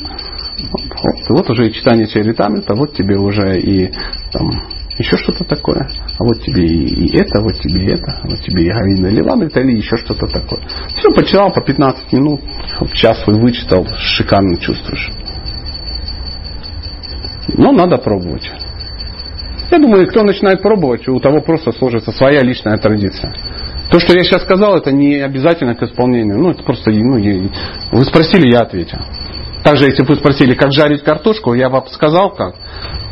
Вот, 0.71 0.81
вот, 0.81 1.29
вот 1.29 1.49
уже 1.49 1.69
и 1.69 1.73
читание 1.73 2.07
Чаритамрита, 2.07 2.75
вот 2.75 2.93
тебе 2.93 3.17
уже 3.17 3.59
и 3.59 3.91
там, 4.31 4.49
еще 4.97 5.17
что-то 5.17 5.43
такое. 5.45 5.89
А 6.19 6.23
вот 6.23 6.41
тебе 6.43 6.65
и, 6.65 7.17
это, 7.17 7.41
вот 7.41 7.53
тебе 7.59 7.85
и 7.85 7.93
это, 7.93 8.21
вот 8.23 8.39
тебе 8.41 8.65
и 8.65 8.69
Гавина 8.69 9.07
Ливамрита 9.07 9.61
или 9.61 9.77
еще 9.77 9.97
что-то 9.97 10.27
такое. 10.27 10.61
Все, 10.97 11.11
почитал 11.13 11.51
по 11.51 11.61
15 11.61 12.13
минут, 12.13 12.41
час 12.93 13.23
свой 13.23 13.39
вычитал, 13.39 13.87
шикарно 13.97 14.57
чувствуешь. 14.57 15.09
Но 17.57 17.71
надо 17.71 17.97
пробовать. 17.97 18.49
Я 19.71 19.79
думаю, 19.79 20.07
кто 20.07 20.23
начинает 20.23 20.61
пробовать, 20.61 21.07
у 21.07 21.19
того 21.19 21.41
просто 21.41 21.71
сложится 21.71 22.11
своя 22.11 22.41
личная 22.41 22.77
традиция. 22.77 23.33
То, 23.89 23.99
что 23.99 24.13
я 24.15 24.23
сейчас 24.23 24.43
сказал, 24.43 24.77
это 24.77 24.91
не 24.91 25.15
обязательно 25.15 25.75
к 25.75 25.83
исполнению. 25.83 26.39
Ну, 26.39 26.51
это 26.51 26.63
просто, 26.63 26.91
ну, 26.91 27.15
вы 27.91 28.05
спросили, 28.05 28.51
я 28.51 28.59
ответил. 28.59 28.99
Также, 29.63 29.85
если 29.85 30.03
бы 30.03 30.09
вы 30.09 30.15
спросили, 30.15 30.55
как 30.55 30.71
жарить 30.71 31.03
картошку, 31.03 31.53
я 31.53 31.69
вам 31.69 31.87
сказал, 31.87 32.31
как 32.31 32.55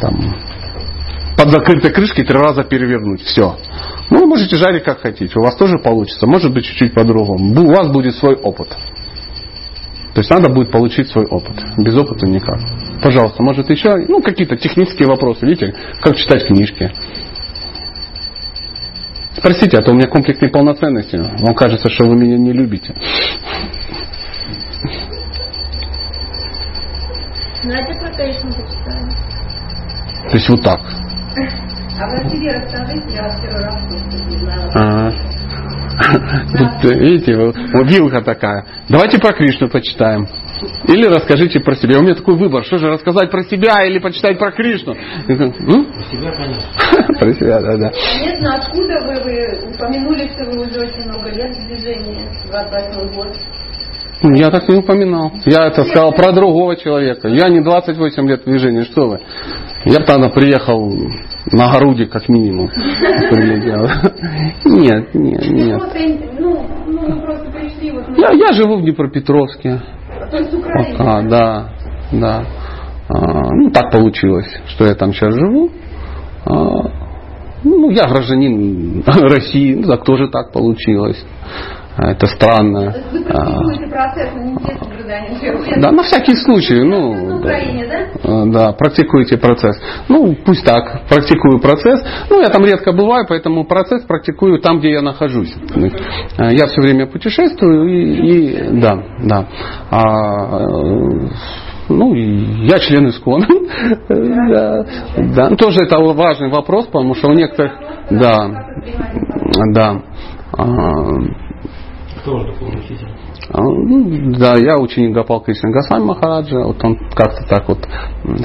там, 0.01 0.36
под 1.41 1.49
закрытой 1.49 1.91
крышкой 1.91 2.23
три 2.23 2.37
раза 2.37 2.63
перевернуть. 2.63 3.21
Все. 3.21 3.57
Ну, 4.11 4.19
вы 4.19 4.27
можете 4.27 4.57
жарить 4.57 4.83
как 4.83 5.01
хотите. 5.01 5.33
У 5.39 5.41
вас 5.41 5.55
тоже 5.55 5.79
получится. 5.79 6.27
Может 6.27 6.53
быть, 6.53 6.65
чуть-чуть 6.65 6.93
по-другому. 6.93 7.63
У 7.63 7.73
вас 7.73 7.87
будет 7.91 8.15
свой 8.15 8.35
опыт. 8.35 8.69
То 10.13 10.19
есть 10.19 10.29
надо 10.29 10.51
будет 10.51 10.69
получить 10.69 11.07
свой 11.07 11.25
опыт. 11.25 11.55
Без 11.77 11.95
опыта 11.95 12.27
никак. 12.27 12.59
Пожалуйста, 13.01 13.41
может 13.41 13.69
еще, 13.71 13.95
ну, 14.07 14.21
какие-то 14.21 14.55
технические 14.55 15.07
вопросы. 15.07 15.47
Видите, 15.47 15.73
как 16.01 16.15
читать 16.15 16.45
книжки. 16.45 16.91
Спросите, 19.35 19.77
а 19.77 19.81
то 19.81 19.91
у 19.91 19.95
меня 19.95 20.07
комплекс 20.09 20.39
неполноценности. 20.41 21.15
Вам 21.15 21.55
кажется, 21.55 21.89
что 21.89 22.05
вы 22.05 22.17
меня 22.17 22.37
не 22.37 22.51
любите. 22.51 22.93
Давайте 27.63 27.99
про 27.99 28.11
Кришну 28.11 28.51
почитаем. 28.51 29.09
То 30.29 30.37
есть 30.37 30.49
вот 30.49 30.61
так. 30.61 31.11
А 32.01 32.07
вы 32.07 32.17
о 32.17 32.29
себе 32.29 32.51
расскажите, 32.51 33.13
я 33.13 33.23
вас 33.23 33.39
первый 33.41 33.63
раз 33.63 33.75
слышу, 33.87 34.25
не 34.27 34.37
знаю. 34.39 34.71
Ага. 36.01 36.81
Тут, 36.81 36.91
видите, 36.95 37.33
вилка 37.33 38.21
такая. 38.21 38.65
Давайте 38.89 39.19
про 39.19 39.33
Кришну 39.33 39.69
почитаем. 39.69 40.25
Или 40.87 41.05
расскажите 41.05 41.59
про 41.59 41.75
себя. 41.75 41.99
У 41.99 42.01
меня 42.01 42.15
такой 42.15 42.37
выбор. 42.37 42.63
Что 42.63 42.77
же, 42.77 42.87
рассказать 42.87 43.29
про 43.29 43.43
себя 43.43 43.85
или 43.85 43.99
почитать 43.99 44.39
про 44.39 44.51
Кришну? 44.51 44.95
Про 44.95 45.35
себя, 45.35 46.31
конечно. 46.31 46.63
Про 47.19 47.33
себя, 47.33 47.61
да, 47.61 47.77
да. 47.77 47.91
Конечно, 47.91 48.55
откуда 48.55 48.99
вы, 49.05 49.23
вы 49.23 49.73
упомянули, 49.75 50.27
что 50.29 50.45
вы 50.45 50.65
уже 50.65 50.79
очень 50.79 51.03
много 51.07 51.29
лет 51.29 51.55
в 51.55 51.67
движении, 51.67 52.25
28 52.47 53.15
год. 53.15 53.35
Я 54.23 54.49
так 54.49 54.67
не 54.69 54.77
упоминал. 54.77 55.33
Я 55.45 55.67
это 55.67 55.83
сказал 55.83 56.13
про 56.13 56.31
другого 56.31 56.75
человека. 56.77 57.27
Я 57.27 57.49
не 57.49 57.61
28 57.61 58.27
лет 58.27 58.41
в 58.41 58.45
движении, 58.45 58.83
что 58.83 59.07
вы. 59.07 59.19
Я 59.86 59.99
бы 59.99 60.05
тогда 60.05 60.29
приехал 60.29 60.93
на 61.51 61.77
груди 61.77 62.05
как 62.05 62.29
минимум. 62.29 62.69
Прилетел. 62.69 63.88
Нет, 64.65 65.13
нет, 65.13 65.49
нет. 65.49 65.79
Просто, 65.79 65.99
ну, 66.39 66.65
ну. 66.88 67.21
Я, 68.17 68.32
я 68.32 68.53
живу 68.53 68.77
в 68.77 68.82
Днепропетровске. 68.82 69.82
Пока, 70.97 71.21
да, 71.23 71.69
да. 72.11 72.45
А, 73.09 73.53
ну, 73.53 73.71
так 73.71 73.91
получилось, 73.91 74.47
что 74.67 74.86
я 74.86 74.95
там 74.95 75.13
сейчас 75.13 75.34
живу. 75.34 75.71
А, 76.45 76.91
ну, 77.63 77.89
я 77.89 78.07
гражданин 78.07 79.03
России, 79.05 79.75
ну, 79.75 79.88
так 79.88 80.03
тоже 80.03 80.29
так 80.29 80.51
получилось. 80.51 81.25
Это 81.97 82.25
странно. 82.27 82.93
Процесс, 83.91 84.29
гражданин 85.11 85.81
Да, 85.81 85.91
на 85.91 86.03
всякий 86.03 86.35
случай. 86.35 86.81
Ну, 86.83 87.37
Украине, 87.39 87.87
да? 87.87 88.45
да? 88.45 88.45
Да, 88.45 88.71
практикуйте 88.73 89.37
процесс. 89.37 89.75
Ну, 90.07 90.35
пусть 90.45 90.63
так, 90.63 91.07
практикую 91.09 91.59
процесс. 91.59 92.01
Ну, 92.29 92.41
я 92.41 92.49
там 92.49 92.63
редко 92.65 92.93
бываю, 92.93 93.25
поэтому 93.27 93.65
процесс 93.65 94.03
практикую 94.03 94.59
там, 94.59 94.79
где 94.79 94.91
я 94.91 95.01
нахожусь. 95.01 95.53
Я 96.37 96.67
все 96.67 96.81
время 96.81 97.07
путешествую 97.07 97.87
и, 97.87 98.11
и 98.31 98.79
да, 98.79 99.03
да. 99.23 99.47
А, 99.89 100.67
ну, 101.89 102.13
я 102.13 102.79
член 102.79 103.09
ИСКОН. 103.09 103.45
да, 104.09 104.85
да. 105.35 105.49
Ну, 105.49 105.57
Тоже 105.57 105.83
это 105.83 105.99
важный 105.99 106.49
вопрос, 106.49 106.85
потому 106.85 107.15
что 107.15 107.29
у 107.29 107.33
некоторых... 107.33 107.73
Да, 108.09 108.49
да. 109.73 110.01
Кто 112.22 112.36
учитель? 112.36 113.09
А, 113.49 113.61
ну, 113.61 114.32
да, 114.38 114.55
я 114.55 114.78
ученик 114.78 115.13
Гапал 115.13 115.41
Кришна 115.41 115.72
Госвами 115.72 116.03
Махараджа. 116.03 116.59
Вот 116.59 116.78
он 116.84 116.95
как-то 117.15 117.43
так 117.49 117.67
вот 117.67 117.80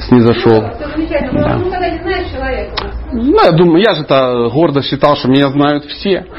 снизошел. 0.07 0.63
Замечательно. 0.79 1.41
Да. 1.41 1.57
Ну, 1.57 1.69
когда 1.69 1.89
не 1.89 1.99
знаешь 1.99 2.31
человека. 2.31 2.75
Ну, 3.13 3.37
я 3.43 3.51
думаю, 3.51 3.83
я 3.83 3.93
же-то 3.93 4.49
гордо 4.51 4.81
считал, 4.81 5.15
что 5.15 5.29
меня 5.29 5.49
знают 5.49 5.85
все. 5.85 6.25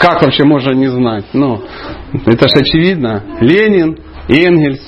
Как 0.00 0.22
вообще 0.22 0.44
можно 0.44 0.72
не 0.72 0.86
знать? 0.86 1.24
Ну, 1.32 1.62
это 2.26 2.48
же 2.48 2.60
очевидно. 2.60 3.22
Ленин, 3.40 3.98
Энгельс, 4.28 4.80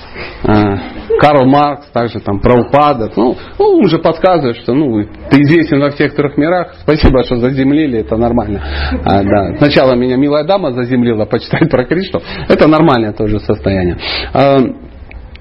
э, 0.45 0.77
Карл 1.21 1.47
Маркс, 1.47 1.87
также 1.93 2.21
там 2.21 2.41
Праупада. 2.41 3.11
Ну, 3.17 3.37
ну, 3.59 3.65
он 3.65 3.89
же 3.89 3.99
подсказывает, 3.99 4.57
что 4.57 4.75
ну, 4.75 5.05
ты 5.31 5.43
известен 5.43 5.81
во 5.81 5.91
всех 5.91 6.15
трех 6.15 6.37
мирах. 6.37 6.75
Спасибо, 6.83 7.23
что 7.25 7.37
заземлили, 7.37 8.01
это 8.01 8.17
нормально. 8.17 8.63
А, 9.05 9.23
да. 9.23 9.57
Сначала 9.59 9.95
меня 9.95 10.17
милая 10.17 10.45
дама 10.45 10.73
заземлила 10.73 11.25
почитать 11.25 11.71
про 11.71 11.85
Кришну. 11.85 12.21
Это 12.49 12.67
нормальное 12.67 13.13
тоже 13.13 13.41
состояние. 13.41 13.99
А, 14.33 14.59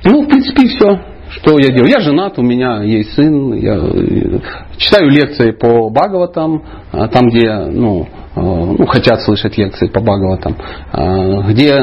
ну, 0.03 0.23
в 0.23 0.27
принципе, 0.27 0.67
все. 0.67 0.99
Что 1.29 1.57
я 1.57 1.69
делаю? 1.69 1.89
Я 1.89 1.99
женат, 1.99 2.37
у 2.37 2.43
меня 2.43 2.83
есть 2.83 3.13
сын, 3.13 3.53
я 3.55 3.75
э, 3.75 4.39
читаю 4.77 5.09
лекции 5.09 5.51
по 5.51 5.89
Бхагаватам, 5.89 6.63
а, 6.91 7.07
там, 7.07 7.29
где 7.29 7.51
ну, 7.51 8.07
э, 8.35 8.39
ну, 8.39 8.85
хотят 8.85 9.21
слышать 9.21 9.57
лекции 9.57 9.87
по 9.87 10.01
Бхагаватам, 10.01 10.55
а, 10.93 11.41
где 11.49 11.73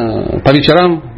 по 0.44 0.52
вечерам 0.52 1.11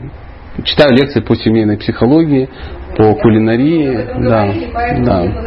читаю 0.63 0.93
лекции 0.93 1.21
по 1.21 1.35
семейной 1.35 1.77
психологии, 1.79 2.49
по 2.97 3.11
Об 3.11 3.21
кулинарии. 3.21 4.09
Да, 4.21 4.53
да. 5.05 5.45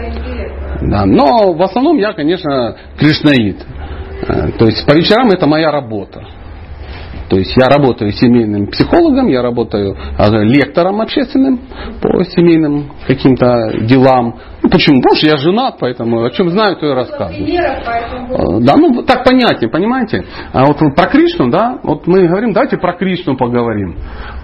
Да, 0.81 1.05
но 1.05 1.53
в 1.53 1.61
основном 1.61 1.97
я, 1.97 2.13
конечно, 2.13 2.75
кришнаит. 2.99 3.65
Э, 4.27 4.49
То 4.57 4.65
есть 4.65 4.85
по 4.85 4.93
вечерам 4.93 5.29
это 5.29 5.47
моя 5.47 5.71
работа. 5.71 6.23
То 7.29 7.37
есть 7.37 7.55
я 7.57 7.67
работаю 7.67 8.11
семейным 8.11 8.67
психологом, 8.67 9.27
я 9.27 9.41
работаю 9.41 9.95
э, 10.17 10.43
лектором 10.43 11.01
общественным 11.01 11.59
по 12.01 12.23
семейным 12.23 12.91
каким-то 13.05 13.71
делам. 13.81 14.35
Ну, 14.63 14.69
почему? 14.69 15.01
Потому 15.01 15.15
что 15.17 15.27
я 15.27 15.37
женат, 15.37 15.75
поэтому 15.79 16.23
о 16.23 16.29
чем 16.31 16.49
знаю, 16.49 16.77
то 16.77 16.87
и 16.87 16.93
рассказываю. 16.93 17.45
Примеров, 17.45 17.83
поэтому 17.85 18.57
Э, 18.57 18.59
Да, 18.61 18.75
ну 18.77 19.03
так 19.03 19.23
понятнее, 19.23 19.69
понимаете? 19.69 20.25
А 20.53 20.65
вот 20.65 20.77
про 20.95 21.07
Кришну, 21.07 21.49
да, 21.49 21.79
вот 21.83 22.07
мы 22.07 22.27
говорим, 22.27 22.53
давайте 22.53 22.77
про 22.77 22.93
Кришну 22.93 23.35
поговорим. 23.37 23.97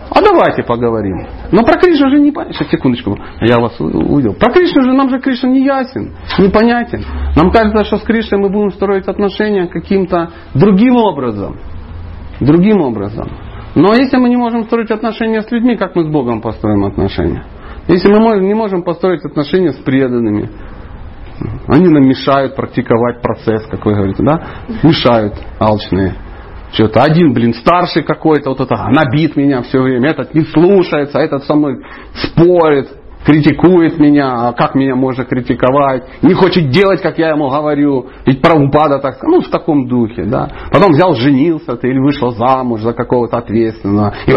А 0.09 0.21
давайте 0.21 0.63
поговорим. 0.63 1.25
Но 1.51 1.63
про 1.63 1.79
Кришну 1.79 2.09
же 2.09 2.19
не 2.19 2.31
понятно. 2.31 2.53
Сейчас, 2.53 2.69
секундочку, 2.69 3.17
я 3.41 3.59
вас 3.59 3.79
увидел. 3.79 4.33
Про 4.33 4.51
Кришну 4.51 4.83
же 4.83 4.93
нам 4.93 5.09
же 5.09 5.19
Кришна 5.19 5.49
не 5.49 5.63
ясен, 5.63 6.11
непонятен. 6.37 7.03
Нам 7.35 7.51
кажется, 7.51 7.85
что 7.85 7.97
с 7.97 8.03
Кришной 8.03 8.39
мы 8.41 8.49
будем 8.49 8.71
строить 8.71 9.07
отношения 9.07 9.67
каким-то 9.67 10.29
другим 10.53 10.97
образом. 10.97 11.57
Другим 12.39 12.81
образом. 12.81 13.27
Но 13.75 13.93
если 13.93 14.17
мы 14.17 14.29
не 14.29 14.37
можем 14.37 14.65
строить 14.65 14.91
отношения 14.91 15.41
с 15.41 15.51
людьми, 15.51 15.77
как 15.77 15.95
мы 15.95 16.03
с 16.03 16.07
Богом 16.07 16.41
построим 16.41 16.85
отношения? 16.85 17.43
Если 17.87 18.13
мы 18.13 18.39
не 18.39 18.53
можем 18.53 18.83
построить 18.83 19.25
отношения 19.25 19.71
с 19.71 19.77
преданными, 19.77 20.49
они 21.67 21.89
нам 21.89 22.07
мешают 22.07 22.55
практиковать 22.55 23.21
процесс, 23.21 23.65
как 23.67 23.85
вы 23.85 23.95
говорите, 23.95 24.23
да? 24.23 24.43
Мешают 24.83 25.33
алчные. 25.59 26.15
Что-то 26.71 27.01
один, 27.01 27.33
блин, 27.33 27.53
старший 27.53 28.03
какой-то, 28.03 28.51
вот 28.51 28.61
это 28.61 28.75
набит 28.89 29.35
меня 29.35 29.61
все 29.61 29.79
время, 29.79 30.09
этот 30.09 30.33
не 30.33 30.41
слушается, 30.41 31.19
этот 31.19 31.43
со 31.43 31.55
мной 31.55 31.77
спорит, 32.15 32.89
критикует 33.25 33.99
меня, 33.99 34.47
а 34.47 34.53
как 34.53 34.75
меня 34.75 34.95
можно 34.95 35.23
критиковать, 35.25 36.03
не 36.21 36.33
хочет 36.33 36.69
делать, 36.69 37.01
как 37.01 37.17
я 37.17 37.29
ему 37.29 37.49
говорю, 37.49 38.07
ведь 38.25 38.41
правопада 38.41 38.99
так, 38.99 39.21
ну, 39.23 39.41
в 39.41 39.49
таком 39.49 39.87
духе, 39.87 40.25
да. 40.25 40.49
Потом 40.71 40.91
взял, 40.91 41.15
женился 41.15 41.75
ты 41.75 41.89
или 41.89 41.99
вышел 41.99 42.31
замуж 42.31 42.81
за 42.81 42.93
какого-то 42.93 43.37
ответственного, 43.37 44.13
и 44.25 44.31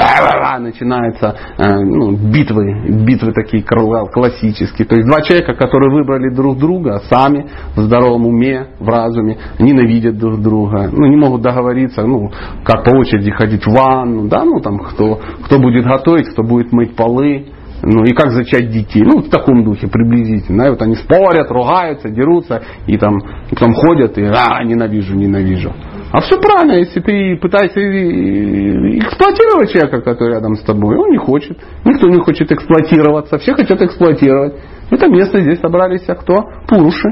начинаются 0.59 1.37
э, 1.59 1.79
ну, 1.81 2.13
битвы, 2.13 3.05
битвы 3.05 3.33
такие 3.33 3.63
классические. 3.63 4.87
То 4.87 4.97
есть 4.97 5.09
два 5.09 5.23
человека, 5.23 5.55
которые 5.55 5.93
выбрали 5.93 6.35
друг 6.35 6.59
друга 6.59 7.01
сами, 7.11 7.49
в 7.75 7.81
здоровом 7.81 8.27
уме, 8.27 8.69
в 8.79 8.89
разуме, 8.89 9.39
ненавидят 9.59 10.19
друг 10.19 10.41
друга, 10.41 10.89
ну, 10.93 11.07
не 11.07 11.17
могут 11.17 11.43
договориться, 11.43 12.03
ну, 12.03 12.31
как 12.65 12.85
по 12.85 12.97
очереди 12.97 13.31
ходить 13.31 13.65
в 13.65 13.71
ванну, 13.71 14.29
да, 14.29 14.45
ну, 14.45 14.61
там, 14.61 14.79
кто, 14.79 15.21
кто 15.45 15.59
будет 15.59 15.85
готовить, 15.85 16.29
кто 16.29 16.43
будет 16.43 16.73
мыть 16.73 16.95
полы, 16.97 17.47
ну 17.83 18.05
и 18.05 18.13
как 18.13 18.31
зачать 18.31 18.71
детей. 18.71 19.03
Ну, 19.03 19.21
в 19.21 19.29
таком 19.29 19.65
духе 19.65 19.87
приблизительно. 19.89 20.67
И 20.67 20.71
вот 20.71 20.83
они 20.83 20.95
спорят, 20.95 21.51
ругаются, 21.51 22.09
дерутся, 22.09 22.63
и 22.87 22.97
там, 22.97 23.19
и 23.51 23.55
там 23.55 23.73
ходят, 23.75 24.17
и 24.19 24.25
а, 24.25 24.63
ненавижу, 24.65 25.15
ненавижу. 25.15 25.73
А 26.13 26.21
все 26.21 26.39
правильно, 26.39 26.73
если 26.79 27.01
ты 27.01 27.37
пытаешься 27.41 27.81
и- 27.81 28.99
эксплуатировать 28.99 29.71
человека, 29.73 30.01
который 30.01 30.35
рядом 30.35 30.55
с 30.57 30.63
тобой, 30.63 30.97
он 30.97 31.11
не 31.11 31.19
хочет. 31.19 31.59
Никто 31.85 32.09
не 32.09 32.19
хочет 32.21 32.51
эксплуатироваться, 32.51 33.39
все 33.39 33.55
хотят 33.55 33.81
эксплуатировать. 33.83 34.55
Это 34.91 35.09
место 35.09 35.41
здесь 35.41 35.61
собрались, 35.61 36.09
а 36.09 36.15
кто? 36.15 36.45
Пуруши. 36.69 37.09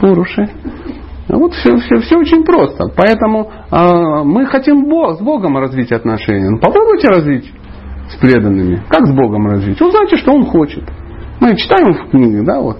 Пуруши. 0.00 0.48
Вот 1.28 1.54
все, 1.54 1.76
все, 1.78 1.96
все 2.00 2.16
очень 2.18 2.44
просто. 2.44 2.84
Поэтому 2.94 3.50
а, 3.70 4.22
мы 4.24 4.46
хотим 4.46 4.88
Бог, 4.88 5.18
с 5.18 5.20
Богом 5.22 5.56
развить 5.56 5.90
отношения. 5.90 6.50
Ну, 6.50 6.58
попробуйте 6.58 7.08
развить 7.08 7.50
с 8.10 8.16
преданными. 8.16 8.82
Как 8.88 9.06
с 9.06 9.12
Богом 9.12 9.46
развить? 9.46 9.80
Узнайте, 9.80 10.16
что 10.16 10.32
Он 10.32 10.44
хочет. 10.44 10.84
Мы 11.40 11.56
читаем 11.56 11.92
в 11.92 12.10
книгах, 12.10 12.46
да, 12.46 12.60
вот, 12.60 12.78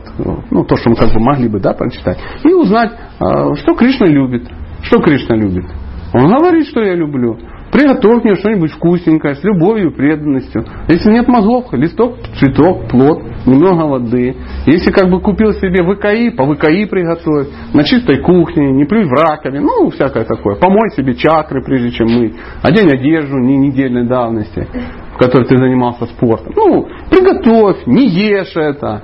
ну, 0.51 0.64
то, 0.64 0.77
что 0.77 0.91
мы 0.91 0.97
как 0.97 1.12
бы 1.12 1.20
могли 1.20 1.49
бы, 1.49 1.61
да, 1.61 1.72
прочитать. 1.72 2.18
И 2.45 2.53
узнать, 2.53 2.93
а, 3.18 3.55
что 3.57 3.75
Кришна 3.75 4.07
любит. 4.07 4.49
Что 4.83 5.01
Кришна 5.01 5.37
любит? 5.37 5.64
Он 6.12 6.29
говорит, 6.29 6.66
что 6.68 6.81
я 6.81 6.95
люблю. 6.95 7.37
Приготовь 7.75 8.22
мне 8.22 8.37
что-нибудь 8.37 8.70
вкусненькое, 8.70 9.35
с 9.35 9.43
любовью 9.43 9.91
преданностью. 9.91 10.64
Если 10.87 11.11
нет 11.11 11.27
мозгов, 11.27 11.72
листок, 11.72 12.14
цветок, 12.39 12.89
плод, 12.89 13.25
немного 13.47 13.89
воды. 13.89 14.37
Если 14.64 14.93
как 14.93 15.11
бы 15.11 15.20
купил 15.20 15.51
себе 15.55 15.83
ВКИ, 15.83 16.31
по 16.37 16.47
ВКИ 16.55 16.87
приготовь, 16.87 17.49
на 17.72 17.83
чистой 17.83 18.22
кухне, 18.22 18.70
не 18.70 18.85
плюй 18.85 19.07
в 19.07 19.11
раковине, 19.11 19.62
ну, 19.62 19.91
всякое 19.91 20.25
такое. 20.25 20.55
Помой 20.55 20.89
себе 20.93 21.14
чакры, 21.16 21.64
прежде 21.64 21.91
чем 21.91 22.07
мыть. 22.07 22.37
Одень 22.62 22.93
одежду 22.93 23.39
не 23.39 23.57
недельной 23.57 24.07
давности, 24.07 24.68
в 25.16 25.18
которой 25.18 25.49
ты 25.49 25.57
занимался 25.57 26.07
спортом. 26.07 26.53
Ну, 26.55 26.87
приготовь, 27.11 27.85
не 27.87 28.07
ешь 28.07 28.55
это. 28.55 29.03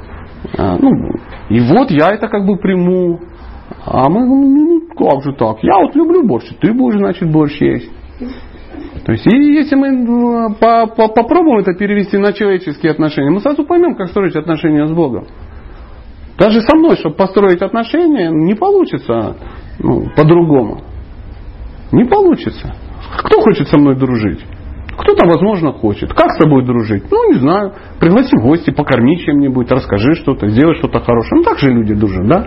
А, 0.57 0.77
Ну, 0.79 0.91
и 1.49 1.59
вот 1.59 1.91
я 1.91 2.14
это 2.14 2.29
как 2.29 2.47
бы 2.47 2.57
приму. 2.57 3.18
А 3.85 4.09
мы 4.09 4.25
говорим, 4.25 4.55
ну 4.55 4.81
как 4.97 5.25
же 5.25 5.33
так? 5.33 5.57
Я 5.62 5.77
вот 5.81 5.97
люблю 5.97 6.25
борщ, 6.25 6.47
ты 6.61 6.73
будешь, 6.73 6.99
значит, 6.99 7.29
борщ 7.33 7.61
есть. 7.61 7.91
То 9.05 9.12
есть, 9.12 9.26
и 9.26 9.36
если 9.55 9.76
мы 9.76 9.88
э, 9.88 10.55
по- 10.61 10.86
по- 10.86 11.09
попробуем 11.09 11.61
это 11.61 11.72
перевести 11.72 12.18
на 12.18 12.32
человеческие 12.32 12.92
отношения, 12.92 13.30
мы 13.30 13.40
сразу 13.40 13.64
поймем, 13.64 13.96
как 13.96 14.09
строить 14.09 14.36
отношения 14.36 14.86
с 14.86 14.92
Богом. 14.92 15.26
Даже 16.38 16.61
со 16.62 16.76
мной, 16.76 16.96
чтобы 16.96 17.16
построить 17.16 17.62
отношения, 17.62 18.30
не 18.30 18.55
получится 18.55 19.36
ну, 19.78 20.07
по-другому. 20.16 20.82
Не 21.92 22.05
получится. 22.05 22.74
Кто 23.18 23.40
хочет 23.40 23.68
со 23.68 23.78
мной 23.78 23.96
дружить? 23.96 24.40
Кто-то, 24.96 25.26
возможно, 25.26 25.72
хочет. 25.72 26.12
Как 26.12 26.30
с 26.32 26.38
тобой 26.38 26.64
дружить? 26.64 27.05
Ну, 27.11 27.32
не 27.32 27.38
знаю. 27.38 27.72
Пригласи 27.98 28.36
в 28.36 28.42
гости, 28.42 28.70
покорми 28.70 29.18
чем-нибудь, 29.18 29.70
расскажи 29.70 30.14
что-то, 30.14 30.48
сделай 30.48 30.76
что-то 30.76 31.01
хорошее. 31.01 31.38
Ну, 31.38 31.42
так 31.42 31.59
же 31.59 31.70
люди 31.70 31.94
дружат, 31.94 32.26
да? 32.26 32.46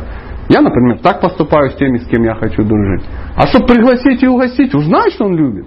Я, 0.50 0.62
например, 0.62 1.00
так 1.00 1.22
поступаю 1.22 1.72
с 1.72 1.76
теми, 1.76 1.98
с 1.98 2.08
кем 2.08 2.24
я 2.24 2.36
хочу 2.36 2.64
дружить. 2.64 3.04
А 3.36 3.48
чтобы 3.48 3.66
пригласить 3.66 4.22
и 4.22 4.28
угостить, 4.28 4.76
узнай, 4.76 5.10
что 5.12 5.26
он 5.26 5.36
любит. 5.36 5.66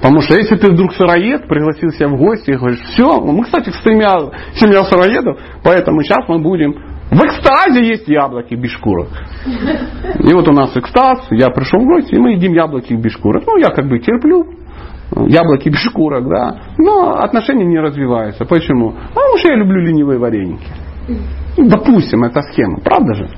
Потому 0.00 0.20
что 0.22 0.34
если 0.34 0.56
ты 0.56 0.70
вдруг 0.72 0.94
сыроед, 0.94 1.46
пригласил 1.46 1.90
себя 1.90 2.08
в 2.08 2.16
гости 2.16 2.50
и 2.50 2.56
говоришь, 2.56 2.80
все, 2.94 3.20
мы, 3.20 3.44
кстати, 3.44 3.70
семья, 3.84 4.30
семья 4.54 4.82
сыроедов, 4.84 5.38
поэтому 5.62 6.02
сейчас 6.02 6.26
мы 6.26 6.38
будем 6.38 6.74
в 7.10 7.20
экстазе 7.24 7.84
есть 7.86 8.08
яблоки 8.08 8.54
без 8.54 8.70
шкурок. 8.70 9.08
И 10.20 10.32
вот 10.32 10.48
у 10.48 10.52
нас 10.52 10.76
экстаз, 10.76 11.26
я 11.30 11.50
пришел 11.50 11.80
в 11.80 11.84
гости, 11.84 12.14
и 12.14 12.18
мы 12.18 12.32
едим 12.32 12.52
яблоки 12.52 12.94
без 12.94 13.12
шкурок. 13.12 13.42
Ну, 13.46 13.56
я 13.58 13.70
как 13.70 13.88
бы 13.88 13.98
терплю, 13.98 14.46
яблоки 15.26 15.68
без 15.68 15.80
шкурок, 15.80 16.28
да, 16.28 16.60
но 16.78 17.16
отношения 17.18 17.64
не 17.64 17.78
развиваются. 17.78 18.44
Почему? 18.44 18.90
А 18.90 19.14
потому 19.14 19.38
что 19.38 19.48
я 19.48 19.56
люблю 19.56 19.80
ленивые 19.80 20.18
вареники. 20.18 20.66
Ну, 21.56 21.68
Допустим, 21.68 22.22
это 22.24 22.42
схема, 22.42 22.78
правда 22.78 23.14
же? 23.14 23.28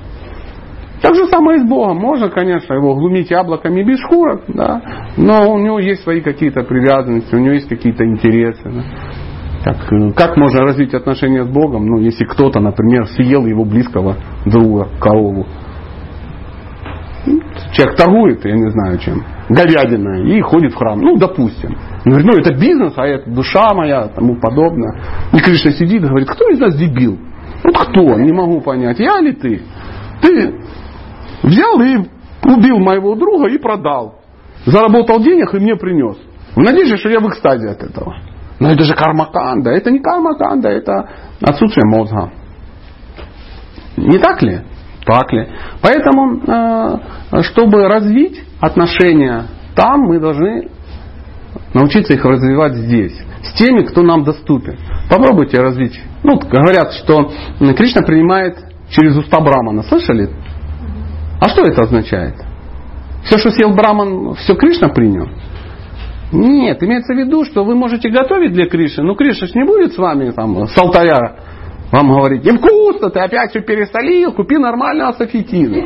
Так 1.03 1.15
же 1.15 1.27
самое 1.27 1.59
и 1.59 1.65
с 1.65 1.67
Богом. 1.67 1.97
Можно, 1.97 2.29
конечно, 2.29 2.73
его 2.73 2.95
глумить 2.95 3.29
яблоками 3.29 3.83
без 3.83 3.99
шкурок, 3.99 4.43
да, 4.47 4.81
но 5.17 5.51
у 5.51 5.59
него 5.59 5.77
есть 5.77 6.01
свои 6.01 6.21
какие-то 6.21 6.63
привязанности, 6.63 7.35
у 7.35 7.39
него 7.39 7.55
есть 7.55 7.67
какие-то 7.67 8.05
интересы. 8.05 8.63
Да. 8.63 8.83
Так, 9.65 9.91
э, 9.91 10.11
как 10.13 10.37
можно 10.37 10.61
развить 10.61 10.93
отношения 10.93 11.43
с 11.43 11.49
Богом, 11.49 11.85
ну, 11.87 11.97
если 11.99 12.23
кто-то, 12.23 12.61
например, 12.61 13.05
съел 13.07 13.45
его 13.45 13.65
близкого 13.65 14.15
друга, 14.45 14.87
корову. 15.01 15.45
Человек 17.73 17.97
торгует, 17.97 18.45
я 18.45 18.53
не 18.53 18.69
знаю 18.71 18.97
чем, 18.99 19.23
говядиной, 19.49 20.37
и 20.37 20.41
ходит 20.41 20.71
в 20.71 20.77
храм. 20.77 20.99
Ну, 20.99 21.17
допустим. 21.17 21.75
Говорит, 22.05 22.25
ну, 22.25 22.39
это 22.39 22.53
бизнес, 22.53 22.93
а 22.95 23.05
это 23.05 23.29
душа 23.29 23.73
моя, 23.73 24.07
тому 24.07 24.39
подобное. 24.39 25.01
И 25.33 25.37
Кришна 25.39 25.71
сидит 25.71 26.01
и 26.01 26.07
говорит, 26.07 26.29
кто 26.29 26.49
из 26.49 26.59
нас 26.59 26.77
дебил? 26.77 27.17
Вот 27.65 27.77
кто? 27.77 28.17
Не 28.19 28.31
могу 28.31 28.61
понять, 28.61 28.99
я 28.99 29.19
или 29.19 29.31
ты? 29.31 29.61
Ты 30.21 30.53
взял 31.43 31.79
и 31.81 31.97
убил 32.43 32.79
моего 32.79 33.15
друга 33.15 33.47
и 33.49 33.57
продал. 33.57 34.19
заработал 34.65 35.19
денег 35.19 35.53
и 35.53 35.59
мне 35.59 35.75
принес. 35.75 36.17
В 36.55 36.59
надежде, 36.59 36.97
что 36.97 37.09
я 37.09 37.19
в 37.19 37.27
экстазе 37.27 37.69
от 37.69 37.83
этого. 37.83 38.15
Но 38.59 38.71
это 38.71 38.83
же 38.83 38.93
кармаканда. 38.93 39.71
Это 39.71 39.91
не 39.91 39.99
кармаканда, 39.99 40.69
это 40.69 41.09
отсутствие 41.41 41.85
мозга. 41.85 42.31
Не 43.97 44.17
так 44.19 44.41
ли? 44.41 44.61
Так 45.05 45.31
ли? 45.33 45.49
Поэтому, 45.81 46.41
э, 46.45 47.41
чтобы 47.43 47.87
развить 47.87 48.41
отношения 48.61 49.47
там, 49.75 50.01
мы 50.01 50.19
должны 50.19 50.69
научиться 51.73 52.13
их 52.13 52.23
развивать 52.23 52.73
здесь. 52.75 53.19
С 53.43 53.53
теми, 53.53 53.83
кто 53.83 54.01
нам 54.01 54.23
доступен. 54.23 54.77
Попробуйте 55.09 55.59
развить. 55.59 55.99
Ну, 56.23 56.39
говорят, 56.39 56.93
что 56.93 57.31
Кришна 57.75 58.03
принимает 58.03 58.57
через 58.89 59.17
уста 59.17 59.41
Брамана. 59.41 59.83
Слышали? 59.83 60.29
А 61.43 61.49
что 61.49 61.63
это 61.63 61.83
означает? 61.83 62.35
Все, 63.25 63.37
что 63.37 63.49
съел 63.49 63.73
Браман, 63.73 64.33
все 64.35 64.55
Кришна 64.55 64.87
принял? 64.87 65.27
Нет, 66.31 66.81
имеется 66.81 67.13
в 67.13 67.17
виду, 67.17 67.43
что 67.43 67.65
вы 67.65 67.75
можете 67.75 68.09
готовить 68.09 68.53
для 68.53 68.65
Кришны, 68.69 69.03
но 69.03 69.13
Кришна 69.13 69.47
же 69.47 69.53
не 69.55 69.65
будет 69.65 69.91
с 69.91 69.97
вами 69.97 70.31
там, 70.31 70.65
с 70.67 70.77
алтаря 70.77 71.35
вам 71.91 72.07
говорить, 72.11 72.45
невкусно, 72.45 73.09
ты 73.09 73.19
опять 73.19 73.49
все 73.49 73.59
пересолил, 73.59 74.31
купи 74.31 74.57
нормального 74.57 75.11
софитина. 75.11 75.83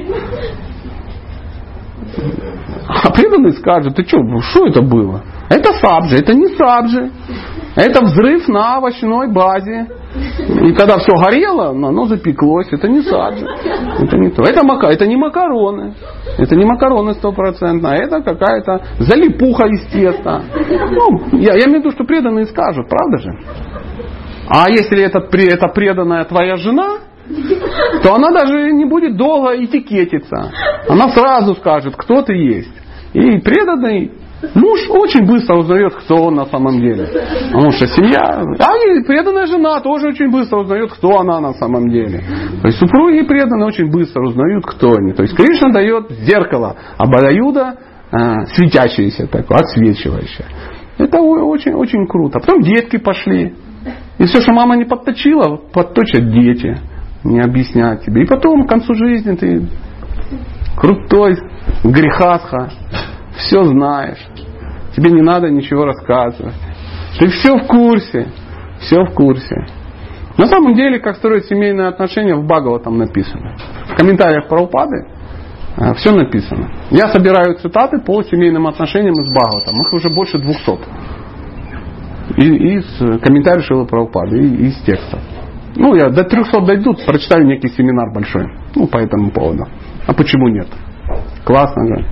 А 2.87 3.11
преданный 3.11 3.51
скажет, 3.53 3.95
ты 3.95 4.03
что, 4.03 4.19
что 4.41 4.67
это 4.67 4.81
было? 4.81 5.21
Это 5.49 5.73
сабджи, 5.73 6.17
это 6.17 6.33
не 6.33 6.47
сабджи. 6.55 7.11
Это 7.75 8.03
взрыв 8.05 8.47
на 8.47 8.77
овощной 8.77 9.31
базе. 9.31 9.87
И 10.63 10.73
когда 10.73 10.97
все 10.97 11.13
горело, 11.13 11.69
оно 11.69 12.05
запеклось. 12.05 12.67
Это 12.71 12.87
не 12.87 13.01
саджи. 13.01 13.45
Это 13.99 14.17
не 14.17 14.31
то. 14.31 14.41
Это, 14.41 14.65
мака, 14.65 14.87
это 14.87 15.05
не 15.05 15.15
макароны. 15.15 15.93
Это 16.39 16.55
не 16.55 16.65
макароны 16.65 17.13
стопроцентно. 17.13 17.91
А 17.91 17.95
это 17.95 18.21
какая-то 18.21 18.81
залипуха 18.97 19.67
из 19.67 19.85
теста. 19.91 20.41
Ну, 20.89 21.37
я, 21.37 21.53
я 21.53 21.65
имею 21.65 21.81
в 21.81 21.85
виду, 21.85 21.91
что 21.91 22.03
преданные 22.03 22.45
скажут, 22.47 22.89
правда 22.89 23.17
же? 23.19 23.29
А 24.49 24.71
если 24.71 25.03
этот, 25.03 25.33
это 25.35 25.67
преданная 25.67 26.23
твоя 26.23 26.55
жена, 26.55 26.97
то 28.03 28.15
она 28.15 28.31
даже 28.31 28.71
не 28.71 28.85
будет 28.85 29.17
долго 29.17 29.63
этикетиться. 29.63 30.51
Она 30.87 31.09
сразу 31.09 31.55
скажет, 31.55 31.95
кто 31.95 32.21
ты 32.21 32.33
есть. 32.33 32.73
И 33.13 33.39
преданный 33.39 34.11
муж 34.53 34.87
очень 34.89 35.25
быстро 35.25 35.57
узнает, 35.57 35.93
кто 35.95 36.15
он 36.15 36.35
на 36.35 36.45
самом 36.45 36.79
деле. 36.79 37.07
Потому 37.51 37.71
что 37.71 37.87
семья, 37.87 38.43
а 38.59 38.77
и 38.77 39.03
преданная 39.03 39.47
жена 39.47 39.79
тоже 39.79 40.09
очень 40.09 40.29
быстро 40.29 40.59
узнает, 40.59 40.91
кто 40.91 41.19
она 41.19 41.39
на 41.39 41.53
самом 41.53 41.89
деле. 41.89 42.23
То 42.61 42.67
есть 42.67 42.79
супруги 42.79 43.23
преданные 43.23 43.67
очень 43.67 43.89
быстро 43.89 44.23
узнают, 44.23 44.65
кто 44.65 44.93
они. 44.93 45.13
То 45.13 45.23
есть 45.23 45.35
Кришна 45.35 45.71
дает 45.71 46.11
зеркало, 46.11 46.75
а 46.97 47.07
Бадаюда 47.07 47.77
э, 48.11 48.45
светящееся 48.53 49.27
такое, 49.27 49.57
отсвечивающее. 49.59 50.45
Это 50.97 51.19
очень, 51.19 51.73
очень 51.73 52.07
круто. 52.07 52.39
Потом 52.39 52.61
детки 52.61 52.97
пошли. 52.97 53.53
И 54.17 54.25
все, 54.25 54.41
что 54.41 54.51
мама 54.51 54.75
не 54.75 54.85
подточила, 54.85 55.57
подточат 55.57 56.29
дети. 56.31 56.77
Не 57.23 57.41
объяснять 57.41 58.03
тебе. 58.05 58.23
И 58.23 58.25
потом, 58.25 58.65
к 58.65 58.69
концу 58.69 58.93
жизни, 58.93 59.35
ты 59.35 59.67
крутой 60.75 61.37
грехасха. 61.83 62.69
Все 63.37 63.63
знаешь. 63.65 64.23
Тебе 64.95 65.11
не 65.11 65.21
надо 65.21 65.49
ничего 65.49 65.85
рассказывать. 65.85 66.55
Ты 67.19 67.27
все 67.29 67.57
в 67.57 67.67
курсе. 67.67 68.27
Все 68.79 69.03
в 69.03 69.13
курсе. 69.13 69.67
На 70.37 70.45
самом 70.45 70.75
деле, 70.75 70.99
как 70.99 71.17
строить 71.17 71.45
семейные 71.45 71.87
отношения, 71.87 72.35
в 72.35 72.45
Багова 72.45 72.79
там 72.79 72.97
написано. 72.97 73.55
В 73.89 73.95
комментариях 73.95 74.47
про 74.47 74.61
упады 74.61 75.07
э, 75.77 75.93
все 75.95 76.11
написано. 76.11 76.71
Я 76.91 77.09
собираю 77.09 77.55
цитаты 77.55 77.99
по 77.99 78.21
семейным 78.21 78.67
отношениям 78.67 79.13
из 79.13 79.33
Багаватам. 79.33 79.81
Их 79.81 79.93
уже 79.93 80.09
больше 80.09 80.37
двухсот 80.37 80.81
и, 82.35 82.77
из 82.77 82.97
комментариев 83.21 83.65
Шилы 83.65 83.85
Прабхупады, 83.85 84.37
и 84.37 84.67
из 84.67 84.75
текста. 84.81 85.19
Ну, 85.79 85.95
я 85.95 86.09
до 86.09 86.23
300 86.23 86.61
дойдут, 86.61 87.05
прочитаю 87.05 87.45
некий 87.45 87.69
семинар 87.69 88.11
большой. 88.11 88.47
Ну, 88.75 88.87
по 88.87 88.97
этому 88.97 89.31
поводу. 89.31 89.65
А 90.07 90.13
почему 90.13 90.47
нет? 90.47 90.67
Классно 91.45 91.85
же. 91.87 92.05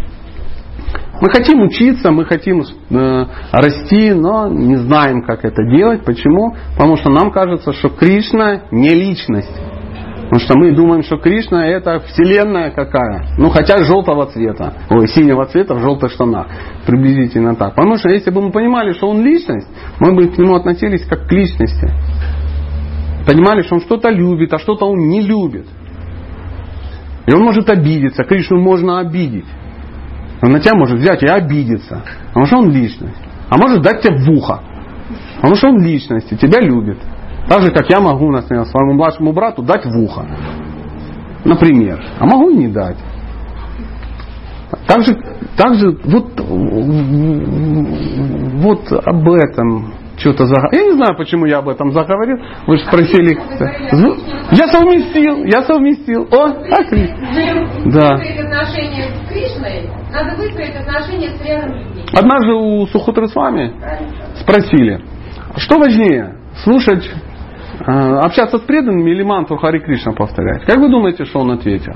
Мы 1.22 1.30
хотим 1.30 1.62
учиться, 1.62 2.12
мы 2.12 2.26
хотим 2.26 2.62
э, 2.62 3.26
расти, 3.52 4.14
но 4.14 4.48
не 4.50 4.76
знаем, 4.76 5.24
как 5.24 5.46
это 5.46 5.64
делать. 5.64 6.04
Почему? 6.04 6.56
Потому 6.74 6.98
что 6.98 7.10
нам 7.10 7.32
кажется, 7.32 7.74
что 7.74 7.90
Кришна 7.90 8.64
не 8.72 8.90
личность. 8.90 9.56
Потому 10.24 10.40
что 10.40 10.58
мы 10.58 10.72
думаем, 10.76 11.04
что 11.04 11.18
Кришна 11.18 11.68
это 11.68 12.00
вселенная 12.00 12.72
какая. 12.72 13.28
Ну, 13.38 13.50
хотя 13.50 13.84
желтого 13.84 14.26
цвета. 14.28 14.74
Ой, 14.90 15.08
синего 15.08 15.46
цвета 15.46 15.76
в 15.76 15.80
желтых 15.80 16.12
штанах. 16.12 16.48
Приблизительно 16.86 17.56
так. 17.56 17.76
Потому 17.76 17.98
что 17.98 18.10
если 18.10 18.32
бы 18.32 18.42
мы 18.42 18.52
понимали, 18.52 18.92
что 18.92 19.08
он 19.08 19.24
личность, 19.24 19.68
мы 20.00 20.14
бы 20.14 20.28
к 20.28 20.38
нему 20.38 20.56
относились 20.56 21.06
как 21.06 21.28
к 21.28 21.32
личности. 21.32 21.92
Понимали, 23.26 23.62
что 23.64 23.76
он 23.76 23.82
что-то 23.82 24.10
любит, 24.10 24.54
а 24.54 24.60
что-то 24.60 24.86
он 24.86 25.08
не 25.08 25.22
любит. 25.22 25.68
И 27.26 27.34
он 27.34 27.42
может 27.42 27.70
обидеться. 27.70 28.24
Кришну 28.24 28.60
можно 28.60 29.00
обидеть. 29.00 29.46
Он 30.42 30.52
на 30.52 30.60
тебя 30.60 30.76
может 30.76 31.00
взять 31.00 31.24
и 31.24 31.28
обидеться. 31.28 32.04
Потому 32.28 32.46
что 32.46 32.58
он 32.58 32.72
личность. 32.72 33.18
А 33.50 33.58
может 33.58 33.82
дать 33.82 34.02
тебе 34.02 34.18
в 34.18 34.30
ухо. 34.30 34.60
Потому 35.38 35.56
что 35.56 35.70
он 35.70 35.82
личность 35.82 36.32
и 36.32 36.38
тебя 36.38 36.62
любит. 36.62 37.00
Так 37.48 37.62
же, 37.62 37.72
как 37.72 37.90
я 37.90 38.00
могу, 38.00 38.32
например, 38.32 38.66
своему 38.66 38.94
младшему 38.94 39.34
брату 39.34 39.64
дать 39.64 39.86
в 39.86 39.98
ухо. 39.98 40.26
Например. 41.44 42.04
А 42.20 42.26
могу 42.26 42.50
и 42.52 42.58
не 42.58 42.68
дать. 42.68 42.98
Также, 44.88 45.16
также 45.56 45.98
вот, 46.04 46.40
вот 48.62 48.92
об 48.92 49.30
этом 49.32 49.94
что-то 50.18 50.46
заговорил. 50.46 50.80
Я 50.80 50.86
не 50.86 50.92
знаю, 50.94 51.18
почему 51.18 51.46
я 51.46 51.60
об 51.60 51.70
этом 51.70 51.92
заговорил. 51.92 52.38
Вы 52.68 52.78
же 52.78 52.86
спросили. 52.86 53.38
Я 54.52 54.68
совместил, 54.68 55.44
я 55.46 55.62
совместил. 55.64 56.28
О, 56.32 56.46
отлично. 56.46 57.18
Да. 57.92 58.18
надо 60.12 60.36
выстроить 60.38 60.76
отношения 60.76 61.32
с 61.32 61.46
рядом. 61.46 61.72
Однажды 62.14 62.54
у 62.54 62.88
Сухутры 62.88 63.28
с 63.28 63.36
вами 63.36 63.74
спросили, 64.40 65.02
что 65.58 65.78
важнее, 65.78 66.36
слушать 66.64 67.10
а, 67.86 68.20
общаться 68.20 68.58
с 68.58 68.62
преданными 68.62 69.12
или 69.12 69.24
мантру 69.24 69.58
Хари 69.58 69.80
Кришна 69.80 70.14
повторять? 70.14 70.66
Как 70.66 70.78
вы 70.78 70.90
думаете, 70.90 71.26
что 71.26 71.40
он 71.40 71.52
ответил? 71.52 71.94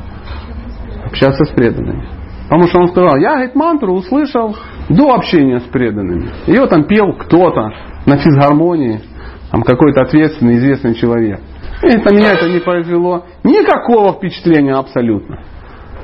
Общаться 1.06 1.46
с 1.46 1.50
преданными. 1.50 2.08
Потому 2.50 2.68
что 2.68 2.80
он 2.80 2.88
сказал, 2.88 3.16
я 3.18 3.34
говорит, 3.34 3.56
мантру 3.56 3.94
услышал 3.94 4.56
до 4.90 5.14
общения 5.14 5.60
с 5.60 5.64
преданными. 5.64 6.30
Ее 6.48 6.66
там 6.66 6.86
пел 6.86 7.14
кто-то 7.14 7.70
на 8.10 8.18
физгармонии, 8.18 9.02
там 9.52 9.62
какой-то 9.62 10.02
ответственный, 10.02 10.58
известный 10.58 10.96
человек. 10.96 11.40
И 11.84 11.88
это 11.88 12.14
меня 12.14 12.32
это 12.32 12.50
не 12.50 12.60
произвело 12.60 13.26
никакого 13.44 14.14
впечатления 14.14 14.74
абсолютно. 14.74 15.40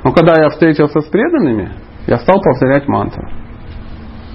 Но 0.03 0.11
когда 0.11 0.41
я 0.41 0.49
встретился 0.49 1.01
с 1.01 1.05
преданными, 1.05 1.73
я 2.07 2.17
стал 2.19 2.39
повторять 2.41 2.87
мантру. 2.87 3.27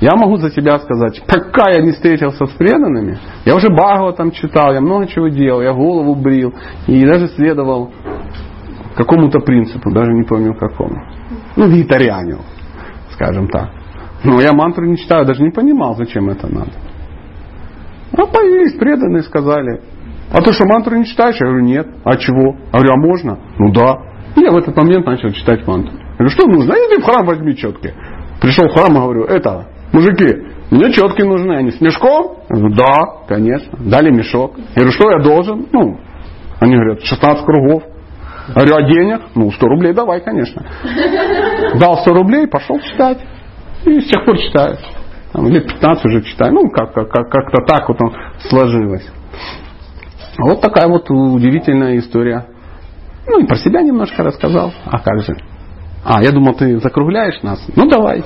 Я 0.01 0.17
могу 0.17 0.37
за 0.37 0.51
себя 0.51 0.79
сказать, 0.79 1.23
пока 1.27 1.71
я 1.71 1.83
не 1.83 1.93
встретился 1.93 2.47
с 2.47 2.51
преданными, 2.53 3.19
я 3.45 3.55
уже 3.55 3.69
Бхагава 3.69 4.15
там 4.15 4.31
читал, 4.31 4.73
я 4.73 4.81
много 4.81 5.07
чего 5.07 5.29
делал, 5.29 5.61
я 5.61 5.73
голову 5.75 6.15
брил 6.15 6.55
и 6.87 7.05
даже 7.05 7.29
следовал 7.29 7.93
какому-то 8.97 9.41
принципу, 9.41 9.91
даже 9.93 10.13
не 10.13 10.23
помню 10.23 10.55
какому. 10.55 10.97
Ну, 11.55 11.69
вегетарианил, 11.69 12.41
скажем 13.13 13.49
так. 13.49 13.71
Но 14.25 14.41
я 14.41 14.53
мантру 14.53 14.87
не 14.87 14.97
читаю, 14.97 15.27
даже 15.27 15.43
не 15.43 15.51
понимал, 15.51 15.95
зачем 15.97 16.31
это 16.31 16.47
надо. 16.49 16.73
А 18.13 18.27
появились 18.27 18.79
преданные, 18.79 19.23
сказали, 19.23 19.81
а 20.33 20.41
то, 20.41 20.53
что 20.53 20.65
мантру 20.67 20.97
не 20.97 21.05
читаешь? 21.05 21.37
Я 21.41 21.47
говорю, 21.47 21.65
нет. 21.65 21.87
А 22.05 22.17
чего? 22.17 22.57
Я 22.73 22.79
говорю, 22.81 22.93
а 22.93 22.97
можно? 22.97 23.39
Ну 23.59 23.73
да. 23.73 24.03
И 24.37 24.41
я 24.41 24.51
в 24.53 24.57
этот 24.57 24.77
момент 24.77 25.07
начал 25.07 25.31
читать 25.33 25.67
мантру. 25.67 25.93
Я 25.93 26.17
говорю, 26.19 26.31
что 26.31 26.47
нужно? 26.47 26.73
Иди 26.73 27.03
в 27.03 27.05
храм 27.05 27.27
возьми 27.27 27.57
четки. 27.57 27.95
Пришел 28.41 28.69
в 28.69 28.73
храм 28.73 28.93
и 28.93 29.01
говорю, 29.01 29.25
это, 29.25 29.67
Мужики, 29.93 30.47
мне 30.71 30.93
четкие 30.93 31.27
нужны. 31.27 31.53
Они 31.57 31.71
с 31.73 31.81
мешком? 31.81 32.37
Я 32.49 32.57
говорю, 32.57 32.75
да, 32.75 33.05
конечно. 33.27 33.79
Дали 33.81 34.11
мешок. 34.11 34.57
Я 34.57 34.83
говорю, 34.83 34.93
что 34.93 35.11
я 35.11 35.19
должен? 35.19 35.67
Ну, 35.73 35.99
они 36.61 36.75
говорят, 36.75 37.03
16 37.03 37.45
кругов. 37.45 37.83
Я 38.49 38.55
говорю, 38.55 38.75
а 38.77 38.83
денег? 38.83 39.21
Ну, 39.35 39.51
100 39.51 39.67
рублей 39.67 39.93
давай, 39.93 40.21
конечно. 40.21 40.65
Дал 41.75 41.97
100 41.99 42.13
рублей, 42.13 42.47
пошел 42.47 42.79
читать. 42.81 43.19
И 43.85 44.01
с 44.01 44.07
тех 44.07 44.25
пор 44.25 44.39
читаю. 44.39 44.77
Там, 45.33 45.47
лет 45.49 45.67
15 45.67 46.05
уже 46.07 46.23
читаю. 46.23 46.53
Ну, 46.53 46.71
как, 46.71 46.93
как, 46.93 47.09
как, 47.09 47.31
как-то 47.31 47.65
так 47.67 47.89
вот 47.89 48.01
он 48.01 48.15
сложилось. 48.49 49.07
Вот 50.39 50.61
такая 50.61 50.89
вот 50.89 51.11
удивительная 51.11 51.99
история. 51.99 52.47
Ну 53.27 53.41
и 53.41 53.47
про 53.47 53.57
себя 53.57 53.83
немножко 53.83 54.23
рассказал. 54.23 54.73
А 54.87 54.99
как 54.99 55.21
же? 55.21 55.37
А, 56.05 56.23
я 56.23 56.33
думал, 56.33 56.55
ты 56.55 56.79
закругляешь 56.81 57.43
нас. 57.43 57.65
Ну 57.77 57.89
давай. 57.89 58.25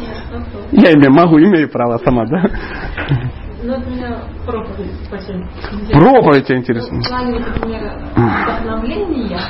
Я 0.70 0.92
имею, 0.92 1.12
могу, 1.12 1.38
имею 1.38 1.68
право 1.70 1.98
сама, 1.98 2.24
да? 2.26 2.44
Ну, 3.62 3.72
это 3.72 3.90
меня 3.90 4.18
проповедь 4.44 4.90
очень 5.10 5.48
Проповедь 5.90 6.46
тебя 6.46 6.58
интересно. 6.58 7.00
В 7.00 7.08
плане, 7.08 7.38
например, 7.38 7.92
вдохновления. 8.14 9.40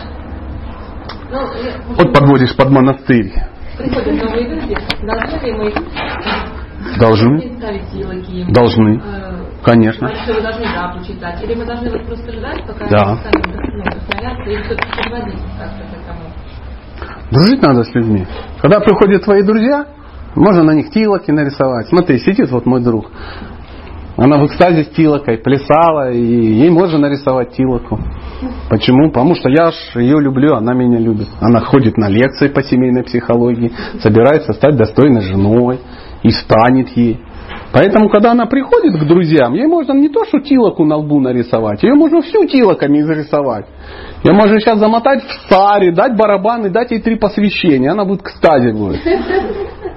Ну, 1.31 1.95
вот 1.97 2.15
подводишь 2.15 2.57
под 2.57 2.71
монастырь. 2.71 3.33
Приходят 3.77 4.23
новые 4.23 4.49
люди, 4.49 4.77
должны 5.03 5.47
ли 5.47 5.53
мы 5.53 5.73
Должны. 6.99 7.57
должны. 8.53 9.01
Э, 9.03 9.35
Конечно. 9.65 10.07
говорить, 10.07 10.23
что 10.25 10.35
вы 10.35 10.43
должны 10.43 10.65
запу 10.67 11.05
читать? 11.05 11.43
Или 11.43 11.55
мы 11.55 11.65
должны 11.65 11.91
вот 11.91 12.07
просто 12.07 12.33
ждать, 12.33 12.67
пока 12.67 12.87
Да. 12.89 13.13
они 13.13 13.21
сами 13.23 13.43
ну, 13.47 13.81
вдохновятся, 13.81 14.51
или 14.51 14.63
все-таки 14.63 15.03
подводить 15.03 15.41
как-то 15.59 15.83
к 15.83 16.03
этому? 16.03 17.31
Дружить 17.31 17.63
надо 17.63 17.85
с 17.85 17.95
людьми. 17.95 18.27
Когда 18.61 18.81
приходят 18.81 19.25
твои 19.25 19.43
друзья, 19.43 19.87
можно 20.35 20.63
на 20.63 20.73
них 20.73 20.91
тилоки 20.91 21.31
нарисовать. 21.31 21.89
Смотри, 21.89 22.19
сидит 22.19 22.51
вот 22.51 22.67
мой 22.67 22.83
друг. 22.83 23.11
Она 24.17 24.39
в 24.39 24.47
экстазе 24.47 24.85
с 24.85 24.89
тилокой 24.91 25.39
плясала, 25.39 26.13
и 26.13 26.21
ей 26.21 26.71
можно 26.71 26.99
нарисовать 26.99 27.53
тилоку. 27.53 27.99
Почему? 28.71 29.11
Потому 29.11 29.35
что 29.35 29.49
я 29.49 29.73
ж 29.73 29.75
ее 29.97 30.21
люблю, 30.21 30.55
она 30.55 30.73
меня 30.73 30.99
любит. 30.99 31.29
Она 31.41 31.61
ходит 31.61 31.97
на 31.97 32.09
лекции 32.09 32.47
по 32.47 32.63
семейной 32.63 33.03
психологии, 33.03 33.73
собирается 34.01 34.53
стать 34.53 34.77
достойной 34.77 35.23
женой 35.23 35.81
и 36.25 36.31
станет 36.31 36.89
ей. 36.97 37.21
Поэтому, 37.73 38.09
когда 38.09 38.33
она 38.33 38.47
приходит 38.47 38.99
к 39.01 39.07
друзьям, 39.07 39.55
ей 39.55 39.67
можно 39.67 39.93
не 39.93 40.09
то, 40.09 40.25
что 40.25 40.41
тилоку 40.41 40.85
на 40.85 40.97
лбу 40.97 41.21
нарисовать, 41.21 41.83
ее 41.83 41.95
можно 41.95 42.23
всю 42.23 42.47
тилоками 42.47 43.03
зарисовать. 43.03 43.67
Ее 44.25 44.35
можно 44.35 44.59
сейчас 44.59 44.79
замотать 44.79 45.23
в 45.23 45.53
саре, 45.53 45.93
дать 45.93 46.17
барабан 46.17 46.67
и 46.67 46.71
дать 46.71 46.91
ей 46.91 47.01
три 47.01 47.17
посвящения. 47.17 47.91
Она 47.91 48.05
будет 48.05 48.23
кстати 48.23 48.73
будет. 48.73 49.01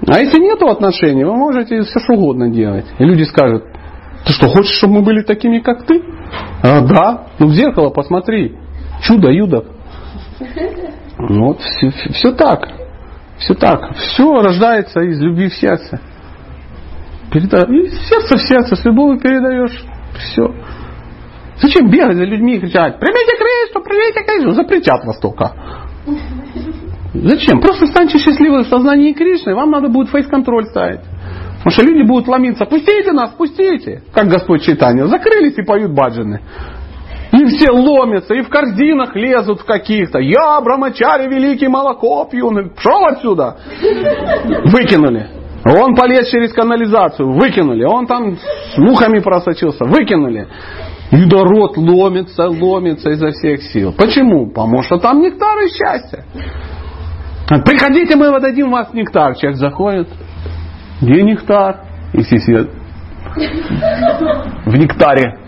А 0.09 0.19
если 0.19 0.39
нет 0.39 0.61
отношений, 0.61 1.23
вы 1.23 1.35
можете 1.35 1.81
все 1.81 1.99
что 1.99 2.13
угодно 2.13 2.49
делать. 2.49 2.85
И 2.99 3.03
люди 3.03 3.23
скажут, 3.23 3.63
ты 4.25 4.33
что, 4.33 4.49
хочешь, 4.49 4.75
чтобы 4.77 4.95
мы 4.95 5.01
были 5.03 5.21
такими, 5.21 5.59
как 5.59 5.85
ты? 5.85 6.01
А, 6.61 6.81
да. 6.81 7.27
Ну 7.39 7.47
в 7.47 7.53
зеркало 7.53 7.89
посмотри. 7.89 8.57
Чудо, 9.01 9.29
юдо. 9.29 9.65
Ну, 11.19 11.45
Вот 11.45 11.61
все, 11.61 11.89
все 12.11 12.31
так. 12.31 12.67
Все 13.37 13.53
так. 13.53 13.95
Все 13.95 14.41
рождается 14.41 15.01
из 15.01 15.19
любви 15.19 15.49
в 15.49 15.53
сердце. 15.53 15.99
Переда... 17.37 17.67
Из 17.71 18.09
сердца 18.09 18.35
в 18.35 18.41
сердце, 18.41 18.75
с 18.75 18.83
любовью 18.85 19.19
передаешь. 19.19 19.83
Все. 20.17 20.53
Зачем 21.61 21.89
бегать 21.89 22.15
за 22.15 22.23
людьми 22.23 22.55
и 22.55 22.59
кричать, 22.59 22.99
примите 22.99 23.35
Кришну, 23.37 23.83
примите 23.83 24.23
Кришну, 24.23 24.51
запретят 24.51 25.05
вас 25.05 25.19
только. 25.19 25.51
Зачем? 27.13 27.61
Просто 27.61 27.87
станьте 27.87 28.19
счастливы 28.19 28.63
в 28.63 28.67
сознании 28.67 29.13
Кришны, 29.13 29.55
вам 29.55 29.71
надо 29.71 29.89
будет 29.89 30.09
фейс-контроль 30.09 30.65
ставить. 30.65 31.01
Потому 31.57 31.71
что 31.71 31.83
люди 31.83 32.07
будут 32.07 32.27
ломиться, 32.27 32.65
пустите 32.65 33.11
нас, 33.11 33.31
пустите. 33.31 34.03
Как 34.13 34.27
Господь 34.27 34.63
читание, 34.63 35.07
закрылись 35.07 35.57
и 35.57 35.63
поют 35.63 35.91
баджаны. 35.91 36.41
И 37.33 37.45
все 37.45 37.71
ломятся, 37.71 38.33
и 38.35 38.41
в 38.41 38.49
корзинах 38.49 39.15
лезут 39.15 39.61
в 39.61 39.65
каких-то. 39.65 40.19
Я, 40.19 40.61
Брамачари, 40.61 41.27
великий 41.27 41.67
молоко 41.67 42.25
пью. 42.25 42.51
Ну, 42.51 42.69
Пшел 42.69 43.05
отсюда. 43.05 43.57
Выкинули. 44.65 45.36
Он 45.69 45.95
полез 45.95 46.29
через 46.29 46.53
канализацию, 46.53 47.31
выкинули. 47.31 47.83
Он 47.83 48.07
там 48.07 48.37
с 48.37 48.77
мухами 48.77 49.19
просочился, 49.19 49.85
выкинули. 49.85 50.47
И 51.11 51.23
ломится, 51.33 52.47
ломится 52.47 53.09
изо 53.11 53.31
всех 53.31 53.61
сил. 53.63 53.93
Почему? 53.93 54.47
Потому 54.47 54.81
что 54.81 54.97
там 54.97 55.21
нектар 55.21 55.57
и 55.59 55.69
счастье. 55.69 56.25
Приходите, 57.65 58.15
мы 58.15 58.29
вот 58.29 58.41
дадим 58.41 58.71
вас 58.71 58.93
нектар. 58.93 59.35
Человек 59.35 59.57
заходит. 59.57 60.07
Где 61.01 61.23
нектар? 61.23 61.81
И 62.13 62.21
все 62.23 62.39
сидят 62.39 62.69
в 64.65 64.75
нектаре. 64.75 65.39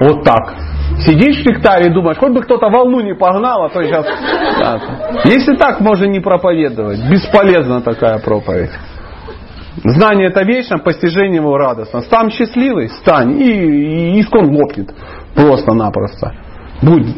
Вот 0.00 0.24
так. 0.24 0.54
Сидишь 1.00 1.42
в 1.42 1.46
нектаре 1.46 1.90
и 1.90 1.94
думаешь, 1.94 2.18
хоть 2.18 2.32
бы 2.32 2.42
кто-то 2.42 2.68
волну 2.68 3.00
не 3.00 3.14
погнал, 3.14 3.64
а 3.64 3.68
то 3.70 3.82
сейчас... 3.82 4.06
Если 5.24 5.56
так 5.56 5.80
можно 5.80 6.04
не 6.04 6.20
проповедовать, 6.20 6.98
бесполезна 7.10 7.80
такая 7.80 8.18
проповедь. 8.18 8.70
Знание 9.76 10.28
это 10.28 10.42
вечно, 10.42 10.78
постижение 10.78 11.36
его 11.36 11.56
радостно. 11.56 12.00
Стань 12.02 12.30
счастливый, 12.30 12.88
стань, 12.88 13.40
и, 13.40 14.16
и 14.16 14.20
искон 14.20 14.54
лопнет. 14.54 14.92
Просто-напросто. 15.34 16.34
Будет. 16.82 17.16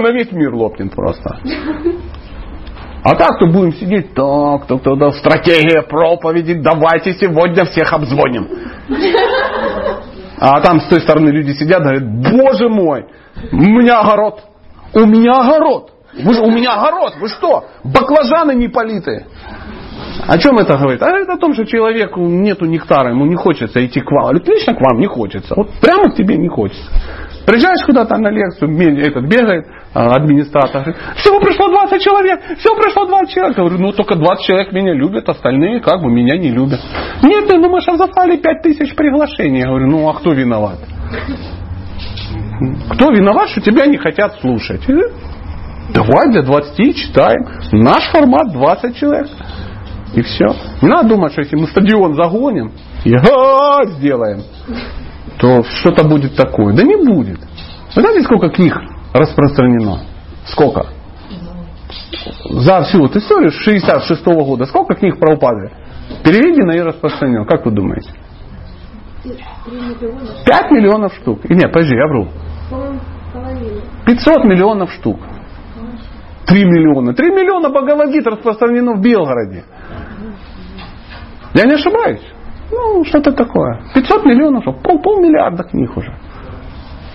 На 0.00 0.10
весь 0.12 0.30
мир 0.32 0.52
лопнет 0.54 0.92
просто. 0.94 1.38
А 3.02 3.14
так 3.14 3.38
то 3.38 3.46
будем 3.46 3.72
сидеть, 3.74 4.12
так, 4.12 4.66
так, 4.66 4.82
так, 4.82 5.14
стратегия 5.14 5.82
проповеди, 5.82 6.54
давайте 6.54 7.12
сегодня 7.14 7.64
всех 7.64 7.92
обзвоним. 7.92 8.48
А 10.40 10.60
там 10.60 10.80
с 10.80 10.88
той 10.88 11.00
стороны 11.00 11.30
люди 11.30 11.52
сидят, 11.52 11.82
говорят, 11.82 12.04
боже 12.04 12.68
мой, 12.68 13.06
у 13.52 13.56
меня 13.56 14.00
огород, 14.00 14.42
у 14.94 15.06
меня 15.06 15.32
огород, 15.32 15.92
вы, 16.22 16.38
у 16.40 16.50
меня 16.50 16.74
огород, 16.74 17.14
вы 17.20 17.28
что, 17.28 17.66
баклажаны 17.84 18.54
не 18.54 18.68
политые. 18.68 19.26
О 20.26 20.38
чем 20.38 20.58
это 20.58 20.76
говорит? 20.76 21.02
А 21.02 21.10
это 21.10 21.34
о 21.34 21.38
том, 21.38 21.54
что 21.54 21.64
человеку 21.64 22.20
нету 22.20 22.66
нектара, 22.66 23.10
ему 23.10 23.26
не 23.26 23.36
хочется 23.36 23.84
идти 23.84 24.00
к 24.00 24.10
вам. 24.10 24.24
Говорит, 24.24 24.48
лично 24.48 24.74
к 24.74 24.80
вам 24.80 24.98
не 24.98 25.06
хочется. 25.06 25.54
Вот 25.54 25.70
прямо 25.80 26.10
к 26.10 26.16
тебе 26.16 26.36
не 26.36 26.48
хочется. 26.48 26.90
Приезжаешь 27.46 27.84
куда-то 27.86 28.18
на 28.18 28.28
лекцию, 28.28 28.70
этот 28.98 29.24
бегает 29.24 29.66
а, 29.94 30.16
администратор, 30.16 30.82
говорит, 30.82 30.96
всего 31.16 31.40
пришло 31.40 31.68
20 31.68 32.02
человек, 32.02 32.40
всего 32.58 32.76
пришло 32.76 33.06
20 33.06 33.30
человек. 33.34 33.56
Я 33.56 33.64
говорю, 33.64 33.82
ну 33.82 33.92
только 33.92 34.16
20 34.16 34.44
человек 34.44 34.72
меня 34.72 34.92
любят, 34.92 35.26
остальные 35.28 35.80
как 35.80 36.02
бы 36.02 36.10
меня 36.10 36.36
не 36.36 36.50
любят. 36.50 36.80
Нет, 37.22 37.48
ты 37.48 37.58
думаешь, 37.58 37.88
а 37.88 37.96
заслали 37.96 38.36
5 38.36 38.62
тысяч 38.62 38.94
приглашений. 38.94 39.60
Я 39.60 39.68
говорю, 39.68 39.86
ну 39.86 40.08
а 40.10 40.14
кто 40.14 40.32
виноват? 40.32 40.78
Кто 42.90 43.10
виноват, 43.12 43.48
что 43.48 43.62
тебя 43.62 43.86
не 43.86 43.96
хотят 43.96 44.38
слушать? 44.40 44.82
И 44.86 44.94
Давай 45.94 46.30
для 46.30 46.42
20 46.42 46.96
читаем. 46.96 47.46
Наш 47.72 48.10
формат 48.10 48.52
20 48.52 48.96
человек. 48.96 49.28
И 50.14 50.22
все. 50.22 50.46
Не 50.82 50.88
надо 50.88 51.08
думать, 51.10 51.32
что 51.32 51.42
если 51.42 51.56
мы 51.56 51.66
стадион 51.66 52.14
загоним 52.14 52.72
и 53.04 53.10
сделаем, 53.98 54.42
то 55.38 55.62
что-то 55.62 56.06
будет 56.08 56.34
такое. 56.34 56.74
Да 56.74 56.82
не 56.82 56.96
будет. 56.96 57.38
Вы 57.94 58.02
знаете, 58.02 58.22
сколько 58.22 58.48
книг 58.48 58.74
распространено? 59.12 60.00
Сколько? 60.46 60.86
За 62.50 62.82
всю 62.82 63.00
вот 63.00 63.16
историю 63.16 63.50
с 63.50 63.56
66 63.56 64.24
года 64.24 64.64
сколько 64.66 64.94
книг 64.94 65.18
про 65.18 65.34
упады? 65.34 65.70
Переведено 66.24 66.72
и 66.72 66.80
распространено. 66.80 67.44
Как 67.44 67.64
вы 67.64 67.72
думаете? 67.72 68.10
5 69.24 70.70
миллионов 70.70 71.14
штук. 71.14 71.40
И 71.44 71.54
нет, 71.54 71.72
подожди, 71.72 71.94
я 71.94 72.06
вру. 72.06 72.28
500 74.06 74.44
миллионов 74.44 74.92
штук. 74.92 75.18
3 76.46 76.64
миллиона. 76.64 77.14
3 77.14 77.30
миллиона 77.30 77.68
Бхагавадгит 77.68 78.26
распространено 78.26 78.94
в 78.94 79.00
Белгороде. 79.02 79.64
Я 81.58 81.64
не 81.64 81.74
ошибаюсь? 81.74 82.22
Ну, 82.70 83.04
что-то 83.04 83.32
такое. 83.32 83.82
500 83.92 84.24
миллионов, 84.26 84.64
пол, 84.80 85.02
полмиллиарда 85.02 85.64
книг 85.64 85.96
уже. 85.96 86.14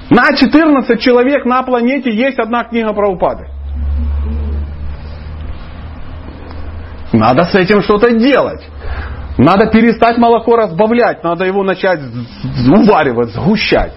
На 0.10 0.36
14 0.36 1.00
человек 1.00 1.46
на 1.46 1.64
планете 1.64 2.14
есть 2.14 2.38
одна 2.40 2.66
книга 2.66 2.92
про 2.92 3.10
упады. 3.10 3.48
Надо 7.14 7.46
с 7.46 7.56
этим 7.56 7.82
что-то 7.84 8.12
делать. 8.12 8.68
Надо 9.38 9.68
перестать 9.68 10.18
молоко 10.18 10.58
разбавлять, 10.58 11.24
надо 11.24 11.46
его 11.46 11.64
начать 11.64 12.02
уваривать, 12.68 13.30
сгущать. 13.30 13.94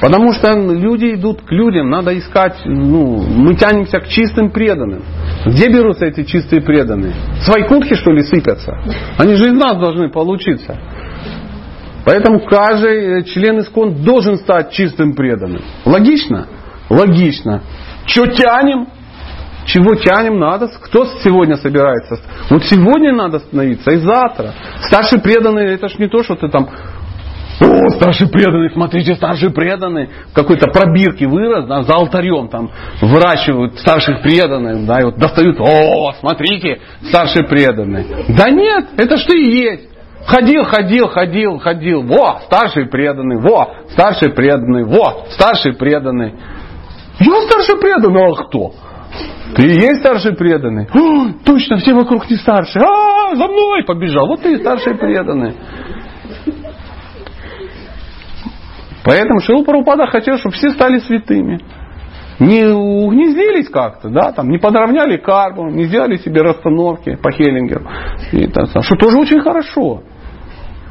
Потому 0.00 0.32
что 0.32 0.52
люди 0.52 1.14
идут 1.14 1.42
к 1.42 1.52
людям, 1.52 1.90
надо 1.90 2.16
искать, 2.18 2.56
ну, 2.64 3.22
мы 3.22 3.54
тянемся 3.54 4.00
к 4.00 4.08
чистым 4.08 4.50
преданным. 4.50 5.02
Где 5.44 5.68
берутся 5.68 6.06
эти 6.06 6.24
чистые 6.24 6.62
преданные? 6.62 7.12
С 7.42 7.48
Вайкунтхи, 7.48 7.94
что 7.96 8.10
ли, 8.10 8.22
сыпятся? 8.22 8.72
Они 9.18 9.34
же 9.34 9.48
из 9.48 9.52
нас 9.52 9.78
должны 9.78 10.08
получиться. 10.08 10.78
Поэтому 12.06 12.40
каждый 12.40 13.24
член 13.24 13.60
искон 13.60 14.02
должен 14.02 14.36
стать 14.36 14.72
чистым 14.72 15.14
преданным. 15.14 15.62
Логично? 15.84 16.46
Логично. 16.88 17.62
Что 18.06 18.26
тянем? 18.26 18.88
Чего 19.66 19.94
тянем 19.94 20.38
надо? 20.38 20.68
Кто 20.80 21.04
сегодня 21.22 21.56
собирается? 21.56 22.18
Вот 22.48 22.64
сегодня 22.64 23.12
надо 23.12 23.40
становиться 23.40 23.90
и 23.92 23.96
завтра. 23.96 24.54
Старший 24.80 25.20
преданный, 25.20 25.74
это 25.74 25.88
ж 25.88 25.98
не 25.98 26.08
то, 26.08 26.22
что 26.22 26.36
ты 26.36 26.48
там 26.48 26.70
о, 27.60 27.90
старший 27.90 28.28
преданный, 28.28 28.70
смотрите, 28.70 29.14
старший 29.14 29.50
преданный. 29.50 30.08
В 30.30 30.34
какой-то 30.34 30.70
пробирке 30.70 31.26
вырос, 31.26 31.66
да, 31.66 31.82
за 31.82 31.94
алтарем 31.94 32.48
там 32.48 32.70
выращивают 33.02 33.78
старших 33.78 34.22
преданных, 34.22 34.86
да, 34.86 35.00
и 35.00 35.04
вот 35.04 35.18
достают, 35.18 35.60
о, 35.60 36.12
смотрите, 36.20 36.80
старший 37.08 37.44
преданный. 37.44 38.06
Да 38.28 38.50
нет, 38.50 38.86
это 38.96 39.16
что 39.18 39.34
и 39.34 39.44
есть. 39.44 39.90
Ходил, 40.26 40.64
ходил, 40.64 41.08
ходил, 41.08 41.58
ходил. 41.58 42.02
Во, 42.02 42.40
старший 42.44 42.86
преданный, 42.86 43.40
во, 43.40 43.74
старший 43.90 44.30
преданный, 44.30 44.84
во, 44.84 45.26
старший 45.30 45.74
преданный. 45.74 46.34
Я 47.18 47.42
старший 47.42 47.76
преданный, 47.78 48.22
а 48.22 48.34
кто? 48.44 48.72
Ты 49.56 49.62
и 49.64 49.80
есть 49.80 50.00
старший 50.00 50.34
преданный. 50.34 50.86
О, 50.94 51.32
точно, 51.44 51.76
все 51.78 51.92
вокруг 51.92 52.30
не 52.30 52.36
старшие. 52.36 52.82
А, 52.84 53.34
за 53.34 53.46
мной 53.48 53.84
побежал. 53.84 54.26
Вот 54.26 54.42
ты 54.42 54.54
и 54.54 54.58
старший 54.58 54.94
преданный. 54.94 55.54
Поэтому 59.04 59.40
Шил 59.40 59.64
Прабхупада 59.64 60.06
хотел, 60.06 60.36
чтобы 60.38 60.54
все 60.54 60.70
стали 60.70 60.98
святыми. 60.98 61.60
не 62.38 62.64
угнездились 62.66 63.68
как-то, 63.68 64.08
да, 64.08 64.32
там, 64.32 64.48
не 64.48 64.58
подровняли 64.58 65.16
карму, 65.16 65.70
не 65.70 65.84
сделали 65.84 66.16
себе 66.16 66.42
расстановки 66.42 67.16
по 67.16 67.30
Хеллингеру. 67.30 67.86
И, 68.32 68.46
там, 68.46 68.66
что 68.66 68.96
тоже 68.96 69.18
очень 69.18 69.40
хорошо. 69.40 70.02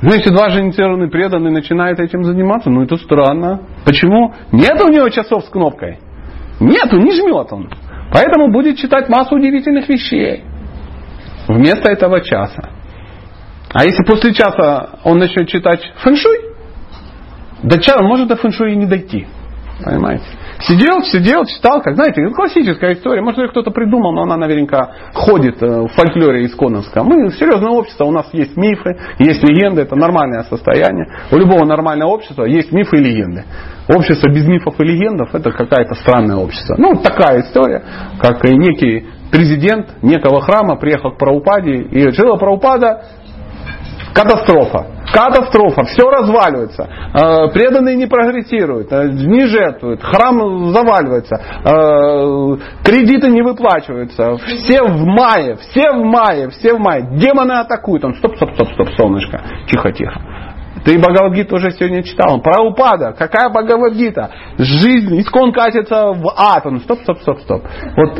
Но 0.01 0.13
если 0.13 0.29
два 0.29 0.49
же 0.49 0.61
инициированные 0.61 1.09
преданные 1.09 1.51
начинают 1.51 1.99
этим 1.99 2.23
заниматься, 2.23 2.69
ну 2.69 2.83
это 2.83 2.95
странно. 2.97 3.61
Почему? 3.85 4.33
Нет 4.51 4.79
у 4.81 4.89
него 4.89 5.09
часов 5.09 5.43
с 5.43 5.49
кнопкой. 5.49 5.99
Нету, 6.59 6.97
не 6.97 7.11
жмет 7.11 7.51
он. 7.51 7.69
Поэтому 8.11 8.51
будет 8.51 8.77
читать 8.77 9.09
массу 9.09 9.35
удивительных 9.35 9.89
вещей. 9.89 10.43
Вместо 11.47 11.91
этого 11.91 12.21
часа. 12.21 12.69
А 13.71 13.83
если 13.83 14.03
после 14.03 14.33
часа 14.33 14.99
он 15.03 15.19
начнет 15.19 15.47
читать 15.47 15.81
фэншуй, 15.97 16.48
до 17.63 17.79
часа 17.79 18.01
может 18.01 18.27
до 18.27 18.35
фэншуй 18.35 18.73
и 18.73 18.75
не 18.75 18.85
дойти. 18.85 19.27
Понимаете? 19.83 20.23
Сидел, 20.61 21.03
сидел, 21.03 21.45
читал, 21.45 21.81
как, 21.81 21.95
знаете, 21.95 22.27
классическая 22.35 22.93
история. 22.93 23.21
Может, 23.21 23.39
ее 23.39 23.47
кто-то 23.47 23.71
придумал, 23.71 24.11
но 24.11 24.23
она 24.23 24.35
наверняка 24.35 24.91
ходит 25.13 25.61
э, 25.63 25.65
в 25.65 25.87
фольклоре 25.87 26.45
исконовском. 26.45 27.07
Мы 27.07 27.31
серьезное 27.31 27.71
общество, 27.71 28.03
у 28.03 28.11
нас 28.11 28.27
есть 28.33 28.57
мифы, 28.57 28.97
есть 29.19 29.41
легенды, 29.41 29.83
это 29.83 29.95
нормальное 29.95 30.43
состояние. 30.43 31.07
У 31.31 31.37
любого 31.37 31.65
нормального 31.65 32.09
общества 32.09 32.43
есть 32.43 32.73
мифы 32.73 32.97
и 32.97 32.99
легенды. 32.99 33.45
Общество 33.87 34.29
без 34.29 34.45
мифов 34.47 34.77
и 34.79 34.83
легендов 34.83 35.33
это 35.33 35.49
какая-то 35.51 35.95
странное 35.95 36.35
общество. 36.35 36.75
Ну, 36.77 36.95
такая 37.01 37.41
история, 37.41 37.81
как 38.19 38.43
и 38.43 38.53
некий 38.53 39.07
президент 39.31 40.03
некого 40.03 40.41
храма 40.41 40.75
приехал 40.75 41.11
к 41.11 41.17
Праупаде 41.17 41.71
и 41.71 42.11
жила 42.11 42.35
Праупада 42.35 43.03
Катастрофа. 44.19 44.85
Катастрофа. 45.13 45.85
Все 45.85 46.09
разваливается. 46.09 46.83
Э, 47.13 47.47
преданные 47.53 47.95
не 47.95 48.05
прогрессируют, 48.05 48.91
э, 48.91 49.07
не 49.07 49.47
жертвуют, 49.47 50.03
храм 50.03 50.71
заваливается, 50.71 51.35
э, 51.35 52.83
кредиты 52.83 53.29
не 53.29 53.41
выплачиваются. 53.41 54.37
Все 54.37 54.83
в 54.83 55.05
мае, 55.05 55.55
все 55.55 55.91
в 55.91 56.03
мае, 56.03 56.49
все 56.49 56.75
в 56.75 56.79
мае. 56.79 57.07
Демоны 57.13 57.53
атакуют. 57.53 58.03
Он 58.03 58.13
стоп, 58.15 58.35
стоп, 58.35 58.53
стоп, 58.55 58.67
стоп, 58.73 58.89
солнышко. 58.97 59.41
Тихо, 59.67 59.91
тихо. 59.93 60.19
Ты 60.85 60.97
Бхагавадгиту 60.97 61.55
уже 61.55 61.71
сегодня 61.71 62.03
читал. 62.03 62.41
Про 62.41 62.63
упада. 62.63 63.13
Какая 63.17 63.49
Бхагавадгита? 63.49 64.29
Жизнь, 64.57 65.19
искон 65.19 65.51
катится 65.51 66.13
в 66.13 66.33
ад. 66.35 66.65
Он, 66.65 66.79
стоп, 66.79 66.99
стоп, 67.01 67.19
стоп, 67.19 67.39
стоп. 67.41 67.63
Вот 67.95 68.19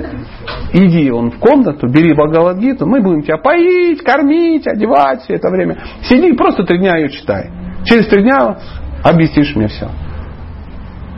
иди 0.74 1.12
он 1.12 1.32
в 1.32 1.40
комнату, 1.40 1.88
бери 1.88 2.14
Бхагавадгиту, 2.14 2.86
мы 2.86 3.02
будем 3.02 3.24
тебя 3.24 3.38
поить, 3.38 4.04
кормить, 4.04 4.68
одевать 4.68 5.22
все 5.22 5.36
это 5.36 5.50
время. 5.50 5.78
Сиди 6.04 6.34
просто 6.34 6.64
три 6.64 6.80
дня 6.80 6.98
ее 6.98 7.10
читай. 7.10 7.50
Через 7.86 8.08
три 8.08 8.24
дня 8.24 8.58
объяснишь 9.04 9.56
мне 9.56 9.68
все. 9.68 9.90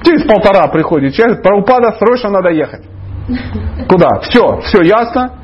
Через 0.03 0.23
полтора 0.23 0.67
приходит 0.67 1.13
человек, 1.13 1.43
про 1.43 1.57
упада 1.57 1.95
срочно 1.97 2.29
надо 2.29 2.49
ехать. 2.49 2.83
Куда? 3.87 4.19
Все, 4.21 4.61
все 4.61 4.81
ясно. 4.81 5.40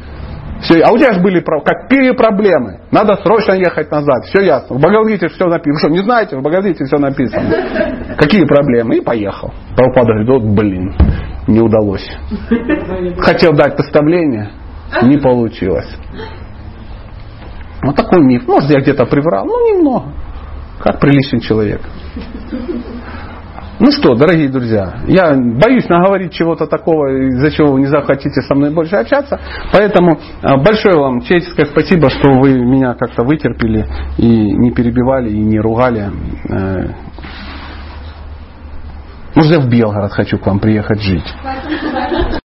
Все, 0.61 0.81
а 0.81 0.91
у 0.91 0.97
тебя 0.97 1.13
же 1.13 1.21
были 1.21 1.39
какие 1.39 2.11
проблемы? 2.11 2.79
Надо 2.91 3.15
срочно 3.17 3.53
ехать 3.53 3.91
назад. 3.91 4.25
Все 4.25 4.43
ясно. 4.43 4.75
В 4.75 4.79
Бхагавадгите 4.79 5.27
все 5.29 5.45
написано. 5.45 5.79
Что, 5.79 5.89
не 5.89 6.03
знаете? 6.03 6.37
В 6.37 6.41
Бхагавадгите 6.41 6.85
все 6.85 6.97
написано. 6.97 8.15
Какие 8.17 8.45
проблемы? 8.45 8.97
И 8.97 9.01
поехал. 9.01 9.53
Прабхупада 9.75 10.13
говорит, 10.13 10.29
вот 10.29 10.43
блин, 10.43 10.95
не 11.47 11.61
удалось. 11.61 12.07
Хотел 13.19 13.53
дать 13.53 13.77
наставление, 13.77 14.51
не 15.03 15.17
получилось. 15.17 15.95
Вот 17.83 17.95
такой 17.95 18.21
миф. 18.21 18.47
Может, 18.47 18.69
я 18.71 18.81
где-то 18.81 19.05
приврал. 19.05 19.45
Ну, 19.45 19.73
немного. 19.73 20.11
Как 20.79 20.99
приличный 20.99 21.39
человек. 21.39 21.81
Ну 23.79 23.91
что, 23.91 24.15
дорогие 24.15 24.49
друзья, 24.49 25.01
я 25.05 25.35
боюсь 25.35 25.87
наговорить 25.87 26.33
чего-то 26.33 26.65
такого, 26.65 27.09
из-за 27.27 27.51
чего 27.51 27.73
вы 27.73 27.81
не 27.81 27.85
захотите 27.85 28.41
со 28.41 28.55
мной 28.55 28.71
больше 28.71 28.95
общаться. 28.95 29.39
Поэтому 29.71 30.19
а, 30.41 30.57
большое 30.57 30.95
вам 30.97 31.21
человеческое 31.21 31.65
спасибо, 31.65 32.09
что 32.09 32.31
вы 32.39 32.59
меня 32.59 32.95
как-то 32.95 33.23
вытерпели 33.23 33.85
и 34.17 34.27
не 34.27 34.71
перебивали, 34.71 35.29
и 35.29 35.37
не 35.39 35.59
ругали. 35.59 36.09
Э, 36.49 36.87
Уже 39.35 39.59
в 39.59 39.69
Белгород 39.69 40.11
хочу 40.11 40.39
к 40.39 40.47
вам 40.47 40.59
приехать 40.59 41.01
жить. 41.03 41.35